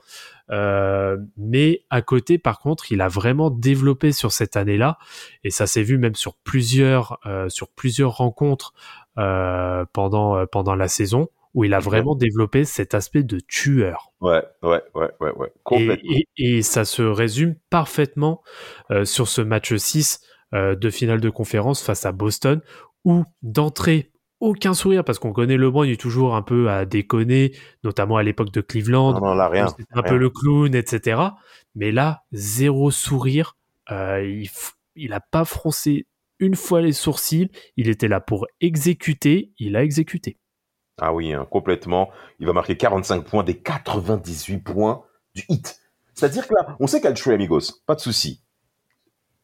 Euh, 0.50 1.18
mais 1.38 1.84
à 1.90 2.02
côté, 2.02 2.38
par 2.38 2.60
contre, 2.60 2.92
il 2.92 3.02
a 3.02 3.08
vraiment 3.10 3.50
développé 3.50 4.12
sur 4.12 4.32
cette 4.32 4.56
année-là, 4.56 4.98
et 5.44 5.50
ça 5.50 5.68
s'est 5.68 5.84
vu 5.84 5.98
même 5.98 6.16
sur 6.16 6.36
plusieurs, 6.36 7.20
sur 7.50 7.70
plusieurs 7.70 8.16
rencontres 8.18 8.74
pendant 9.16 10.46
pendant 10.48 10.76
la 10.76 10.88
saison, 10.88 11.30
où 11.54 11.64
il 11.64 11.74
a 11.74 11.80
vraiment 11.80 12.16
développé 12.16 12.66
cet 12.66 12.94
aspect 12.96 13.24
de 13.24 13.40
tueur. 13.48 14.12
Ouais, 14.22 14.44
ouais, 14.64 14.82
ouais, 14.96 15.10
ouais, 15.20 15.32
ouais. 15.36 15.48
Et, 15.48 15.60
Complètement. 15.64 16.12
et- 16.38 16.58
et 16.58 16.62
ça 16.64 16.84
se 16.86 17.02
résume 17.04 17.56
parfaitement 17.70 18.42
euh, 18.92 19.06
sur 19.06 19.28
ce 19.28 19.42
match 19.42 19.76
6 19.76 20.20
euh, 20.54 20.76
de 20.76 20.90
finale 20.90 21.22
de 21.22 21.30
conférence 21.30 21.82
face 21.84 22.06
à 22.06 22.12
Boston, 22.12 22.62
où 23.06 23.24
d'entrée, 23.42 24.12
aucun 24.40 24.74
sourire, 24.74 25.04
parce 25.04 25.20
qu'on 25.20 25.32
connaît 25.34 25.58
LeBron, 25.58 25.84
il 25.84 25.92
est 25.92 26.00
toujours 26.02 26.36
un 26.36 26.42
peu 26.42 26.70
à 26.70 26.86
déconner, 26.86 27.54
notamment 27.84 28.18
à 28.18 28.24
l'époque 28.24 28.52
de 28.52 28.62
Cleveland, 28.62 29.14
Non, 29.20 29.34
rien. 29.50 29.68
un 29.92 30.02
rien. 30.02 30.04
peu 30.04 30.18
le 30.18 30.30
clown, 30.30 30.74
etc. 30.76 31.22
Mais 31.76 31.92
là, 31.92 32.24
zéro 32.34 32.92
sourire, 32.92 33.56
euh, 33.92 34.24
il, 34.26 34.50
il 34.96 35.14
a 35.14 35.20
pas 35.22 35.46
froncé 35.46 36.08
une 36.40 36.56
fois 36.56 36.82
les 36.82 36.92
sourcils, 36.94 37.50
il 37.78 37.88
était 37.90 38.08
là 38.10 38.20
pour 38.20 38.48
exécuter, 38.60 39.54
il 39.60 39.76
a 39.76 39.84
exécuté. 39.84 40.38
Ah 41.00 41.14
oui, 41.14 41.34
hein, 41.34 41.48
complètement. 41.50 42.10
Il 42.40 42.46
va 42.48 42.54
marquer 42.54 42.78
45 42.78 43.26
points 43.26 43.44
des 43.44 43.58
98 43.58 44.60
points 44.60 45.04
du 45.36 45.44
hit. 45.50 45.80
C'est-à-dire 46.14 46.48
que 46.48 46.54
là, 46.54 46.76
on 46.80 46.88
sait 46.88 47.02
qu'elle 47.02 47.16
true 47.16 47.34
amigos, 47.34 47.82
pas 47.88 47.96
de 47.96 48.00
souci. 48.00 48.42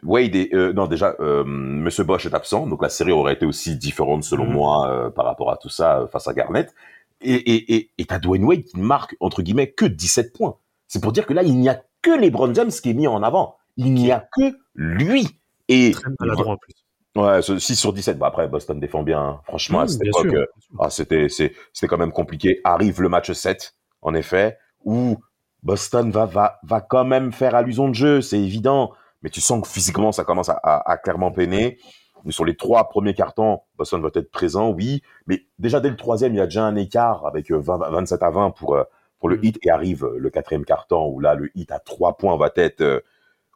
Wade 0.03 0.35
est, 0.35 0.53
euh, 0.53 0.71
non 0.71 0.88
déjà, 0.88 1.15
euh, 1.19 1.43
Monsieur 1.45 2.03
Bosch 2.05 2.25
est 2.25 2.33
absent, 2.33 2.67
donc 2.67 2.81
la 2.81 2.89
série 2.89 3.12
aurait 3.12 3.33
été 3.33 3.45
aussi 3.45 3.75
différente 3.75 4.23
selon 4.23 4.45
Mhm. 4.45 4.53
moi 4.53 4.89
euh, 4.89 5.09
par 5.09 5.25
rapport 5.25 5.51
à 5.51 5.57
tout 5.57 5.67
ça 5.69 5.99
euh, 6.01 6.07
face 6.07 6.27
à 6.27 6.33
Garnett. 6.33 6.73
Et 7.21 7.33
et 7.33 7.75
et 7.75 7.89
et 7.97 8.05
t'as 8.05 8.19
Dwayne 8.19 8.45
Wade 8.45 8.63
qui 8.63 8.77
ne 8.79 8.83
marque 8.85 9.17
entre 9.19 9.41
guillemets 9.41 9.71
que 9.71 9.85
17 9.85 10.31
points. 10.31 10.55
C'est 10.88 11.01
pour 11.01 11.12
dire 11.12 11.25
que 11.25 11.33
là, 11.33 11.43
il 11.43 11.57
n'y 11.57 11.67
a 11.67 11.81
que 12.01 12.12
LeBron 12.12 12.53
James 12.53 12.71
qui 12.71 12.91
est 12.91 12.93
mis 12.93 13.07
en 13.07 13.21
avant. 13.23 13.57
Il 13.75 13.93
n'y 13.93 14.12
a 14.12 14.25
que 14.38 14.55
lui. 14.73 15.27
Et 15.67 15.91
Très 15.91 16.09
maladroit 16.19 16.53
en 16.53 16.57
plus. 16.57 16.73
Ouais, 17.21 17.41
ce 17.41 17.58
6 17.60 17.75
sur 17.75 17.93
17. 17.93 18.17
Bah 18.17 18.27
après, 18.27 18.47
Boston 18.47 18.79
défend 18.79 19.03
bien. 19.03 19.19
hein. 19.21 19.41
Franchement, 19.45 19.82
à 19.82 19.88
cette 19.88 20.03
époque, 20.05 20.29
sûr. 20.29 20.34
euh, 20.39 20.45
ah, 20.79 20.89
c'était, 20.89 21.29
c'est, 21.29 21.53
c'était 21.73 21.88
quand 21.88 21.97
même 21.97 22.12
compliqué. 22.12 22.62
Arrive 22.63 23.01
le 23.01 23.10
match 23.10 23.32
7, 23.32 23.75
en 24.01 24.13
effet, 24.13 24.58
où 24.86 25.17
Boston 25.63 26.12
va, 26.12 26.25
va, 26.25 26.60
va 26.63 26.82
quand 26.82 27.05
même 27.05 27.32
faire 27.32 27.55
allusion 27.55 27.89
de 27.89 27.95
jeu, 27.95 28.21
c'est 28.21 28.39
évident. 28.39 28.91
Mais 29.21 29.29
tu 29.29 29.41
sens 29.41 29.62
que 29.62 29.67
physiquement, 29.67 30.12
ça 30.12 30.23
commence 30.23 30.49
à, 30.49 30.60
à, 30.63 30.91
à 30.91 30.97
clairement 30.97 31.32
peiner. 31.32 31.77
Mais 32.25 32.32
sur 32.32 32.43
les 32.45 32.55
trois 32.55 32.89
premiers 32.89 33.13
cartons, 33.13 33.62
Boston 33.77 34.01
va 34.01 34.10
être 34.13 34.32
présent, 34.32 34.69
oui. 34.71 35.01
Mais 35.27 35.45
déjà, 35.58 35.79
dès 35.79 35.89
le 35.89 35.95
troisième, 35.95 36.34
il 36.34 36.38
y 36.38 36.41
a 36.41 36.45
déjà 36.45 36.65
un 36.65 36.75
écart 36.75 37.25
avec 37.25 37.51
euh, 37.51 37.58
20, 37.60 37.77
27 37.89 38.23
à 38.23 38.29
20 38.29 38.51
pour, 38.51 38.75
euh, 38.75 38.84
pour 39.19 39.29
le 39.29 39.38
Mm. 39.38 39.43
hit. 39.43 39.60
Et 39.63 39.69
arrive 39.69 40.03
euh, 40.05 40.17
le 40.17 40.29
quatrième 40.29 40.65
carton 40.65 41.08
où 41.08 41.19
là, 41.19 41.34
le 41.36 41.49
hit 41.55 41.71
à 41.71 41.79
trois 41.79 42.17
points 42.17 42.36
va 42.38 42.49
être, 42.55 42.82
euh, 42.82 42.99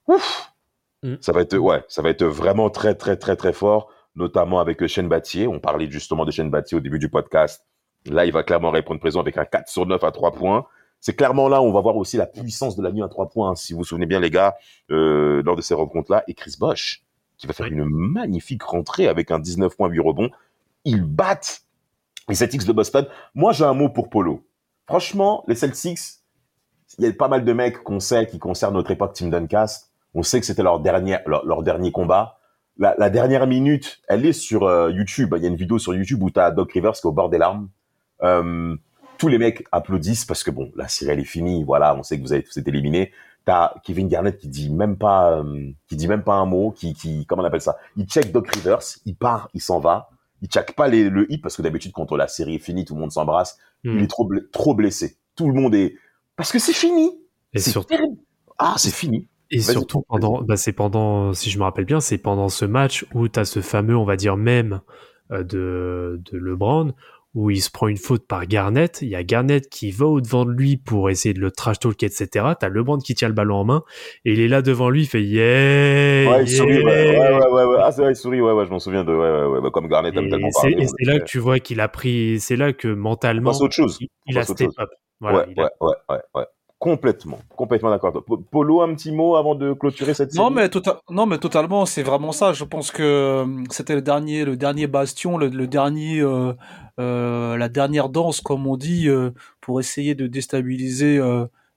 ouf! 0.07 0.52
Mm. 1.03 1.15
Ça 1.21 1.31
va 1.31 1.41
être, 1.41 1.57
ouais, 1.57 1.83
ça 1.87 2.01
va 2.01 2.09
être 2.09 2.23
vraiment 2.25 2.69
très, 2.69 2.95
très, 2.95 3.17
très, 3.17 3.35
très 3.35 3.53
fort 3.53 3.89
notamment 4.15 4.59
avec 4.59 4.85
Shane 4.87 5.07
Battier. 5.07 5.47
On 5.47 5.59
parlait 5.59 5.89
justement 5.89 6.25
de 6.25 6.31
Shane 6.31 6.49
Battier 6.49 6.77
au 6.77 6.79
début 6.79 6.99
du 6.99 7.09
podcast. 7.09 7.65
Là, 8.05 8.25
il 8.25 8.31
va 8.31 8.43
clairement 8.43 8.71
répondre 8.71 8.99
présent 8.99 9.19
avec 9.19 9.37
un 9.37 9.45
4 9.45 9.67
sur 9.67 9.85
9 9.85 10.03
à 10.03 10.11
3 10.11 10.33
points. 10.33 10.65
C'est 10.99 11.15
clairement 11.15 11.49
là 11.49 11.61
où 11.61 11.65
on 11.65 11.71
va 11.71 11.81
voir 11.81 11.97
aussi 11.97 12.17
la 12.17 12.25
puissance 12.25 12.75
de 12.75 12.83
la 12.83 12.91
nuit 12.91 13.03
à 13.03 13.07
3 13.07 13.29
points, 13.29 13.51
hein, 13.51 13.55
si 13.55 13.73
vous 13.73 13.79
vous 13.79 13.85
souvenez 13.85 14.05
bien, 14.05 14.19
les 14.19 14.29
gars, 14.29 14.55
euh, 14.91 15.41
lors 15.43 15.55
de 15.55 15.61
ces 15.61 15.73
rencontres-là. 15.73 16.23
Et 16.27 16.33
Chris 16.33 16.55
Bosch, 16.59 17.03
qui 17.37 17.47
va 17.47 17.53
faire 17.53 17.65
Oui. 17.65 17.73
une 17.73 17.85
magnifique 17.85 18.63
rentrée 18.63 19.07
avec 19.07 19.31
un 19.31 19.39
19 19.39 19.75
points, 19.75 19.89
8 19.89 19.99
rebonds. 19.99 20.29
Ils 20.85 21.03
battent 21.03 21.61
les 22.29 22.35
Celtics 22.35 22.65
de 22.65 22.71
Boston. 22.71 23.07
Moi, 23.35 23.51
j'ai 23.51 23.65
un 23.65 23.73
mot 23.73 23.89
pour 23.89 24.09
Polo. 24.09 24.45
Franchement, 24.87 25.43
les 25.47 25.55
Celtics, 25.55 25.99
il 26.99 27.05
y 27.05 27.07
a 27.07 27.13
pas 27.13 27.27
mal 27.27 27.43
de 27.43 27.53
mecs 27.53 27.83
qu'on 27.83 27.99
sait 27.99 28.27
qui 28.27 28.37
concernent 28.39 28.75
notre 28.75 28.91
époque 28.91 29.13
Team 29.13 29.29
Duncast. 29.29 29.92
On 30.13 30.23
sait 30.23 30.39
que 30.39 30.45
c'était 30.45 30.63
leur 30.63 30.79
dernier, 30.79 31.17
leur, 31.25 31.45
leur 31.45 31.63
dernier 31.63 31.91
combat. 31.91 32.39
La, 32.77 32.95
la 32.97 33.09
dernière 33.09 33.47
minute, 33.47 34.01
elle 34.07 34.25
est 34.25 34.33
sur 34.33 34.63
euh, 34.63 34.91
YouTube. 34.91 35.33
Il 35.37 35.43
y 35.43 35.45
a 35.45 35.49
une 35.49 35.55
vidéo 35.55 35.79
sur 35.79 35.93
YouTube 35.93 36.23
où 36.23 36.31
tu 36.31 36.39
as 36.39 36.51
Doc 36.51 36.71
Rivers 36.71 36.93
qui 36.93 36.99
est 36.99 37.05
au 37.05 37.11
bord 37.11 37.29
des 37.29 37.37
larmes. 37.37 37.69
Euh, 38.23 38.75
tous 39.17 39.27
les 39.27 39.37
mecs 39.37 39.63
applaudissent 39.71 40.25
parce 40.25 40.43
que 40.43 40.51
bon, 40.51 40.71
la 40.75 40.87
série 40.87 41.11
elle 41.11 41.19
est 41.19 41.25
finie. 41.25 41.63
Voilà, 41.63 41.95
on 41.95 42.03
sait 42.03 42.17
que 42.17 42.23
vous 42.23 42.33
avez 42.33 42.43
tous 42.43 42.57
été 42.57 42.69
éliminés. 42.69 43.11
T'as 43.45 43.73
Kevin 43.83 44.07
Garnett 44.07 44.37
qui 44.37 44.47
dit 44.47 44.69
même 44.69 44.97
pas, 44.97 45.37
euh, 45.37 45.71
qui 45.87 45.95
dit 45.95 46.07
même 46.07 46.23
pas 46.23 46.35
un 46.35 46.45
mot, 46.45 46.71
qui, 46.71 46.93
qui, 46.93 47.25
comment 47.25 47.43
on 47.43 47.45
appelle 47.45 47.61
ça? 47.61 47.77
Il 47.97 48.05
check 48.05 48.31
Doc 48.31 48.47
Rivers, 48.47 48.79
il 49.05 49.15
part, 49.15 49.49
il 49.53 49.61
s'en 49.61 49.79
va. 49.79 50.09
Il 50.41 50.47
check 50.47 50.75
pas 50.75 50.87
les, 50.87 51.09
le 51.09 51.31
hit 51.31 51.41
parce 51.41 51.55
que 51.55 51.61
d'habitude 51.61 51.91
quand 51.93 52.11
la 52.13 52.27
série 52.27 52.55
est 52.55 52.59
finie, 52.59 52.85
tout 52.85 52.95
le 52.95 53.01
monde 53.01 53.11
s'embrasse. 53.11 53.57
Mm. 53.83 53.97
Il 53.97 54.03
est 54.03 54.07
trop, 54.07 54.29
trop 54.51 54.73
blessé. 54.73 55.17
Tout 55.35 55.47
le 55.47 55.53
monde 55.53 55.75
est 55.75 55.95
parce 56.35 56.51
que 56.51 56.59
c'est 56.59 56.73
fini. 56.73 57.11
Et 57.53 57.59
C'est 57.59 57.71
surtout, 57.71 57.95
terrible. 57.95 58.17
Ah, 58.57 58.75
c'est 58.77 58.93
fini. 58.93 59.27
Et 59.51 59.59
surtout 59.59 60.03
pendant, 60.07 60.41
bah 60.41 60.57
c'est 60.57 60.73
pendant, 60.73 61.33
si 61.33 61.49
je 61.49 61.59
me 61.59 61.63
rappelle 61.63 61.85
bien, 61.85 61.99
c'est 61.99 62.17
pendant 62.17 62.49
ce 62.49 62.65
match 62.65 63.05
où 63.13 63.27
tu 63.27 63.39
as 63.39 63.45
ce 63.45 63.61
fameux, 63.61 63.95
on 63.95 64.05
va 64.05 64.15
dire 64.15 64.35
même 64.37 64.81
euh, 65.31 65.43
de, 65.43 66.19
de 66.31 66.37
LeBron, 66.37 66.93
où 67.35 67.49
il 67.49 67.61
se 67.61 67.71
prend 67.71 67.87
une 67.87 67.97
faute 67.97 68.27
par 68.27 68.45
Garnett. 68.45 68.99
Il 69.01 69.07
y 69.09 69.15
a 69.15 69.23
Garnett 69.23 69.67
qui 69.69 69.89
va 69.91 70.05
au 70.05 70.21
devant 70.21 70.45
de 70.45 70.51
lui 70.51 70.77
pour 70.77 71.09
essayer 71.09 71.33
de 71.33 71.39
le 71.39 71.49
trash 71.51 71.79
talk, 71.79 72.01
etc. 72.03 72.27
T'as 72.59 72.69
LeBron 72.69 72.97
qui 72.99 73.15
tient 73.15 73.27
le 73.27 73.33
ballon 73.33 73.55
en 73.57 73.63
main 73.65 73.83
et 74.25 74.33
il 74.33 74.39
est 74.39 74.47
là 74.47 74.61
devant 74.61 74.89
lui, 74.89 75.01
il 75.01 75.07
fait 75.07 75.23
yeah. 75.23 76.31
Ouais, 76.31 76.43
il 76.43 76.49
sourit. 76.49 76.83
Ouais, 76.83 77.11
yeah. 77.11 77.39
ouais, 77.39 77.51
ouais, 77.51 77.63
ouais. 77.65 77.77
Ah, 77.81 77.91
c'est 77.91 78.01
vrai, 78.03 78.11
il 78.11 78.15
sourit. 78.15 78.39
Ouais, 78.41 78.51
ouais, 78.53 78.65
je 78.65 78.69
m'en 78.71 78.79
souviens 78.79 79.03
de. 79.03 79.11
Ouais, 79.13 79.31
ouais, 79.31 79.45
ouais. 79.47 79.61
Bah, 79.61 79.69
comme 79.71 79.87
Garnett 79.87 80.15
aime 80.15 80.29
tellement 80.29 80.49
parler. 80.53 80.75
et 80.79 80.85
c'est 80.87 81.05
là 81.05 81.19
que 81.19 81.25
tu 81.25 81.39
vois 81.39 81.59
qu'il 81.59 81.79
a 81.79 81.87
pris, 81.87 82.39
c'est 82.39 82.55
là 82.55 82.71
que 82.73 82.87
mentalement, 82.87 83.51
autre 83.51 83.73
chose. 83.73 83.97
il, 83.99 84.07
il 84.27 84.37
a 84.37 84.43
step 84.43 84.69
up. 84.79 84.89
Voilà, 85.19 85.39
ouais, 85.39 85.45
il 85.55 85.59
a- 85.59 85.63
ouais, 85.63 85.69
ouais, 85.89 86.15
ouais, 86.15 86.21
ouais. 86.35 86.45
Complètement, 86.83 87.39
complètement 87.55 87.89
d'accord. 87.91 88.11
Po- 88.25 88.35
Polo, 88.35 88.81
un 88.81 88.93
petit 88.93 89.13
mot 89.13 89.37
avant 89.37 89.55
de 89.55 89.71
clôturer 89.71 90.13
cette 90.13 90.33
série? 90.33 90.43
Non 90.43 90.49
mais, 90.51 90.67
tota- 90.67 90.99
non 91.09 91.25
mais 91.25 91.37
totalement, 91.37 91.85
c'est 91.85 92.03
vraiment 92.03 92.33
ça. 92.33 92.51
Je 92.51 92.65
pense 92.65 92.91
que 92.91 93.01
euh, 93.01 93.63
c'était 93.69 93.95
le 93.95 94.01
dernier, 94.01 94.43
le 94.43 94.57
dernier 94.57 94.87
bastion, 94.87 95.37
le, 95.37 95.47
le 95.47 95.65
dernier, 95.65 96.19
euh, 96.19 96.51
euh, 96.99 97.55
la 97.55 97.69
dernière 97.69 98.09
danse, 98.09 98.41
comme 98.41 98.67
on 98.67 98.75
dit, 98.75 99.07
euh, 99.07 99.31
pour 99.61 99.79
essayer 99.79 100.13
de 100.13 100.27
déstabiliser 100.27 101.21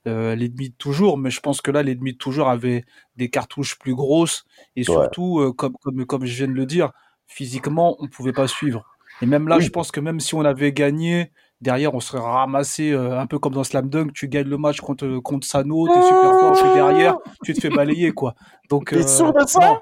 l'ennemi 0.05 0.69
de 0.71 0.75
toujours. 0.77 1.17
Mais 1.17 1.29
je 1.29 1.39
pense 1.39 1.61
que 1.61 1.71
là, 1.71 1.83
l'ennemi 1.83 2.11
de 2.11 2.17
toujours 2.17 2.49
avait 2.49 2.83
des 3.15 3.29
cartouches 3.29 3.79
plus 3.79 3.95
grosses 3.95 4.43
et 4.75 4.83
surtout, 4.83 5.53
comme, 5.57 5.75
comme, 5.81 6.05
comme 6.05 6.25
je 6.25 6.35
viens 6.35 6.47
de 6.47 6.57
le 6.59 6.65
dire, 6.65 6.91
physiquement, 7.27 7.95
on 7.99 8.09
pouvait 8.09 8.33
pas 8.33 8.47
suivre. 8.47 8.83
Et 9.21 9.25
même 9.25 9.47
là, 9.47 9.55
Oui. 9.57 9.63
je 9.63 9.69
pense 9.69 9.89
que 9.89 10.01
même 10.01 10.19
si 10.19 10.35
on 10.35 10.41
avait 10.43 10.73
gagné, 10.73 11.31
derrière, 11.61 11.93
on 11.93 11.99
serait 11.99 12.19
ramassé 12.19 12.91
euh, 12.91 13.19
un 13.19 13.27
peu 13.27 13.39
comme 13.39 13.53
dans 13.53 13.63
Slam 13.63 13.89
Dunk. 13.89 14.13
Tu 14.13 14.27
gagnes 14.27 14.47
le 14.47 14.57
match 14.57 14.79
contre 14.79 15.19
contre 15.19 15.47
Sano, 15.47 15.87
t'es 15.87 16.01
super 16.01 16.39
fort, 16.39 16.53
puis 16.53 16.73
derrière, 16.73 17.17
tu 17.43 17.53
te 17.53 17.61
fais 17.61 17.69
balayer 17.69 18.11
quoi. 18.11 18.35
Donc 18.69 18.89
T'es 18.89 18.97
euh, 18.97 19.07
sûr 19.07 19.33
de 19.33 19.45
ça? 19.45 19.59
non. 19.59 19.79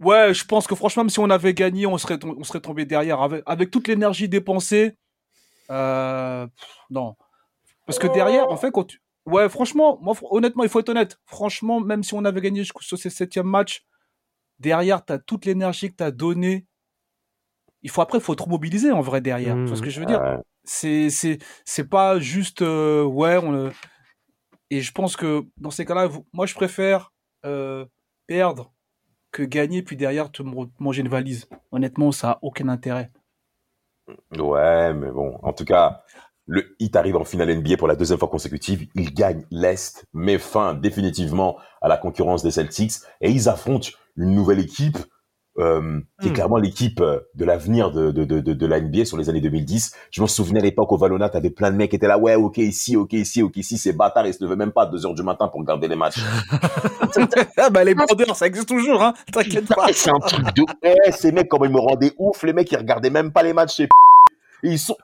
Ouais, 0.00 0.32
je 0.32 0.44
pense 0.44 0.68
que 0.68 0.76
franchement, 0.76 1.02
même 1.02 1.10
si 1.10 1.18
on 1.18 1.28
avait 1.28 1.54
gagné, 1.54 1.84
on 1.84 1.98
serait, 1.98 2.18
on 2.24 2.44
serait 2.44 2.60
tombé 2.60 2.84
derrière. 2.84 3.20
Avec, 3.20 3.42
avec 3.46 3.70
toute 3.72 3.88
l'énergie 3.88 4.28
dépensée, 4.28 4.96
euh, 5.72 6.46
pff, 6.46 6.68
non. 6.90 7.16
Parce 7.84 7.98
que 7.98 8.06
derrière, 8.06 8.48
en 8.48 8.56
fait, 8.56 8.70
quand 8.70 8.84
tu... 8.84 9.02
Ouais, 9.26 9.48
franchement, 9.48 9.98
moi, 10.00 10.14
honnêtement, 10.30 10.62
il 10.62 10.68
faut 10.68 10.78
être 10.78 10.88
honnête. 10.88 11.18
Franchement, 11.26 11.80
même 11.80 12.04
si 12.04 12.14
on 12.14 12.24
avait 12.24 12.40
gagné 12.40 12.60
jusqu'au 12.60 12.80
sur 12.80 12.96
ces 12.96 13.10
septième 13.10 13.46
match, 13.46 13.84
derrière, 14.60 15.04
tu 15.04 15.12
as 15.12 15.18
toute 15.18 15.46
l'énergie 15.46 15.90
que 15.90 15.96
tu 15.96 16.04
as 16.04 16.12
donnée. 16.12 16.67
Il 17.82 17.90
faut 17.90 18.02
après, 18.02 18.18
il 18.18 18.24
faut 18.24 18.34
te 18.34 18.48
mobiliser 18.48 18.90
en 18.90 19.00
vrai 19.00 19.20
derrière. 19.20 19.54
Tu 19.54 19.64
vois 19.66 19.76
ce 19.76 19.82
que 19.82 19.90
je 19.90 20.00
veux 20.00 20.06
dire? 20.06 20.20
Ouais. 20.20 20.38
C'est 20.64 21.10
c'est 21.10 21.38
c'est 21.64 21.88
pas 21.88 22.18
juste 22.18 22.62
euh, 22.62 23.02
ouais 23.02 23.38
on 23.38 23.70
et 24.70 24.82
je 24.82 24.92
pense 24.92 25.16
que 25.16 25.46
dans 25.56 25.70
ces 25.70 25.86
cas-là 25.86 26.08
moi 26.34 26.44
je 26.44 26.54
préfère 26.54 27.12
euh, 27.46 27.86
perdre 28.26 28.74
que 29.32 29.42
gagner 29.42 29.82
puis 29.82 29.96
derrière 29.96 30.30
te 30.30 30.42
manger 30.78 31.02
une 31.02 31.08
valise. 31.08 31.48
Honnêtement, 31.72 32.12
ça 32.12 32.32
a 32.32 32.38
aucun 32.42 32.68
intérêt. 32.68 33.10
Ouais, 34.38 34.94
mais 34.94 35.10
bon, 35.10 35.38
en 35.42 35.52
tout 35.52 35.64
cas, 35.64 36.02
le 36.46 36.74
Heat 36.80 36.96
arrive 36.96 37.16
en 37.16 37.24
finale 37.24 37.54
NBA 37.54 37.76
pour 37.76 37.88
la 37.88 37.96
deuxième 37.96 38.18
fois 38.18 38.28
consécutive. 38.28 38.86
Il 38.94 39.12
gagne 39.12 39.44
l'Est, 39.50 40.06
met 40.14 40.38
fin 40.38 40.74
définitivement 40.74 41.58
à 41.82 41.88
la 41.88 41.98
concurrence 41.98 42.42
des 42.42 42.50
Celtics 42.50 42.94
et 43.20 43.30
ils 43.30 43.48
affrontent 43.48 43.90
une 44.16 44.34
nouvelle 44.34 44.60
équipe 44.60 44.98
euh, 45.58 46.00
qui 46.20 46.28
est 46.28 46.30
Hmm. 46.30 46.34
clairement 46.34 46.56
l'équipe 46.56 47.00
euh, 47.00 47.20
de 47.34 47.44
l'avenir 47.44 47.90
de, 47.90 48.10
de, 48.10 48.24
de, 48.24 48.40
de, 48.40 48.52
de 48.52 48.66
la 48.66 48.80
NBA 48.80 49.04
sur 49.04 49.16
les 49.16 49.28
années 49.28 49.40
2010. 49.40 49.94
Je 50.10 50.22
me 50.22 50.26
souvenais 50.26 50.60
à 50.60 50.62
l'époque 50.62 50.90
au 50.92 50.96
Valona, 50.96 51.28
t'avais 51.28 51.50
plein 51.50 51.70
de 51.70 51.76
mecs 51.76 51.90
qui 51.90 51.96
étaient 51.96 52.08
là, 52.08 52.18
ouais, 52.18 52.34
ok, 52.34 52.58
ici, 52.58 52.96
ok, 52.96 53.12
ici, 53.12 53.42
ok, 53.42 53.56
ici, 53.56 53.78
ces 53.78 53.92
bâtards, 53.92 54.26
ils 54.26 54.34
se 54.34 54.42
levaient 54.42 54.56
même 54.56 54.72
pas 54.72 54.82
à 54.82 54.86
2 54.86 55.06
heures 55.06 55.14
du 55.14 55.22
matin 55.22 55.48
pour 55.48 55.60
regarder 55.60 55.88
les 55.88 55.96
matchs. 55.96 56.20
ah 57.56 57.70
bah 57.70 57.84
les 57.84 57.94
bandeurs, 57.94 58.36
ça 58.36 58.46
existe 58.46 58.68
toujours 58.68 59.02
hein, 59.02 59.14
t'inquiète 59.32 59.68
pas. 59.68 59.86
C'est 59.92 60.10
un 60.10 60.18
truc 60.18 60.44
de... 60.54 60.64
Eh, 60.82 61.12
ces 61.12 61.32
mecs, 61.32 61.48
comment 61.48 61.64
ils 61.64 61.72
me 61.72 61.80
rendaient 61.80 62.12
ouf, 62.18 62.42
les 62.42 62.52
mecs, 62.52 62.70
ils 62.72 62.76
regardaient 62.78 63.10
même 63.10 63.32
pas 63.32 63.42
les 63.42 63.52
matchs 63.52 63.76
chez 63.76 63.88
Et 64.62 64.70
ils 64.70 64.78
sont... 64.78 64.96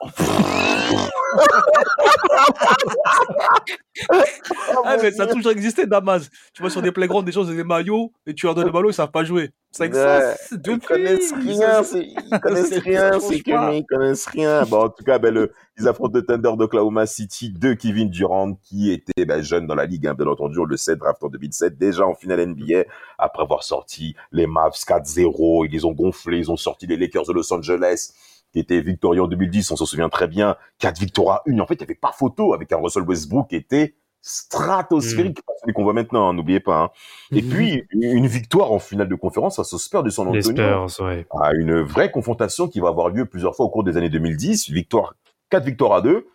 Ah 4.85 4.97
mais 5.01 5.11
ça 5.11 5.23
a 5.23 5.27
toujours 5.27 5.51
existé 5.51 5.85
Damas. 5.85 6.29
Tu 6.53 6.61
vois 6.61 6.69
sur 6.69 6.81
des 6.81 6.91
playgrounds 6.91 7.25
des 7.25 7.31
gens 7.31 7.41
ont 7.41 7.45
des 7.53 7.63
maillots 7.63 8.11
et 8.25 8.33
tu 8.33 8.45
leur 8.45 8.55
donnes 8.55 8.65
le 8.65 8.71
ballon, 8.71 8.89
ils 8.89 8.93
savent 8.93 9.11
pas 9.11 9.23
jouer. 9.23 9.51
Ça 9.71 9.85
existe 9.85 10.49
Ils 10.51 10.61
depuis. 10.61 10.87
connaissent 10.87 11.33
rien, 11.33 11.83
c'est- 11.83 12.07
ils 12.31 12.39
connaissent 12.39 12.73
rien, 12.83 13.19
c'est 13.19 13.41
que 13.41 13.73
ils 13.77 13.85
connaissent 13.85 14.25
rien. 14.27 14.63
Bon, 14.63 14.83
en 14.85 14.89
tout 14.89 15.03
cas, 15.03 15.19
ben, 15.19 15.33
le, 15.33 15.51
ils 15.77 15.87
affrontent 15.87 16.13
le 16.17 16.25
Thunder 16.25 16.51
d'Oklahoma 16.57 17.05
City 17.05 17.51
de 17.51 17.73
Kevin 17.73 18.09
Durant, 18.09 18.53
qui 18.55 18.91
était 18.91 19.25
ben, 19.25 19.41
jeune 19.41 19.67
dans 19.67 19.75
la 19.75 19.85
ligue, 19.85 20.07
hein, 20.07 20.13
bien 20.13 20.27
entendu, 20.27 20.59
on 20.59 20.65
le 20.65 20.77
sait, 20.77 20.95
draft 20.95 21.21
en 21.23 21.27
2007, 21.29 21.77
déjà 21.77 22.05
en 22.05 22.15
finale 22.15 22.45
NBA, 22.45 22.83
après 23.17 23.43
avoir 23.43 23.63
sorti 23.63 24.15
les 24.31 24.47
Mavs 24.47 24.71
4-0, 24.87 25.65
ils 25.65 25.71
les 25.71 25.83
ont 25.85 25.91
gonflés, 25.91 26.37
ils 26.39 26.51
ont 26.51 26.57
sorti 26.57 26.87
les 26.87 26.95
Lakers 26.97 27.25
de 27.25 27.33
Los 27.33 27.53
Angeles, 27.53 28.13
qui 28.55 28.59
étaient 28.61 28.79
victorieux 28.79 29.21
en 29.21 29.27
2010, 29.27 29.69
on 29.71 29.75
s'en 29.75 29.85
souvient 29.85 30.07
très 30.07 30.27
bien, 30.29 30.55
4 30.79 30.97
victoires 30.97 31.35
à 31.35 31.43
1. 31.45 31.59
En 31.59 31.67
fait, 31.67 31.73
il 31.73 31.79
n'y 31.79 31.83
avait 31.83 31.95
pas 31.95 32.13
photo 32.13 32.53
avec 32.53 32.71
un 32.71 32.77
Russell 32.77 33.03
Westbrook 33.03 33.49
qui 33.49 33.57
était 33.57 33.95
stratosphérique, 34.21 35.43
pas 35.45 35.53
celui 35.61 35.73
qu'on 35.73 35.83
voit 35.83 35.93
maintenant, 35.93 36.29
hein, 36.29 36.33
n'oubliez 36.33 36.59
pas. 36.61 36.83
hein. 36.83 36.89
Et 37.33 37.41
Mhm. 37.41 37.49
puis, 37.49 37.83
une 37.91 38.27
victoire 38.27 38.71
en 38.71 38.79
finale 38.79 39.09
de 39.09 39.15
conférence 39.15 39.57
face 39.57 39.73
aux 39.73 39.77
Spurs 39.77 40.03
de 40.03 40.09
San 40.09 40.25
Antonio 40.27 40.87
Spurs, 40.87 41.05
ouais. 41.05 41.27
à 41.41 41.53
une 41.53 41.81
vraie 41.81 42.09
confrontation 42.11 42.67
qui 42.69 42.79
va 42.79 42.87
avoir 42.87 43.09
lieu 43.09 43.25
plusieurs 43.25 43.55
fois 43.55 43.65
au 43.65 43.69
cours 43.69 43.83
des 43.83 43.97
années 43.97 44.09
2010. 44.09 44.69
Victoire, 44.71 45.15
4 45.49 45.65
victoires 45.65 45.91
à 45.93 46.01
2. 46.01 46.25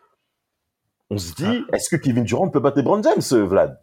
On 1.08 1.18
se 1.18 1.32
dit, 1.34 1.64
est-ce 1.72 1.88
que 1.88 1.96
Kevin 1.96 2.22
Durant 2.24 2.48
peut 2.50 2.60
battre 2.60 2.76
LeBron 2.76 3.02
James, 3.02 3.22
euh, 3.32 3.44
Vlad? 3.44 3.80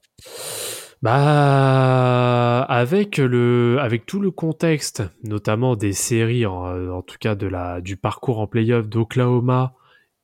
Bah, 1.01 2.63
avec 2.63 3.17
le, 3.17 3.77
avec 3.79 4.05
tout 4.05 4.19
le 4.19 4.31
contexte, 4.31 5.03
notamment 5.23 5.75
des 5.75 5.93
séries, 5.93 6.45
en, 6.45 6.89
en 6.89 7.01
tout 7.03 7.17
cas 7.19 7.35
de 7.35 7.45
la, 7.47 7.81
du 7.81 7.97
parcours 7.97 8.39
en 8.39 8.47
playoff 8.47 8.87
d'Oklahoma 8.87 9.73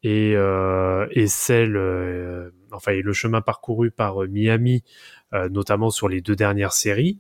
et, 0.02 0.34
euh, 0.36 1.06
et 1.12 1.28
celle, 1.28 1.78
euh, 1.78 2.50
enfin, 2.72 2.92
et 2.94 3.02
le 3.04 3.14
chemin 3.14 3.42
parcouru 3.42 3.92
par 3.92 4.24
euh, 4.24 4.28
Miami, 4.28 4.84
euh, 5.34 5.48
notamment 5.48 5.92
sur 5.92 6.10
les 6.10 6.22
deux 6.22 6.36
dernières 6.36 6.74
séries, 6.74 7.20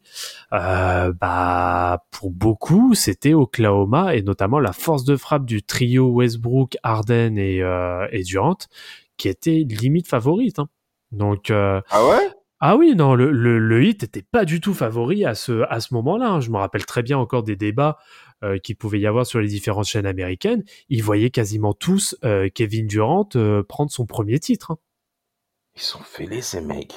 euh, 0.51 1.14
bah, 1.14 2.04
pour 2.12 2.32
beaucoup, 2.32 2.95
c'était 2.95 3.34
Oklahoma 3.36 4.16
et 4.16 4.24
notamment 4.24 4.60
la 4.60 4.74
force 4.74 5.04
de 5.04 5.16
frappe 5.16 5.45
du 5.45 5.62
trio 5.62 6.08
Westbrook, 6.10 6.76
Harden 6.82 7.38
et, 7.38 7.62
euh, 7.62 8.08
et 8.12 8.24
Durant, 8.24 8.58
qui 9.18 9.30
était 9.30 9.64
limite 9.70 10.08
favorite. 10.08 10.58
hein. 10.58 10.70
Donc, 11.12 11.51
euh, 11.51 11.80
Ah 11.91 12.04
ouais? 12.08 12.30
Ah 12.66 12.78
oui, 12.78 12.95
non, 12.95 13.14
le, 13.14 13.30
le, 13.32 13.59
le 13.59 13.84
hit 13.84 14.03
était 14.03 14.22
pas 14.22 14.45
du 14.45 14.61
tout 14.61 14.74
favori 14.74 15.26
à 15.26 15.36
ce, 15.36 15.64
à 15.70 15.82
ce 15.82 15.93
moment-là. 15.95 16.30
hein. 16.30 16.39
Je 16.39 16.49
me 16.49 16.57
rappelle 16.57 16.86
très 16.86 17.03
bien 17.03 17.18
encore 17.18 17.43
des 17.43 17.57
débats 17.57 17.97
euh, 18.43 18.57
qu'il 18.57 18.78
pouvait 18.78 19.01
y 19.01 19.05
avoir 19.07 19.26
sur 19.26 19.41
les 19.41 19.49
différentes 19.49 19.86
chaînes 19.86 20.05
américaines. 20.05 20.64
Ils 20.88 21.03
voyaient 21.03 21.30
quasiment 21.30 21.74
tous 21.74 22.16
euh, 22.24 22.47
Kevin 22.53 22.88
Durant 22.88 23.28
euh, 23.36 23.64
prendre 23.64 23.91
son 23.91 24.05
premier 24.05 24.39
titre. 24.39 24.72
hein. 24.72 24.78
Ils 25.76 25.82
sont 25.82 25.99
fêlés, 26.03 26.41
ces 26.41 26.61
mecs. 26.61 26.93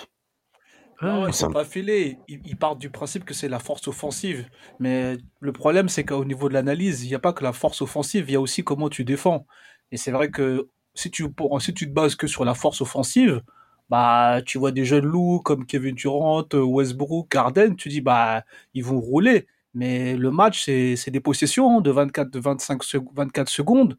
Non, 1.03 1.25
Ouais. 1.25 1.31
ils 1.31 1.35
sont 1.35 1.51
pas 1.51 1.65
filés. 1.65 2.19
Ils, 2.29 2.41
ils 2.47 2.57
partent 2.57 2.79
du 2.79 2.89
principe 2.91 3.25
que 3.25 3.35
c'est 3.35 3.49
la 3.49 3.59
force 3.59 3.89
offensive. 3.89 4.47
Mais 4.79 5.17
le 5.41 5.53
problème, 5.53 5.89
c'est 5.89 6.05
qu'au 6.05 6.25
niveau 6.25 6.49
de 6.49 6.55
l'analyse, 6.55 7.03
il 7.05 7.09
n'y 7.09 7.15
a 7.15 7.19
pas 7.19 7.33
que 7.33 7.43
la 7.43 7.53
force 7.53 7.83
offensive, 7.83 8.27
il 8.29 8.33
y 8.33 8.37
a 8.37 8.41
aussi 8.41 8.63
comment 8.65 8.89
tu 8.89 9.05
défends. 9.05 9.47
Et 9.91 9.97
c'est 9.97 10.13
vrai 10.13 10.31
que 10.31 10.69
si 10.95 11.11
tu, 11.11 11.31
pour- 11.31 11.61
si 11.61 11.75
tu 11.75 11.87
te 11.89 11.93
bases 11.93 12.15
que 12.15 12.27
sur 12.27 12.45
la 12.45 12.55
force 12.55 12.81
offensive, 12.81 13.43
bah, 13.89 14.41
tu 14.45 14.59
vois 14.59 14.73
des 14.73 14.85
jeunes 14.85 15.07
loups 15.07 15.41
comme 15.41 15.67
Kevin 15.67 15.95
Durant, 15.95 16.45
euh, 16.55 16.63
Westbrook, 16.63 17.35
Harden, 17.35 17.77
tu 17.77 17.89
dis, 17.89 18.01
bah, 18.01 18.45
ils 18.75 18.85
vont 18.85 19.01
rouler. 19.01 19.47
Mais 19.75 20.17
le 20.17 20.31
match, 20.31 20.65
c'est 20.65 21.11
des 21.11 21.21
possessions 21.21 21.81
de 21.81 21.91
24, 21.91 22.31
de 22.31 22.39
25 22.41 22.83
sec- 22.83 23.05
24 23.15 23.49
secondes. 23.49 23.99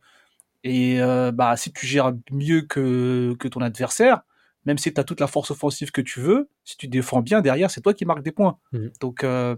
Et 0.63 1.01
euh, 1.01 1.31
bah, 1.31 1.55
si 1.57 1.71
tu 1.71 1.85
gères 1.85 2.13
mieux 2.31 2.61
que, 2.61 3.35
que 3.39 3.47
ton 3.47 3.61
adversaire, 3.61 4.21
même 4.65 4.77
si 4.77 4.93
tu 4.93 4.99
as 4.99 5.03
toute 5.03 5.19
la 5.19 5.27
force 5.27 5.51
offensive 5.51 5.91
que 5.91 6.01
tu 6.01 6.19
veux, 6.19 6.49
si 6.65 6.77
tu 6.77 6.87
défends 6.87 7.21
bien 7.21 7.41
derrière, 7.41 7.71
c'est 7.71 7.81
toi 7.81 7.93
qui 7.93 8.05
marques 8.05 8.23
des 8.23 8.31
points. 8.31 8.57
Mhm. 8.73 8.91
Donc, 8.99 9.23
euh, 9.23 9.55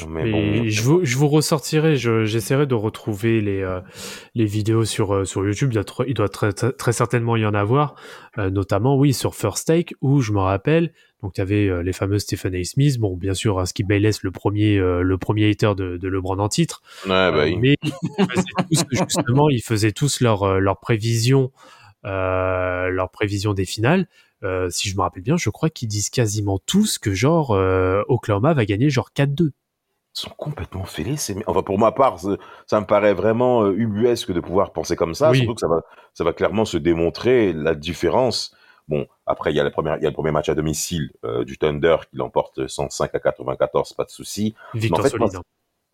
Non, 0.00 0.08
mais 0.08 0.24
Mais 0.24 0.30
bon. 0.60 0.68
je, 0.68 0.82
vous, 0.82 1.04
je 1.04 1.16
vous 1.16 1.28
ressortirai, 1.28 1.96
je- 1.96 2.24
j'essaierai 2.24 2.66
de 2.66 2.74
retrouver 2.74 3.40
les, 3.40 3.62
euh, 3.62 3.80
les 4.34 4.44
vidéos 4.44 4.84
sur, 4.84 5.14
euh, 5.14 5.24
sur 5.24 5.44
YouTube. 5.46 5.70
Il 5.72 5.80
doit, 5.80 6.04
il 6.08 6.14
doit 6.14 6.28
très, 6.28 6.52
très, 6.52 6.92
certainement 6.92 7.36
y 7.36 7.46
en 7.46 7.54
avoir, 7.54 7.94
euh, 8.38 8.50
notamment, 8.50 8.96
oui, 8.96 9.12
sur 9.14 9.34
First 9.34 9.68
Take, 9.68 9.94
où 10.00 10.20
je 10.20 10.32
me 10.32 10.40
rappelle, 10.40 10.92
donc 11.22 11.34
tu 11.34 11.40
avais 11.40 11.68
euh, 11.68 11.82
les 11.82 11.92
fameux 11.92 12.18
Stephen 12.18 12.54
A. 12.56 12.64
Smith, 12.64 12.98
bon, 12.98 13.16
bien 13.16 13.34
sûr, 13.34 13.60
hein, 13.60 13.66
Skip 13.66 13.86
Bayless, 13.86 14.22
le 14.24 14.30
premier, 14.32 14.78
euh, 14.78 15.02
le 15.02 15.16
premier 15.16 15.48
hater 15.48 15.74
de, 15.76 15.96
de 15.96 16.08
LeBron 16.08 16.38
en 16.40 16.48
titre, 16.48 16.82
Ouais, 17.04 17.10
bah 17.10 17.32
Euh, 17.32 17.44
oui. 17.44 17.56
mais 17.60 17.76
ils 17.82 18.26
faisaient 18.26 18.42
tous, 18.68 18.84
justement, 19.06 19.48
ils 19.48 19.62
faisaient 19.62 19.92
tous 19.92 20.20
leurs 20.20 20.58
leurs 20.60 20.80
prévisions, 20.80 21.52
euh, 22.04 22.88
leurs 22.90 23.10
prévisions 23.10 23.54
des 23.54 23.64
finales. 23.64 24.08
Euh, 24.42 24.68
si 24.70 24.88
je 24.90 24.96
me 24.96 25.00
rappelle 25.02 25.22
bien, 25.22 25.36
je 25.36 25.48
crois 25.50 25.70
qu'ils 25.70 25.88
disent 25.88 26.10
quasiment 26.10 26.58
tous 26.66 26.98
que 26.98 27.12
genre 27.14 27.52
euh, 27.52 28.02
Oklahoma 28.08 28.52
va 28.52 28.66
gagner 28.66 28.90
genre 28.90 29.10
4-2. 29.16 29.52
Ils 30.16 30.20
sont 30.20 30.30
complètement 30.30 30.84
fêlés. 30.84 31.16
Enfin, 31.46 31.62
pour 31.62 31.78
ma 31.78 31.90
part, 31.90 32.20
ça, 32.20 32.80
me 32.80 32.86
paraît 32.86 33.14
vraiment 33.14 33.64
euh, 33.64 33.74
ubuesque 33.76 34.30
de 34.32 34.40
pouvoir 34.40 34.72
penser 34.72 34.94
comme 34.94 35.14
ça. 35.14 35.30
Oui. 35.30 35.38
Surtout 35.38 35.54
que 35.54 35.60
ça 35.60 35.68
va, 35.68 35.80
ça 36.12 36.22
va 36.24 36.32
clairement 36.32 36.64
se 36.64 36.76
démontrer 36.76 37.52
la 37.52 37.74
différence. 37.74 38.54
Bon, 38.86 39.06
après, 39.26 39.52
il 39.52 39.56
y 39.56 39.60
a, 39.60 39.64
la 39.64 39.70
première, 39.70 39.96
il 39.96 40.02
y 40.02 40.06
a 40.06 40.10
le 40.10 40.14
premier 40.14 40.30
match 40.30 40.48
à 40.48 40.54
domicile 40.54 41.10
euh, 41.24 41.44
du 41.44 41.58
Thunder 41.58 41.96
qui 42.10 42.16
l'emporte 42.16 42.66
105 42.68 43.12
à 43.14 43.18
94, 43.18 43.92
pas 43.94 44.04
de 44.04 44.10
souci. 44.10 44.54
Victoire 44.74 45.00
Mais 45.00 45.00
en 45.00 45.02
fait, 45.02 45.10
solide. 45.10 45.32
moi, 45.32 45.40
hein. 45.40 45.42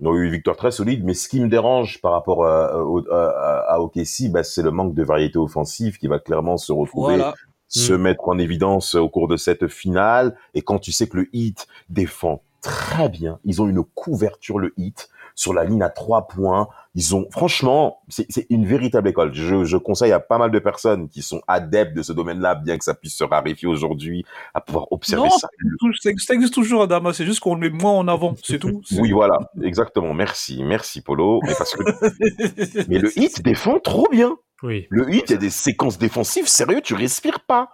Ils 0.00 0.08
ont 0.08 0.14
eu 0.14 0.24
une 0.26 0.32
victoire 0.32 0.56
très 0.56 0.70
solide, 0.70 1.04
mais 1.04 1.12
ce 1.12 1.28
qui 1.28 1.40
me 1.40 1.48
dérange 1.48 2.00
par 2.00 2.12
rapport 2.12 2.46
à, 2.46 2.82
au- 2.84 3.06
à, 3.12 3.74
à 3.74 3.80
OKC, 3.80 4.30
bah, 4.30 4.42
c'est 4.42 4.62
le 4.62 4.70
manque 4.70 4.94
de 4.94 5.02
variété 5.02 5.38
offensive 5.38 5.98
qui 5.98 6.08
va 6.08 6.18
clairement 6.18 6.56
se 6.56 6.72
retrouver, 6.72 7.16
voilà. 7.16 7.34
Se 7.70 7.92
mettre 7.94 8.28
en 8.28 8.38
évidence 8.38 8.94
au 8.96 9.08
cours 9.08 9.28
de 9.28 9.36
cette 9.36 9.68
finale. 9.68 10.36
Et 10.54 10.62
quand 10.62 10.78
tu 10.78 10.92
sais 10.92 11.08
que 11.08 11.16
le 11.16 11.28
Heat 11.32 11.66
défend 11.88 12.42
très 12.60 13.08
bien, 13.08 13.38
ils 13.44 13.62
ont 13.62 13.68
une 13.68 13.82
couverture, 13.82 14.58
le 14.58 14.74
Heat. 14.76 15.08
sur 15.36 15.54
la 15.54 15.64
ligne 15.64 15.82
à 15.82 15.88
trois 15.88 16.26
points. 16.28 16.68
Ils 16.94 17.14
ont, 17.14 17.26
franchement, 17.30 18.02
c'est 18.08 18.46
une 18.50 18.66
véritable 18.66 19.08
école. 19.08 19.32
Je, 19.32 19.64
je 19.64 19.76
conseille 19.78 20.12
à 20.12 20.20
pas 20.20 20.36
mal 20.36 20.50
de 20.50 20.58
personnes 20.58 21.08
qui 21.08 21.22
sont 21.22 21.40
adeptes 21.46 21.96
de 21.96 22.02
ce 22.02 22.12
domaine-là, 22.12 22.56
bien 22.56 22.76
que 22.76 22.84
ça 22.84 22.94
puisse 22.94 23.14
se 23.16 23.24
raréfier 23.24 23.66
aujourd'hui, 23.68 24.26
à 24.52 24.60
pouvoir 24.60 24.88
observer 24.90 25.28
Non, 25.28 25.30
ça. 25.30 25.48
Ça 26.02 26.10
ça 26.18 26.34
existe 26.34 26.52
toujours, 26.52 26.82
Adama. 26.82 27.12
C'est 27.14 27.24
juste 27.24 27.40
qu'on 27.40 27.54
le 27.54 27.60
met 27.60 27.70
moins 27.70 27.92
en 27.92 28.08
avant. 28.08 28.34
C'est 28.42 28.58
tout. 28.58 28.82
Oui, 28.98 29.12
voilà, 29.12 29.38
exactement. 29.62 30.12
Merci, 30.12 30.62
merci 30.64 31.00
Polo. 31.00 31.40
Mais 31.44 31.54
parce 31.56 31.74
que, 31.74 31.82
mais 32.88 32.98
le 32.98 33.16
hit 33.18 33.42
défend 33.42 33.78
trop 33.78 34.08
bien. 34.10 34.36
Oui. 34.62 34.86
Le 34.90 35.12
hit, 35.12 35.24
il 35.28 35.32
y 35.32 35.34
a 35.34 35.38
des 35.38 35.50
séquences 35.50 35.98
défensives, 35.98 36.46
sérieux, 36.46 36.80
tu 36.82 36.94
respires 36.94 37.40
pas. 37.40 37.70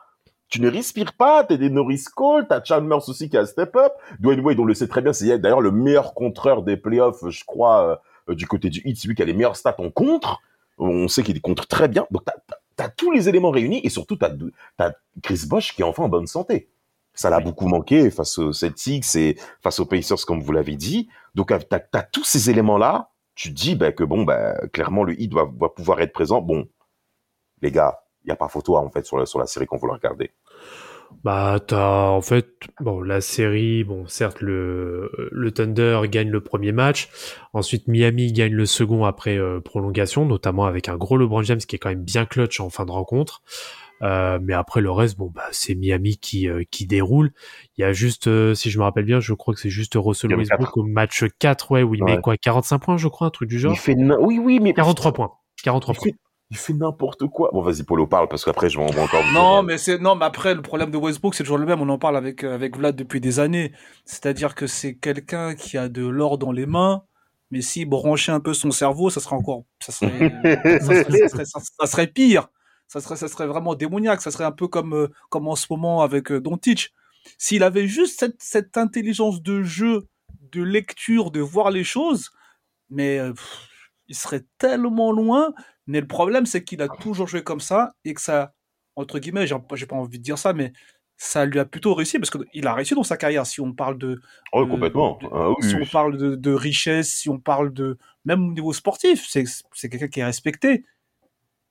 Tu 0.48 0.60
ne 0.60 0.70
respires 0.70 1.14
pas, 1.14 1.42
t'as 1.42 1.56
des 1.56 1.70
Norris 1.70 2.04
Cole, 2.14 2.46
t'as 2.48 2.62
Chalmers 2.62 3.08
aussi 3.08 3.28
qui 3.28 3.36
a 3.36 3.44
step 3.46 3.74
up. 3.76 3.92
Dwayne 4.20 4.40
Wade, 4.40 4.60
on 4.60 4.64
le 4.64 4.74
sait 4.74 4.86
très 4.86 5.02
bien, 5.02 5.12
c'est 5.12 5.38
d'ailleurs 5.38 5.60
le 5.60 5.72
meilleur 5.72 6.14
contreur 6.14 6.62
des 6.62 6.76
playoffs, 6.76 7.28
je 7.28 7.44
crois, 7.44 8.00
euh, 8.28 8.34
du 8.34 8.46
côté 8.46 8.70
du 8.70 8.80
hit, 8.84 8.96
c'est 8.96 9.08
lui 9.08 9.16
qui 9.16 9.22
a 9.22 9.24
les 9.24 9.32
meilleurs 9.32 9.56
stats 9.56 9.74
en 9.78 9.90
contre. 9.90 10.40
On 10.78 11.08
sait 11.08 11.22
qu'il 11.22 11.40
contre 11.40 11.66
très 11.66 11.88
bien. 11.88 12.06
Donc, 12.10 12.24
t'as, 12.24 12.34
t'as 12.76 12.88
tous 12.88 13.10
les 13.10 13.28
éléments 13.28 13.50
réunis 13.50 13.80
et 13.82 13.88
surtout, 13.88 14.16
t'as, 14.16 14.30
t'as 14.76 14.92
Chris 15.22 15.42
Bosch 15.48 15.74
qui 15.74 15.82
est 15.82 15.84
enfin 15.84 16.04
en 16.04 16.08
bonne 16.08 16.26
santé. 16.26 16.68
Ça 17.14 17.30
l'a 17.30 17.40
beaucoup 17.40 17.66
manqué 17.66 18.10
face 18.10 18.38
aux 18.38 18.52
Celtics 18.52 19.16
et 19.16 19.38
face 19.62 19.80
aux 19.80 19.86
Pacers, 19.86 20.24
comme 20.26 20.40
vous 20.40 20.52
l'avez 20.52 20.76
dit. 20.76 21.08
Donc, 21.34 21.48
t'as, 21.48 21.78
t'as 21.80 22.02
tous 22.02 22.24
ces 22.24 22.50
éléments-là. 22.50 23.10
Tu 23.34 23.50
dis 23.50 23.74
ben, 23.74 23.92
que, 23.92 24.04
bon, 24.04 24.24
ben, 24.24 24.54
clairement, 24.72 25.02
le 25.02 25.18
hit 25.20 25.30
doit, 25.30 25.50
doit 25.52 25.74
pouvoir 25.74 26.00
être 26.00 26.12
présent. 26.12 26.42
Bon, 26.42 26.68
les 27.62 27.70
gars, 27.70 27.98
il 28.24 28.28
n'y 28.28 28.32
a 28.32 28.36
pas 28.36 28.48
photo, 28.48 28.76
en 28.76 28.90
fait, 28.90 29.04
sur 29.06 29.18
la, 29.18 29.26
sur 29.26 29.38
la 29.38 29.46
série 29.46 29.66
qu'on 29.66 29.76
veut 29.78 29.90
regarder. 29.90 30.30
Bah, 31.22 31.58
t'as 31.64 32.08
en 32.08 32.20
fait, 32.20 32.48
bon, 32.80 33.00
la 33.00 33.20
série, 33.20 33.84
bon, 33.84 34.06
certes, 34.08 34.40
le, 34.40 35.10
le 35.30 35.50
Thunder 35.52 36.00
gagne 36.08 36.30
le 36.30 36.40
premier 36.40 36.72
match. 36.72 37.08
Ensuite, 37.52 37.86
Miami 37.86 38.32
gagne 38.32 38.52
le 38.52 38.66
second 38.66 39.04
après 39.04 39.38
euh, 39.38 39.60
prolongation, 39.60 40.24
notamment 40.26 40.66
avec 40.66 40.88
un 40.88 40.96
gros 40.96 41.16
LeBron 41.16 41.42
James 41.42 41.58
qui 41.58 41.76
est 41.76 41.78
quand 41.78 41.90
même 41.90 42.02
bien 42.02 42.26
clutch 42.26 42.58
en 42.60 42.70
fin 42.70 42.84
de 42.84 42.90
rencontre. 42.90 43.42
Euh, 44.02 44.38
mais 44.42 44.52
après 44.52 44.80
le 44.80 44.90
reste, 44.90 45.16
bon, 45.16 45.30
bah, 45.34 45.46
c'est 45.52 45.74
Miami 45.74 46.18
qui, 46.18 46.48
euh, 46.48 46.64
qui 46.70 46.86
déroule. 46.86 47.32
Il 47.78 47.82
y 47.82 47.84
a 47.84 47.92
juste, 47.92 48.26
euh, 48.26 48.54
si 48.54 48.70
je 48.70 48.78
me 48.78 48.84
rappelle 48.84 49.04
bien, 49.04 49.20
je 49.20 49.32
crois 49.32 49.54
que 49.54 49.60
c'est 49.60 49.70
juste 49.70 49.94
Russell 49.96 50.34
Westbrook 50.36 50.76
au 50.76 50.82
match 50.82 51.24
4, 51.38 51.70
ouais, 51.70 51.82
où 51.82 51.94
il 51.94 52.04
met 52.04 52.16
Ouais. 52.16 52.20
quoi, 52.20 52.36
45 52.36 52.78
points, 52.78 52.96
je 52.98 53.08
crois, 53.08 53.28
un 53.28 53.30
truc 53.30 53.48
du 53.48 53.58
genre? 53.58 53.72
Il 53.72 53.78
fait, 53.78 53.96
oui, 54.20 54.38
oui, 54.38 54.60
mais 54.60 54.74
43 54.74 55.12
points. 55.12 55.32
43 55.62 55.94
il 55.94 55.96
points. 55.96 56.04
fait, 56.10 56.16
il 56.50 56.56
fait 56.56 56.72
n'importe 56.72 57.26
quoi. 57.26 57.50
Bon, 57.52 57.60
vas-y, 57.62 57.82
Polo, 57.82 58.06
parle, 58.06 58.28
parce 58.28 58.44
qu'après, 58.44 58.70
je 58.70 58.78
vais 58.78 58.84
en- 58.84 59.02
encore 59.02 59.22
Non, 59.32 59.62
mais 59.62 59.78
c'est 59.78 59.98
non, 59.98 60.14
mais 60.14 60.24
après 60.26 60.54
le 60.54 60.62
problème 60.62 60.90
de 60.90 60.96
Westbrook, 60.96 61.34
c'est 61.34 61.42
toujours 61.42 61.58
le 61.58 61.66
même. 61.66 61.80
On 61.80 61.88
en 61.88 61.98
parle 61.98 62.16
avec 62.16 62.44
avec 62.44 62.76
Vlad 62.76 62.94
depuis 62.94 63.20
des 63.20 63.40
années. 63.40 63.72
C'est-à-dire 64.04 64.54
que 64.54 64.66
c'est 64.66 64.94
quelqu'un 64.96 65.54
qui 65.54 65.76
a 65.76 65.88
de 65.88 66.06
l'or 66.06 66.38
dans 66.38 66.52
les 66.52 66.66
mains, 66.66 67.02
mais 67.50 67.62
s'il 67.62 67.88
branchait 67.88 68.32
un 68.32 68.40
peu 68.40 68.54
son 68.54 68.70
cerveau, 68.70 69.10
ça 69.10 69.20
serait 69.20 69.34
encore, 69.36 69.64
ça 69.80 69.90
serait, 69.92 70.10
ça 70.80 71.04
serait, 71.04 71.18
ça 71.18 71.28
serait, 71.28 71.44
ça- 71.44 71.60
ça 71.80 71.86
serait 71.86 72.06
pire. 72.06 72.48
Ça 72.88 73.00
serait, 73.00 73.16
ça 73.16 73.26
serait 73.26 73.48
vraiment 73.48 73.74
démoniaque. 73.74 74.22
Ça 74.22 74.30
serait 74.30 74.44
un 74.44 74.52
peu 74.52 74.68
comme 74.68 74.94
euh, 74.94 75.08
comme 75.30 75.48
en 75.48 75.56
ce 75.56 75.66
moment 75.70 76.02
avec 76.02 76.30
euh, 76.30 76.40
Doncic. 76.40 76.92
S'il 77.38 77.64
avait 77.64 77.88
juste 77.88 78.20
cette 78.20 78.36
cette 78.40 78.76
intelligence 78.76 79.42
de 79.42 79.64
jeu, 79.64 80.06
de 80.52 80.62
lecture, 80.62 81.32
de 81.32 81.40
voir 81.40 81.72
les 81.72 81.82
choses, 81.82 82.30
mais 82.88 83.18
euh, 83.18 83.32
pff, 83.32 83.68
il 84.06 84.14
serait 84.14 84.44
tellement 84.58 85.10
loin. 85.10 85.52
Mais 85.86 86.00
le 86.00 86.06
problème, 86.06 86.46
c'est 86.46 86.64
qu'il 86.64 86.82
a 86.82 86.88
toujours 87.00 87.28
joué 87.28 87.42
comme 87.42 87.60
ça 87.60 87.92
et 88.04 88.14
que 88.14 88.20
ça, 88.20 88.54
entre 88.96 89.18
guillemets, 89.18 89.46
j'ai 89.46 89.86
pas 89.86 89.96
envie 89.96 90.18
de 90.18 90.22
dire 90.22 90.38
ça, 90.38 90.52
mais 90.52 90.72
ça 91.16 91.46
lui 91.46 91.58
a 91.58 91.64
plutôt 91.64 91.94
réussi 91.94 92.18
parce 92.18 92.30
qu'il 92.30 92.66
a 92.66 92.74
réussi 92.74 92.94
dans 92.94 93.02
sa 93.02 93.16
carrière. 93.16 93.46
Si 93.46 93.60
on 93.60 93.72
parle 93.72 93.96
de, 93.98 94.20
Oh, 94.52 94.64
de- 94.64 94.70
complètement. 94.70 95.18
de- 95.22 95.28
Ah, 95.32 95.50
oui, 95.50 95.56
si 95.68 95.74
on 95.76 95.86
parle 95.86 96.16
de, 96.18 96.34
de 96.34 96.52
richesse, 96.52 97.10
si 97.14 97.28
on 97.28 97.38
parle 97.38 97.72
de 97.72 97.96
même 98.24 98.48
au 98.48 98.52
niveau 98.52 98.72
sportif, 98.72 99.26
c'est 99.28 99.88
quelqu'un 99.88 100.08
qui 100.08 100.20
est 100.20 100.24
respecté. 100.24 100.84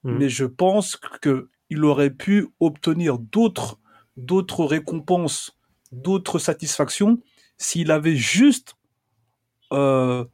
Mhm. 0.02 0.18
Mais 0.18 0.28
je 0.28 0.44
pense 0.44 0.96
que 0.96 1.48
il 1.68 1.84
aurait 1.84 2.10
pu 2.10 2.48
obtenir 2.60 3.18
d'autres 3.18 3.78
d'autres 4.16 4.64
récompenses, 4.64 5.58
d'autres 5.92 6.38
satisfactions 6.38 7.18
s'il 7.58 7.90
avait 7.90 8.16
juste 8.16 8.74
euh, 9.72 10.24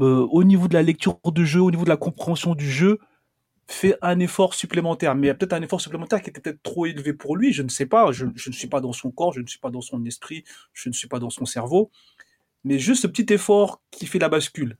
euh, 0.00 0.26
au 0.30 0.44
niveau 0.44 0.68
de 0.68 0.74
la 0.74 0.82
lecture 0.82 1.18
de 1.24 1.44
jeu, 1.44 1.60
au 1.60 1.70
niveau 1.70 1.84
de 1.84 1.88
la 1.90 1.96
compréhension 1.96 2.54
du 2.54 2.70
jeu, 2.70 2.98
fait 3.66 3.96
un 4.02 4.18
effort 4.20 4.54
supplémentaire. 4.54 5.14
Mais 5.14 5.26
il 5.26 5.28
y 5.28 5.30
a 5.30 5.34
peut-être 5.34 5.52
un 5.54 5.62
effort 5.62 5.80
supplémentaire 5.80 6.20
qui 6.22 6.30
était 6.30 6.40
peut-être 6.40 6.62
trop 6.62 6.86
élevé 6.86 7.12
pour 7.12 7.36
lui, 7.36 7.52
je 7.52 7.62
ne 7.62 7.68
sais 7.68 7.86
pas. 7.86 8.12
Je, 8.12 8.26
je 8.34 8.50
ne 8.50 8.54
suis 8.54 8.68
pas 8.68 8.80
dans 8.80 8.92
son 8.92 9.10
corps, 9.10 9.32
je 9.32 9.40
ne 9.40 9.46
suis 9.46 9.58
pas 9.58 9.70
dans 9.70 9.80
son 9.80 10.04
esprit, 10.04 10.44
je 10.72 10.88
ne 10.88 10.94
suis 10.94 11.08
pas 11.08 11.18
dans 11.18 11.30
son 11.30 11.44
cerveau. 11.46 11.90
Mais 12.64 12.78
juste 12.78 13.02
ce 13.02 13.06
petit 13.06 13.32
effort 13.32 13.80
qui 13.90 14.06
fait 14.06 14.18
la 14.18 14.28
bascule. 14.28 14.76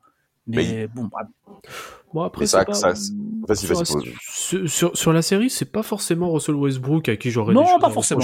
Mais 0.46 0.88
bon, 0.88 1.04
bah, 1.04 1.26
Bon, 2.12 2.22
après, 2.22 2.42
Mais 2.42 2.46
ça- 2.46 2.64
pas- 2.64 2.74
ça- 2.74 2.88
vas-y, 2.92 3.56
sur, 3.56 3.76
vas-y, 3.78 4.12
sur, 4.20 4.68
sur- 4.68 4.96
sur 4.96 5.12
la 5.14 5.22
série, 5.22 5.48
c'est 5.50 5.72
pas 5.72 5.82
forcément 5.82 6.30
Russell 6.30 6.54
Westbrook 6.54 7.08
à 7.08 7.16
qui 7.16 7.30
j'aurais 7.30 7.54
Non, 7.54 7.78
pas 7.80 7.90
forcément. 7.90 8.20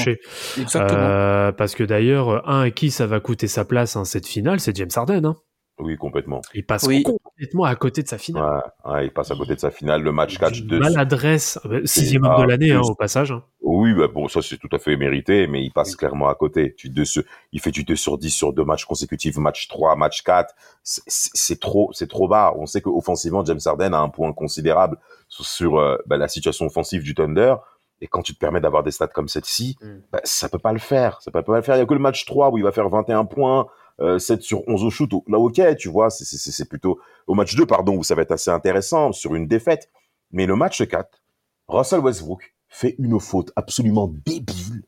exactement. 0.58 0.98
Euh, 1.00 1.50
parce 1.52 1.74
que 1.74 1.82
d'ailleurs, 1.82 2.46
un 2.48 2.60
à 2.60 2.70
qui 2.70 2.90
ça 2.90 3.06
va 3.06 3.18
coûter 3.20 3.48
sa 3.48 3.64
place 3.64 3.96
en 3.96 4.04
cette 4.04 4.26
finale, 4.26 4.60
c'est 4.60 4.76
James 4.76 4.90
Harden. 4.94 5.24
Hein. 5.24 5.36
Oui, 5.80 5.96
complètement. 5.96 6.40
Il 6.54 6.64
passe 6.64 6.84
Oui. 6.84 7.02
complètement 7.02 7.64
à 7.64 7.74
côté 7.74 8.02
de 8.02 8.08
sa 8.08 8.18
finale. 8.18 8.62
Ouais, 8.84 8.92
ouais, 8.92 9.06
il 9.06 9.10
passe 9.12 9.30
à 9.30 9.34
côté 9.36 9.54
de 9.54 9.60
sa 9.60 9.70
finale, 9.70 10.02
le 10.02 10.12
match 10.12 10.36
4 10.38 10.52
D'une 10.52 10.66
2 10.66 10.78
maladresse, 10.80 11.58
euh, 11.64 11.80
sixième 11.84 12.24
homme 12.24 12.34
ah, 12.36 12.42
de 12.42 12.46
l'année 12.48 12.72
hein, 12.72 12.80
au 12.82 12.94
passage. 12.94 13.32
hein. 13.32 13.42
Oui, 13.62 13.94
bah 13.94 14.08
bon, 14.12 14.28
ça 14.28 14.42
c'est 14.42 14.56
tout 14.58 14.68
à 14.72 14.78
fait 14.78 14.96
mérité, 14.96 15.46
mais 15.46 15.62
il 15.64 15.70
passe 15.70 15.96
clairement 15.96 16.28
à 16.28 16.34
côté. 16.34 16.74
Tu 16.76 16.88
deux 16.90 17.04
sur- 17.04 17.22
il 17.52 17.60
fait 17.60 17.70
du 17.70 17.84
2 17.84 17.96
sur 17.96 18.18
10 18.18 18.30
sur 18.30 18.52
deux 18.52 18.64
matchs 18.64 18.84
consécutifs, 18.84 19.36
match 19.38 19.68
3, 19.68 19.96
match 19.96 20.22
4. 20.22 20.54
C'est- 20.82 21.60
trop, 21.60 21.90
c'est 21.92 22.08
trop 22.08 22.28
bas. 22.28 22.54
On 22.58 22.66
sait 22.66 22.80
qu'offensivement, 22.80 23.44
James 23.44 23.60
Harden 23.64 23.92
a 23.94 23.98
un 24.00 24.08
point 24.08 24.32
considérable 24.32 24.98
sur, 25.28 25.44
sur, 25.44 25.78
euh, 25.78 25.96
bah, 26.06 26.16
la 26.16 26.28
situation 26.28 26.66
offensive 26.66 27.02
du 27.02 27.14
Thunder. 27.14 27.54
Et 28.02 28.06
quand 28.06 28.22
tu 28.22 28.32
te 28.34 28.38
permets 28.38 28.60
d'avoir 28.62 28.82
des 28.82 28.90
stats 28.92 29.08
comme 29.08 29.28
celle-ci, 29.28 29.76
Mm. 29.82 29.86
bah, 30.12 30.20
ça 30.24 30.48
peut 30.48 30.58
pas 30.58 30.72
le 30.72 30.78
faire. 30.78 31.20
Ça 31.20 31.30
peut 31.30 31.42
pas 31.42 31.56
le 31.56 31.62
faire. 31.62 31.76
Il 31.76 31.80
y 31.80 31.82
a 31.82 31.86
que 31.86 31.92
le 31.94 32.00
match 32.00 32.24
3 32.24 32.50
où 32.50 32.56
il 32.58 32.64
va 32.64 32.72
faire 32.72 32.88
21 32.88 33.24
points, 33.26 33.66
euh, 34.00 34.18
7 34.18 34.42
sur 34.42 34.66
11 34.68 34.84
au 34.84 34.90
shoot. 34.90 35.10
Là, 35.28 35.38
ok, 35.38 35.76
tu 35.76 35.88
vois, 35.88 36.10
c'est 36.10 36.68
plutôt 36.68 37.00
au 37.26 37.34
match 37.34 37.54
2, 37.54 37.66
pardon, 37.66 37.96
où 37.96 38.04
ça 38.04 38.14
va 38.14 38.22
être 38.22 38.32
assez 38.32 38.50
intéressant 38.50 39.12
sur 39.12 39.34
une 39.34 39.46
défaite. 39.46 39.90
Mais 40.32 40.46
le 40.46 40.56
match 40.56 40.86
4, 40.86 41.22
Russell 41.68 42.00
Westbrook 42.00 42.54
fait 42.68 42.94
une 42.98 43.18
faute 43.20 43.52
absolument 43.56 44.08
débile. 44.08 44.84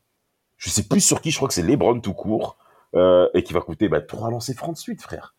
Je 0.56 0.70
sais 0.70 0.84
plus 0.84 1.00
sur 1.00 1.20
qui, 1.20 1.30
je 1.30 1.36
crois 1.36 1.48
que 1.48 1.54
c'est 1.54 1.62
LeBron 1.62 2.00
tout 2.00 2.14
court, 2.14 2.56
euh, 2.94 3.28
et 3.34 3.42
qui 3.42 3.52
va 3.52 3.60
coûter 3.60 3.88
bah, 3.88 4.00
3 4.00 4.30
lancers 4.30 4.54
francs 4.54 4.74
de 4.74 4.78
suite, 4.78 5.02
frère. 5.02 5.34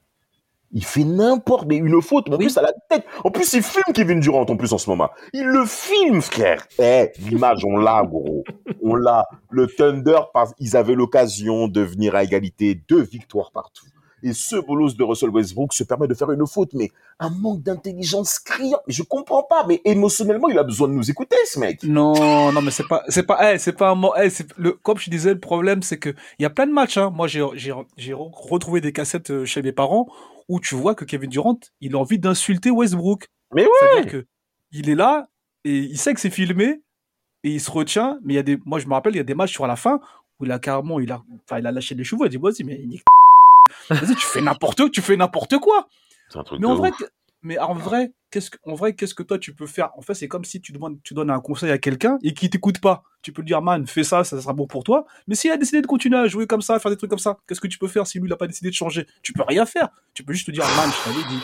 Il 0.73 0.83
fait 0.83 1.03
n'importe, 1.03 1.67
mais 1.67 1.77
une 1.77 2.01
faute, 2.01 2.27
en 2.29 2.31
Oui. 2.33 2.45
plus 2.45 2.57
à 2.57 2.63
la 2.63 2.73
tête. 2.89 3.05
En 3.23 3.29
plus, 3.29 3.53
il 3.53 3.61
filme 3.61 3.93
Kevin 3.93 4.19
Durant 4.19 4.41
en 4.41 4.55
plus 4.57 4.73
en 4.73 4.77
ce 4.79 4.89
moment. 4.89 5.09
Il 5.33 5.45
le 5.45 5.65
filme, 5.65 6.21
frère. 6.21 6.65
Eh, 6.79 7.11
l'image, 7.29 7.63
on 7.63 7.77
l'a, 7.77 8.03
gros. 8.03 8.43
On 8.81 8.95
l'a. 8.95 9.27
Le 9.51 9.67
Thunder, 9.67 10.19
parce- 10.33 10.53
ils 10.59 10.75
avaient 10.75 10.95
l'occasion 10.95 11.67
de 11.67 11.81
venir 11.81 12.15
à 12.15 12.23
égalité, 12.23 12.81
deux 12.89 13.01
victoires 13.03 13.51
partout. 13.51 13.85
Et 14.25 14.31
ce 14.31 14.55
bolos 14.55 14.95
de 14.95 15.03
Russell 15.03 15.29
Westbrook 15.31 15.73
se 15.73 15.83
permet 15.83 16.07
de 16.07 16.13
faire 16.13 16.31
une 16.31 16.47
faute, 16.47 16.69
mais 16.73 16.89
un 17.19 17.29
manque 17.29 17.61
d'intelligence 17.61 18.39
criant. 18.39 18.79
Je 18.87 19.03
comprends 19.03 19.43
pas, 19.43 19.65
mais 19.67 19.81
émotionnellement, 19.83 20.47
il 20.47 20.57
a 20.57 20.63
besoin 20.63 20.87
de 20.87 20.93
nous 20.93 21.11
écouter, 21.11 21.35
ce 21.45 21.59
mec. 21.59 21.83
Non, 21.83 22.51
non, 22.53 22.61
mais 22.61 22.71
c'est 22.71 22.87
pas, 22.87 23.03
c'est 23.09 23.23
pas, 23.23 23.53
eh, 23.53 23.57
c'est 23.57 23.73
pas 23.73 23.89
un 23.89 23.95
mot, 23.95 24.13
eh, 24.17 24.29
le, 24.55 24.71
comme 24.71 24.97
je 24.97 25.09
disais, 25.09 25.33
le 25.33 25.39
problème, 25.41 25.83
c'est 25.83 25.97
que 25.99 26.09
il 26.39 26.43
y 26.43 26.45
a 26.45 26.49
plein 26.49 26.65
de 26.67 26.71
matchs, 26.71 26.97
hein. 26.97 27.11
Moi, 27.13 27.27
j'ai, 27.27 27.45
j'ai, 27.55 27.73
j'ai 27.97 28.13
re- 28.13 28.31
retrouvé 28.33 28.79
des 28.79 28.93
cassettes 28.93 29.29
euh, 29.29 29.43
chez 29.45 29.61
mes 29.61 29.73
parents 29.73 30.07
où 30.49 30.59
tu 30.59 30.75
vois 30.75 30.95
que 30.95 31.05
Kevin 31.05 31.29
Durant, 31.29 31.59
il 31.81 31.95
a 31.95 31.97
envie 31.99 32.19
d'insulter 32.19 32.71
Westbrook. 32.71 33.27
Mais 33.53 33.63
ouais. 33.65 33.71
C'est-à-dire 33.79 34.11
que 34.11 34.25
il 34.71 34.89
est 34.89 34.95
là 34.95 35.27
et 35.63 35.77
il 35.77 35.97
sait 35.97 36.13
que 36.13 36.19
c'est 36.19 36.29
filmé 36.29 36.81
et 37.43 37.51
il 37.51 37.61
se 37.61 37.69
retient. 37.71 38.19
Mais 38.23 38.33
il 38.33 38.35
y 38.37 38.39
a 38.39 38.43
des, 38.43 38.57
moi, 38.65 38.79
je 38.79 38.87
me 38.87 38.93
rappelle, 38.93 39.13
il 39.13 39.17
y 39.17 39.21
a 39.21 39.23
des 39.23 39.35
matchs 39.35 39.51
sur 39.51 39.67
la 39.67 39.75
fin 39.75 39.99
où 40.39 40.45
il 40.45 40.51
a 40.51 40.59
carrément, 40.59 40.99
il 40.99 41.11
a, 41.11 41.21
enfin, 41.45 41.59
il 41.59 41.67
a 41.67 41.71
lâché 41.71 41.95
les 41.95 42.03
chevaux. 42.03 42.23
Il 42.23 42.27
a 42.27 42.29
dit, 42.29 42.37
vas-y, 42.37 42.63
mais 42.63 42.77
nique 42.79 43.03
vas-y, 43.89 44.15
tu 44.15 44.25
fais 44.25 44.41
n'importe, 44.41 44.91
tu 44.91 45.01
fais 45.01 45.15
n'importe 45.15 45.57
quoi. 45.59 45.87
C'est 46.29 46.39
un 46.39 46.43
truc 46.43 46.59
Mais 46.59 46.67
de 46.67 46.71
en 46.71 46.75
vrai, 46.75 46.89
ouf. 46.91 47.03
mais 47.43 47.57
en 47.59 47.73
vrai, 47.73 48.11
qu'est-ce 48.33 48.49
que, 48.49 48.57
en 48.65 48.73
vrai, 48.73 48.93
qu'est-ce 48.93 49.13
que 49.13 49.21
toi 49.21 49.37
tu 49.37 49.53
peux 49.53 49.67
faire? 49.67 49.91
En 49.95 50.01
fait, 50.01 50.15
c'est 50.15 50.27
comme 50.27 50.43
si 50.43 50.59
tu 50.59 50.71
demandes, 50.71 50.97
tu 51.03 51.13
donnes 51.13 51.29
un 51.29 51.39
conseil 51.39 51.69
à 51.69 51.77
quelqu'un 51.77 52.17
et 52.23 52.33
qui 52.33 52.49
t'écoute 52.49 52.81
pas. 52.81 53.03
Tu 53.21 53.31
peux 53.31 53.43
lui 53.43 53.47
dire, 53.47 53.61
man, 53.61 53.85
fais 53.85 54.03
ça, 54.03 54.23
ça 54.23 54.41
sera 54.41 54.53
bon 54.53 54.65
pour 54.65 54.83
toi. 54.83 55.05
Mais 55.27 55.35
s'il 55.35 55.51
a 55.51 55.57
décidé 55.57 55.81
de 55.81 55.87
continuer 55.87 56.17
à 56.17 56.27
jouer 56.27 56.47
comme 56.47 56.63
ça, 56.63 56.73
à 56.73 56.79
faire 56.79 56.91
des 56.91 56.97
trucs 56.97 57.11
comme 57.11 57.19
ça, 57.19 57.37
qu'est-ce 57.47 57.61
que 57.61 57.67
tu 57.67 57.77
peux 57.77 57.87
faire 57.87 58.07
si 58.07 58.19
lui 58.19 58.27
il 58.27 58.33
a 58.33 58.37
pas 58.37 58.47
décidé 58.47 58.69
de 58.69 58.75
changer? 58.75 59.05
Tu 59.21 59.33
peux 59.33 59.43
rien 59.47 59.65
faire. 59.67 59.89
Tu 60.15 60.23
peux 60.23 60.33
juste 60.33 60.47
te 60.47 60.51
dire, 60.51 60.65
man, 60.75 60.89
je 60.89 61.03
t'avais 61.11 61.29
dit. 61.29 61.43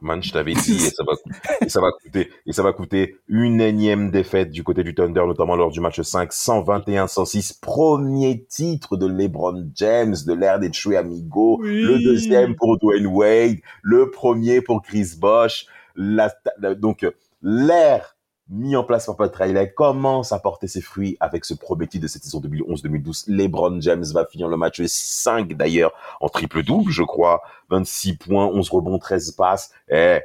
Man, 0.00 0.22
je 0.22 0.30
t'avais 0.30 0.54
dit, 0.54 0.76
et 0.76 0.90
ça 0.90 1.02
va, 1.02 1.14
et 1.60 1.68
ça 1.68 1.80
va 1.80 1.90
coûter, 1.90 2.30
et 2.46 2.52
ça 2.52 2.62
va 2.62 2.72
coûter 2.72 3.16
une 3.26 3.60
énième 3.60 4.12
défaite 4.12 4.52
du 4.52 4.62
côté 4.62 4.84
du 4.84 4.94
Thunder, 4.94 5.24
notamment 5.26 5.56
lors 5.56 5.72
du 5.72 5.80
match 5.80 6.00
5, 6.00 6.30
121-106, 6.30 7.58
premier 7.60 8.44
titre 8.44 8.96
de 8.96 9.06
LeBron 9.06 9.68
James, 9.74 10.14
de 10.24 10.32
l'ère 10.32 10.60
des 10.60 10.72
Chui 10.72 10.96
Amigo, 10.96 11.58
Oui. 11.60 11.82
le 11.82 11.98
deuxième 11.98 12.54
pour 12.54 12.78
Dwayne 12.78 13.06
Wade, 13.06 13.56
le 13.82 14.12
premier 14.12 14.60
pour 14.60 14.80
Chris 14.80 15.14
Bosh, 15.18 15.66
la, 15.94 16.34
la- 16.58 16.74
donc, 16.74 17.06
l'ère 17.42 18.16
mis 18.50 18.76
en 18.76 18.84
place 18.84 19.06
par 19.06 19.16
Pat 19.16 19.34
Riley 19.34 19.72
commence 19.72 20.30
à 20.32 20.38
porter 20.38 20.68
ses 20.68 20.82
fruits 20.82 21.16
avec 21.18 21.46
ce 21.46 21.54
premier 21.54 21.86
titre 21.86 22.02
de 22.02 22.08
cette 22.08 22.24
saison 22.24 22.40
2011-2012. 22.40 23.24
LeBron 23.28 23.80
James 23.80 24.04
va 24.12 24.26
finir 24.26 24.48
le 24.48 24.58
match 24.58 24.82
5 24.84 25.54
d'ailleurs 25.54 25.92
en 26.20 26.28
triple-double, 26.28 26.90
je 26.90 27.02
crois. 27.02 27.42
26 27.70 28.18
points, 28.18 28.44
11 28.46 28.68
rebonds, 28.68 28.98
13 28.98 29.30
passes. 29.32 29.72
Eh, 29.88 30.20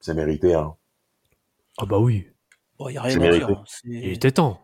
c'est 0.00 0.12
mérité, 0.14 0.54
hein. 0.54 0.74
Ah 1.78 1.86
bah 1.86 1.98
oui, 1.98 2.28
Bon, 2.78 2.88
y 2.90 2.98
a 2.98 3.02
rien 3.02 3.12
C'est 3.18 3.26
à 3.28 3.32
dire. 3.32 3.48
hein. 3.48 3.64
Il 3.84 4.08
était 4.12 4.32
temps. 4.32 4.60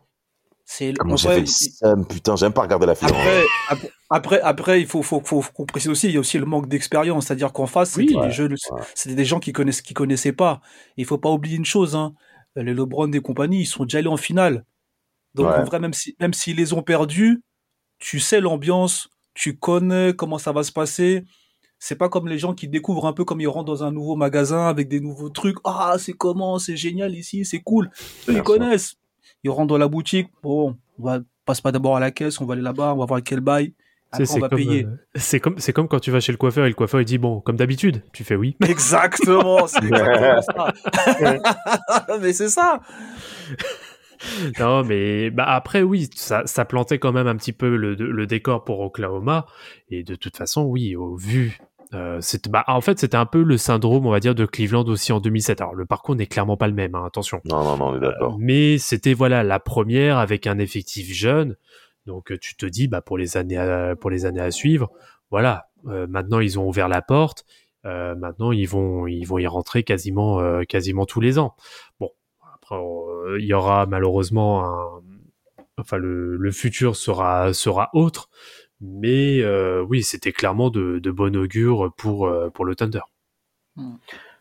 C'est 0.70 0.92
Comment 0.98 1.14
en 1.14 1.16
j'ai 1.16 1.28
fait 1.30 1.40
le 1.40 2.04
putain, 2.04 2.36
j'aime 2.36 2.52
pas 2.52 2.60
regarder 2.60 2.84
la 2.84 2.94
finale. 2.94 3.14
Après, 3.14 3.44
après, 3.70 3.90
après, 4.10 4.40
après, 4.42 4.80
il 4.82 4.86
faut, 4.86 5.02
faut, 5.02 5.22
faut, 5.24 5.40
faut 5.40 5.52
qu'on 5.52 5.64
précise 5.64 5.88
aussi, 5.88 6.08
il 6.08 6.12
y 6.12 6.16
a 6.18 6.20
aussi 6.20 6.36
le 6.38 6.44
manque 6.44 6.68
d'expérience, 6.68 7.24
c'est-à-dire 7.26 7.54
qu'en 7.54 7.66
face, 7.66 7.96
Oui. 7.96 8.06
c'était 8.08 8.18
Ouais, 8.20 8.26
des 8.26 8.32
jeunes, 8.32 8.52
ouais. 8.52 8.80
c'était 8.94 9.14
des 9.14 9.24
gens 9.24 9.40
qui 9.40 9.52
connaissent, 9.54 9.80
qui 9.80 9.94
connaissaient 9.94 10.32
pas. 10.34 10.60
Il 10.98 11.06
faut 11.06 11.16
pas 11.16 11.30
oublier 11.30 11.56
une 11.56 11.64
chose, 11.64 11.96
hein. 11.96 12.12
Les 12.54 12.74
LeBron 12.74 13.10
et 13.12 13.20
compagnie, 13.20 13.62
ils 13.62 13.66
sont 13.66 13.84
déjà 13.84 13.98
allés 13.98 14.08
en 14.08 14.18
finale. 14.18 14.66
Donc, 15.34 15.46
Ouais. 15.48 15.54
en 15.56 15.64
vrai, 15.64 15.80
même 15.80 15.94
si, 15.94 16.14
même 16.20 16.34
s'ils 16.34 16.56
les 16.56 16.74
ont 16.74 16.82
perdus, 16.82 17.42
tu 17.98 18.20
sais 18.20 18.40
l'ambiance, 18.42 19.08
tu 19.32 19.56
connais 19.56 20.12
comment 20.14 20.36
ça 20.36 20.52
va 20.52 20.62
se 20.64 20.72
passer. 20.72 21.24
C'est 21.78 21.96
pas 21.96 22.10
comme 22.10 22.28
les 22.28 22.38
gens 22.38 22.52
qui 22.52 22.68
découvrent 22.68 23.06
un 23.06 23.14
peu 23.14 23.24
comme 23.24 23.40
ils 23.40 23.46
rentrent 23.48 23.64
dans 23.72 23.84
un 23.84 23.90
nouveau 23.92 24.16
magasin 24.16 24.66
avec 24.66 24.88
des 24.88 25.00
nouveaux 25.00 25.30
trucs. 25.30 25.56
Ah, 25.64 25.96
c'est 25.98 26.12
comment, 26.12 26.58
c'est 26.58 26.76
génial 26.76 27.14
ici, 27.14 27.46
c'est 27.46 27.60
cool. 27.60 27.90
Eux, 28.28 28.34
ils 28.34 28.42
connaissent. 28.42 28.96
Ils 29.44 29.50
rentrent 29.50 29.68
dans 29.68 29.78
la 29.78 29.88
boutique. 29.88 30.28
Bon, 30.42 30.76
on 30.98 31.02
va, 31.04 31.20
passe 31.44 31.60
pas 31.60 31.72
d'abord 31.72 31.96
à 31.96 32.00
la 32.00 32.10
caisse, 32.10 32.40
on 32.40 32.46
va 32.46 32.54
aller 32.54 32.62
là-bas, 32.62 32.94
on 32.94 32.98
va 32.98 33.06
voir 33.06 33.20
quel 33.24 33.40
bail. 33.40 33.74
Après, 34.10 34.22
on 34.24 34.26
c'est 34.34 34.40
va 34.40 34.48
comme, 34.48 34.58
payer. 34.58 34.84
euh, 34.84 34.96
c'est 35.16 35.38
comme, 35.38 35.58
c'est 35.58 35.72
comme 35.74 35.86
quand 35.86 36.00
tu 36.00 36.10
vas 36.10 36.20
chez 36.20 36.32
le 36.32 36.38
coiffeur 36.38 36.64
et 36.64 36.68
le 36.68 36.74
coiffeur 36.74 37.00
il 37.00 37.04
dit 37.04 37.18
bon, 37.18 37.40
comme 37.40 37.56
d'habitude, 37.56 38.02
tu 38.14 38.24
fais 38.24 38.36
oui. 38.36 38.56
Exactement, 38.66 39.66
c'est 39.66 39.78
exactement 39.84 40.40
ça. 40.40 40.72
Mais 42.22 42.32
c'est 42.32 42.48
ça. 42.48 42.80
Non, 44.58 44.82
mais 44.82 45.30
bah 45.30 45.44
après, 45.44 45.82
oui, 45.82 46.08
ça, 46.16 46.42
ça 46.44 46.64
plantait 46.64 46.98
quand 46.98 47.12
même 47.12 47.28
un 47.28 47.36
petit 47.36 47.52
peu 47.52 47.76
le, 47.76 47.94
le 47.94 48.26
décor 48.26 48.64
pour 48.64 48.80
Oklahoma. 48.80 49.46
Et 49.90 50.02
de 50.02 50.16
toute 50.16 50.36
façon, 50.36 50.62
oui, 50.64 50.96
au 50.96 51.14
vu. 51.14 51.58
Euh, 51.94 52.20
bah, 52.50 52.64
en 52.66 52.80
fait, 52.80 52.98
c'était 52.98 53.16
un 53.16 53.26
peu 53.26 53.42
le 53.42 53.56
syndrome, 53.56 54.06
on 54.06 54.10
va 54.10 54.20
dire, 54.20 54.34
de 54.34 54.44
Cleveland 54.44 54.84
aussi 54.84 55.12
en 55.12 55.20
2007. 55.20 55.60
Alors, 55.60 55.74
le 55.74 55.86
parcours 55.86 56.14
n'est 56.16 56.26
clairement 56.26 56.56
pas 56.56 56.68
le 56.68 56.74
même, 56.74 56.94
hein, 56.94 57.04
attention. 57.06 57.40
Non, 57.44 57.64
non, 57.64 57.76
non, 57.76 57.86
on 57.88 57.96
est 57.96 58.00
d'accord. 58.00 58.36
Mais 58.38 58.78
c'était 58.78 59.14
voilà 59.14 59.42
la 59.42 59.58
première 59.58 60.18
avec 60.18 60.46
un 60.46 60.58
effectif 60.58 61.12
jeune. 61.12 61.56
Donc, 62.06 62.30
euh, 62.32 62.38
tu 62.38 62.56
te 62.56 62.66
dis, 62.66 62.88
bah, 62.88 63.00
pour 63.00 63.16
les 63.18 63.36
années 63.36 63.56
à, 63.56 63.96
pour 63.96 64.10
les 64.10 64.26
années 64.26 64.40
à 64.40 64.50
suivre, 64.50 64.90
voilà. 65.30 65.68
euh, 65.86 66.06
maintenant, 66.08 66.40
ils 66.40 66.58
ont 66.58 66.68
ouvert 66.68 66.88
la 66.88 67.02
porte. 67.02 67.44
Euh, 67.86 68.14
maintenant, 68.16 68.52
ils 68.52 68.68
vont, 68.68 69.06
ils 69.06 69.24
vont 69.24 69.38
y 69.38 69.46
rentrer 69.46 69.82
quasiment, 69.82 70.40
euh, 70.40 70.64
quasiment 70.64 71.06
tous 71.06 71.20
les 71.20 71.38
ans. 71.38 71.54
Bon, 72.00 72.10
après, 72.54 72.76
euh, 72.76 73.38
il 73.40 73.46
y 73.46 73.54
aura 73.54 73.86
malheureusement 73.86 74.64
un, 74.64 75.02
enfin, 75.78 75.96
le, 75.96 76.36
le 76.36 76.50
futur 76.50 76.96
sera, 76.96 77.52
sera 77.54 77.88
autre. 77.94 78.28
Mais 78.80 79.40
euh, 79.40 79.84
oui, 79.88 80.02
c'était 80.02 80.32
clairement 80.32 80.70
de, 80.70 80.98
de 80.98 81.10
bon 81.10 81.34
augure 81.36 81.92
pour, 81.96 82.26
euh, 82.26 82.50
pour 82.50 82.64
le 82.64 82.76
Thunder. 82.76 83.00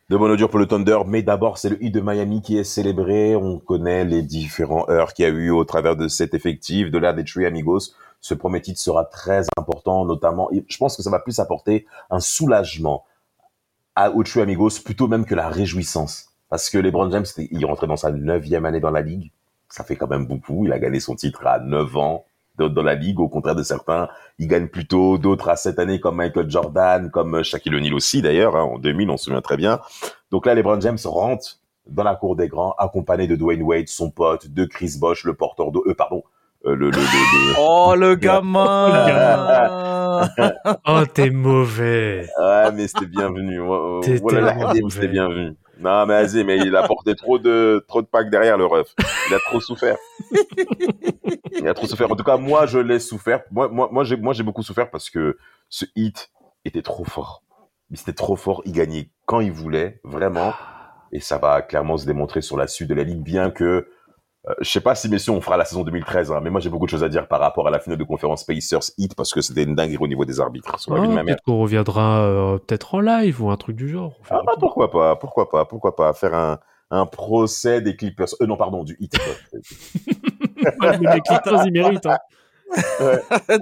De 0.10 0.16
bon 0.16 0.32
augure 0.32 0.50
pour 0.50 0.60
le 0.60 0.68
Thunder, 0.68 1.00
mais 1.06 1.22
d'abord, 1.22 1.58
c'est 1.58 1.70
le 1.70 1.84
Heat 1.84 1.94
de 1.94 2.02
Miami 2.02 2.42
qui 2.42 2.58
est 2.58 2.64
célébré. 2.64 3.36
On 3.36 3.60
connaît 3.60 4.06
les 4.06 4.22
différents 4.22 4.88
heures 4.90 5.14
qu'il 5.14 5.24
y 5.24 5.26
a 5.26 5.32
eu 5.32 5.50
au 5.50 5.66
travers 5.66 5.96
de 5.96 6.08
cet 6.08 6.34
effectif, 6.34 6.92
de 6.92 6.98
l'ère 6.98 7.14
des 7.14 7.26
Tree 7.26 7.46
Amigos. 7.46 7.94
Ce 8.22 8.34
premier 8.34 8.62
titre 8.62 8.80
sera 8.80 9.06
très 9.06 9.44
important, 9.58 10.06
notamment, 10.06 10.50
je 10.68 10.78
pense 10.78 10.96
que 10.98 11.04
ça 11.04 11.10
va 11.10 11.20
plus 11.20 11.40
apporter 11.40 11.86
un 12.10 12.20
soulagement 12.20 13.06
à, 13.96 14.12
aux 14.12 14.40
Amigos, 14.40 14.80
plutôt 14.84 15.08
même 15.08 15.26
que 15.26 15.36
la 15.36 15.50
réjouissance. 15.50 16.30
Parce 16.50 16.70
que 16.70 16.78
LeBron 16.78 17.12
James, 17.12 17.26
il 17.38 17.66
rentrait 17.66 17.88
dans 17.88 17.98
sa 17.98 18.12
neuvième 18.12 18.66
année 18.66 18.80
dans 18.80 18.92
la 18.92 19.02
ligue. 19.02 19.32
Ça 19.70 19.84
fait 19.84 19.96
quand 19.96 20.08
même 20.08 20.26
beaucoup. 20.26 20.66
Il 20.66 20.72
a 20.72 20.80
gagné 20.80 21.00
son 21.00 21.16
titre 21.16 21.46
à 21.46 21.60
9 21.60 21.98
ans 21.98 22.26
dans, 22.58 22.70
dans 22.70 22.84
la 22.84 22.96
ligue, 22.96 23.20
au 23.20 23.30
contraire 23.30 23.56
de 23.56 23.64
certains. 23.64 24.10
Il 24.40 24.48
gagne 24.48 24.68
plus 24.68 24.88
tôt, 24.88 25.18
d'autres 25.18 25.50
à 25.50 25.56
cette 25.56 25.80
année, 25.80 26.00
comme 26.00 26.16
Michael 26.18 26.50
Jordan, 26.50 27.10
comme 27.12 27.44
Shaquille 27.44 27.76
O'Neal 27.76 27.94
aussi, 27.94 28.22
d'ailleurs, 28.22 28.56
hein, 28.56 28.64
en 28.64 28.78
2000, 28.80 29.10
on 29.10 29.18
se 29.18 29.26
souvient 29.26 29.42
très 29.42 29.58
bien. 29.58 29.80
Donc 30.32 30.46
là, 30.46 30.54
LeBron 30.56 30.80
James 30.82 30.98
rentre 31.06 31.60
dans 31.88 32.04
la 32.04 32.16
cour 32.16 32.36
des 32.36 32.48
grands, 32.50 32.74
accompagné 32.78 33.28
de 33.28 33.36
Dwayne 33.36 33.64
Wade, 33.64 33.88
son 33.88 34.12
pote, 34.12 34.48
de 34.50 34.66
Chris 34.66 34.96
Bosh, 35.00 35.24
le 35.24 35.34
porteur 35.34 35.72
d'eau, 35.72 35.84
euh, 35.88 35.94
pardon, 35.94 36.24
euh, 36.66 36.76
le, 36.76 36.90
le, 36.90 36.92
le- 36.92 36.98
le- 36.98 37.56
Oh, 37.60 37.94
le 37.96 38.16
gamin. 38.16 38.90
Oh, 40.88 41.04
t'es 41.14 41.30
mauvais. 41.30 42.28
Ouais, 42.40 42.72
mais 42.74 42.88
c'était 42.88 43.06
bienvenu. 43.06 43.60
Voilà, 43.60 44.02
tellement 44.54 44.70
RDM, 44.70 44.82
mauvais. 44.82 44.94
c'était 44.94 45.08
bienvenu. 45.08 45.54
Non, 45.80 46.06
mais 46.06 46.24
vas-y, 46.24 46.44
mais 46.44 46.58
il 46.58 46.76
a 46.76 46.88
porté 46.88 47.16
trop 47.16 47.40
de, 47.40 47.84
trop 47.88 48.02
de 48.02 48.08
packs 48.08 48.30
derrière 48.30 48.58
le 48.58 48.66
ref. 48.66 48.94
Il 49.30 49.36
a 49.36 49.40
trop 49.40 49.60
souffert. 49.60 49.98
Il 51.60 51.68
a 51.68 51.74
trop 51.74 51.88
souffert. 51.88 52.12
En 52.12 52.16
tout 52.16 52.24
cas, 52.24 52.38
moi, 52.38 52.66
je 52.66 52.80
l'ai 52.80 53.00
souffert. 53.00 53.44
Moi, 53.52 53.68
moi, 53.68 53.90
moi, 53.92 54.04
j'ai, 54.04 54.18
moi, 54.18 54.34
j'ai 54.34 54.44
beaucoup 54.44 54.64
souffert 54.64 54.90
parce 54.90 55.10
que 55.10 55.38
ce 55.70 55.86
hit 55.96 56.32
était 56.66 56.82
trop 56.82 57.04
fort. 57.04 57.44
Mais 57.90 57.98
c'était 57.98 58.14
trop 58.14 58.36
fort. 58.36 58.62
Il 58.66 58.72
gagnait 58.72 59.10
quand 59.26 59.40
il 59.40 59.52
voulait, 59.52 60.00
vraiment. 60.04 60.54
Et 61.12 61.20
ça 61.20 61.38
va 61.38 61.62
clairement 61.62 61.98
se 61.98 62.06
démontrer 62.06 62.42
sur 62.42 62.58
la 62.58 62.68
suite 62.68 62.90
de 62.90 62.96
la 62.96 63.04
ligue, 63.04 63.22
bien 63.22 63.52
que, 63.52 63.90
euh, 64.48 64.54
je 64.62 64.70
sais 64.70 64.80
pas 64.82 64.96
si 64.96 65.10
messieurs 65.10 65.34
on 65.34 65.42
fera 65.42 65.58
la 65.58 65.66
saison 65.66 65.84
2013, 65.84 66.32
hein, 66.32 66.40
mais 66.44 66.50
moi 66.50 66.60
j'ai 66.62 66.70
beaucoup 66.70 66.86
de 66.86 66.90
choses 66.92 67.04
à 67.04 67.10
dire 67.10 67.28
par 67.28 67.40
rapport 67.40 67.68
à 67.68 67.72
la 67.72 67.80
finale 67.80 67.98
de 68.00 68.04
conférence 68.04 68.44
Pacers 68.44 68.80
Heat 68.98 69.16
parce 69.16 69.34
que 69.34 69.42
c'était 69.42 69.64
une 69.64 69.76
dinguerie 69.76 69.98
au 70.00 70.08
niveau 70.08 70.26
des 70.26 70.40
arbitres. 70.40 70.80
Sur 70.80 70.94
la 70.96 71.02
vie 71.02 71.08
de 71.10 71.14
ma 71.14 71.24
mère. 71.24 71.36
peut-être 71.36 71.44
qu'on 71.44 71.60
reviendra 71.62 72.22
euh, 72.22 72.58
peut-être 72.58 72.96
en 72.96 73.00
live 73.02 73.42
ou 73.44 73.50
un 73.52 73.58
truc 73.58 73.76
du 73.76 73.90
genre. 73.90 74.14
Ah 74.30 74.42
bah 74.46 74.54
pourquoi 74.60 74.90
pas, 74.92 75.16
pourquoi 75.16 75.50
pas, 75.50 75.66
pourquoi 75.66 75.96
pas 75.96 76.14
faire 76.14 76.34
un, 76.34 76.60
un 76.92 77.06
procès 77.06 77.82
des 77.82 77.96
Clippers. 77.96 78.28
Euh, 78.42 78.46
non, 78.48 78.56
pardon, 78.58 78.84
du 78.84 78.96
Heat. 79.00 79.14
Ouais, 80.82 80.98
mais 81.00 81.14
les 81.16 81.22
Clippers, 81.22 81.66
ils 81.66 81.72
méritent. 81.72 82.06
hein. 82.06 82.18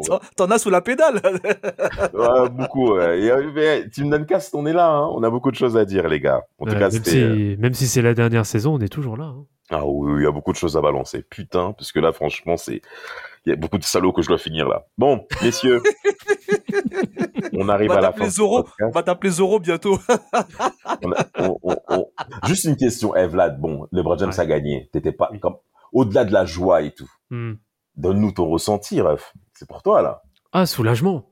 T'en- 0.08 0.20
T'en 0.36 0.52
as 0.52 0.58
sous 0.58 0.70
la 0.70 0.82
pédale. 0.82 1.22
Ouais, 2.14 2.50
beaucoup. 2.50 2.94
ouais. 2.96 3.20
Et, 3.22 3.32
euh, 3.32 3.52
mais 3.54 3.90
Team 3.90 4.10
Duncast, 4.10 4.56
on 4.56 4.66
est 4.66 4.74
là. 4.74 4.90
Hein. 4.90 5.10
On 5.14 5.22
a 5.24 5.30
beaucoup 5.30 5.52
de 5.52 5.56
choses 5.56 5.78
à 5.78 5.86
dire, 5.86 6.08
les 6.08 6.20
gars. 6.20 6.42
En 6.60 6.66
tout 6.66 6.72
Ouais, 6.72 6.80
cas, 6.80 6.90
même, 6.90 6.92
c'était. 6.92 7.22
euh, 7.22 7.36
si, 7.36 7.58
même 7.60 7.74
si 7.74 7.88
c'est 7.88 8.02
la 8.02 8.14
dernière 8.14 8.46
saison, 8.46 8.76
on 8.76 8.80
est 8.80 8.88
toujours 8.92 9.18
là. 9.18 9.26
hein. 9.26 9.46
Ah 9.72 9.86
oui, 9.86 10.22
il 10.22 10.24
y 10.24 10.28
a 10.28 10.32
beaucoup 10.32 10.51
de 10.51 10.57
choses 10.57 10.78
à 10.78 10.82
balancer. 10.82 11.24
Putain, 11.24 11.74
parce 11.74 11.91
que 11.91 11.99
là, 11.99 12.13
franchement, 12.13 12.55
c'est. 12.57 12.82
Il 13.45 13.49
y 13.49 13.53
a 13.53 13.55
beaucoup 13.55 13.78
de 13.78 13.84
salauds 13.84 14.11
que 14.13 14.22
je 14.22 14.28
dois 14.28 14.38
finir 14.38 14.68
là. 14.68 14.86
Bon, 14.97 15.28
messieurs, 15.43 15.82
on 17.53 17.70
arrive 17.70 17.91
à 17.91 18.01
la 18.01 18.11
fin. 18.11 18.30
Zoro. 18.30 18.68
On 18.82 18.89
va 18.89 19.03
t'appeler 19.03 19.32
Zoro 19.32 19.59
bientôt. 19.59 19.99
On 21.03 21.11
a- 21.11 21.26
on- 21.39 21.57
on- 21.63 21.78
on- 21.89 22.07
Juste 22.45 22.66
une 22.66 22.76
question, 22.76 23.16
eh, 23.16 23.28
Vlad. 23.28 23.59
Bon, 23.59 23.88
LeBron 23.91 24.18
James 24.18 24.30
Ouais. 24.30 24.39
a 24.39 24.45
gagné. 24.45 24.89
T'étais 24.91 25.11
pas 25.11 25.30
comme 25.41 25.57
au-delà 25.93 26.26
de 26.26 26.34
la 26.34 26.45
joie 26.45 26.82
et 26.82 26.91
tout. 26.91 27.09
Hmm. 27.30 27.53
Donne-nous 27.95 28.32
ton 28.34 28.47
ressenti, 28.49 28.99
ref. 29.01 29.34
C'est 29.53 29.68
pour 29.68 29.82
toi 29.84 30.01
là. 30.01 30.24
Ah, 30.51 30.66
soulagement. 30.66 31.30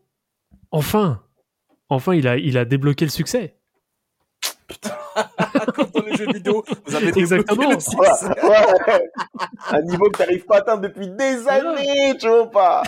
Enfin. 0.71 1.21
Enfin, 1.89 2.13
il 2.15 2.27
a, 2.27 2.37
il 2.37 2.57
a 2.57 2.65
débloqué 2.65 3.05
le 3.05 3.11
succès. 3.11 3.57
Comme 5.75 5.87
dans 5.93 6.05
les 6.05 6.15
jeux 6.15 6.27
vidéo. 6.31 6.63
Vous 6.85 6.95
avez 6.95 7.07
Exactement. 7.17 7.69
le 7.69 7.75
Ouais, 7.75 7.79
succès. 7.79 8.27
ouais. 8.43 9.09
Un 9.71 9.81
niveau 9.83 10.09
que 10.09 10.17
t'arrives 10.17 10.45
pas 10.45 10.55
à 10.55 10.57
atteindre 10.59 10.81
depuis 10.81 11.07
des 11.09 11.47
années, 11.47 12.17
tu 12.19 12.27
vois 12.27 12.49
pas. 12.49 12.83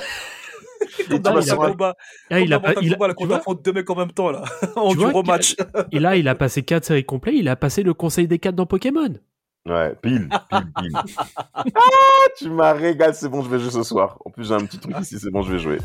Comme 1.10 1.20
dans 1.20 1.36
Ah, 1.38 1.40
il 1.42 1.52
a- 1.52 1.56
Kombat. 1.56 1.96
Ah, 2.30 2.40
il 2.40 2.54
a, 2.54 2.60
pas- 2.60 2.74
il 2.82 2.94
a- 2.94 3.14
quand 3.14 3.26
vois, 3.26 3.56
deux 3.64 3.74
mecs 3.74 3.90
en 3.90 3.96
même 3.96 4.12
temps, 4.12 4.30
là. 4.32 4.44
En 4.76 4.92
Tu 4.92 4.98
vois 4.98 5.24
match. 5.24 5.56
et 5.92 6.00
là, 6.00 6.16
il 6.16 6.28
a 6.28 6.36
passé 6.36 6.64
4 6.64 6.86
séries 6.86 7.06
complètes, 7.06 7.36
il 7.38 7.48
a 7.50 7.56
passé 7.56 7.82
le 7.84 7.94
conseil 7.94 8.28
des 8.28 8.40
4 8.40 8.56
dans 8.56 8.66
Pokémon. 8.66 9.10
Ouais, 9.68 9.96
pile, 10.00 10.30
pile, 10.52 10.72
pile. 10.78 10.92
ah, 11.56 11.64
tu 12.38 12.50
m'as 12.52 12.74
régalé, 12.74 13.14
c'est 13.14 13.30
bon, 13.30 13.42
je 13.42 13.50
vais 13.50 13.58
jouer 13.58 13.72
ce 13.72 13.82
soir. 13.82 14.20
En 14.24 14.30
plus, 14.30 14.48
j'ai 14.48 14.54
un 14.54 14.60
petit 14.60 14.78
truc 14.78 14.96
ici, 15.02 15.18
c'est 15.20 15.32
bon, 15.32 15.42
je 15.42 15.54
vais 15.54 15.60
jouer. 15.60 15.80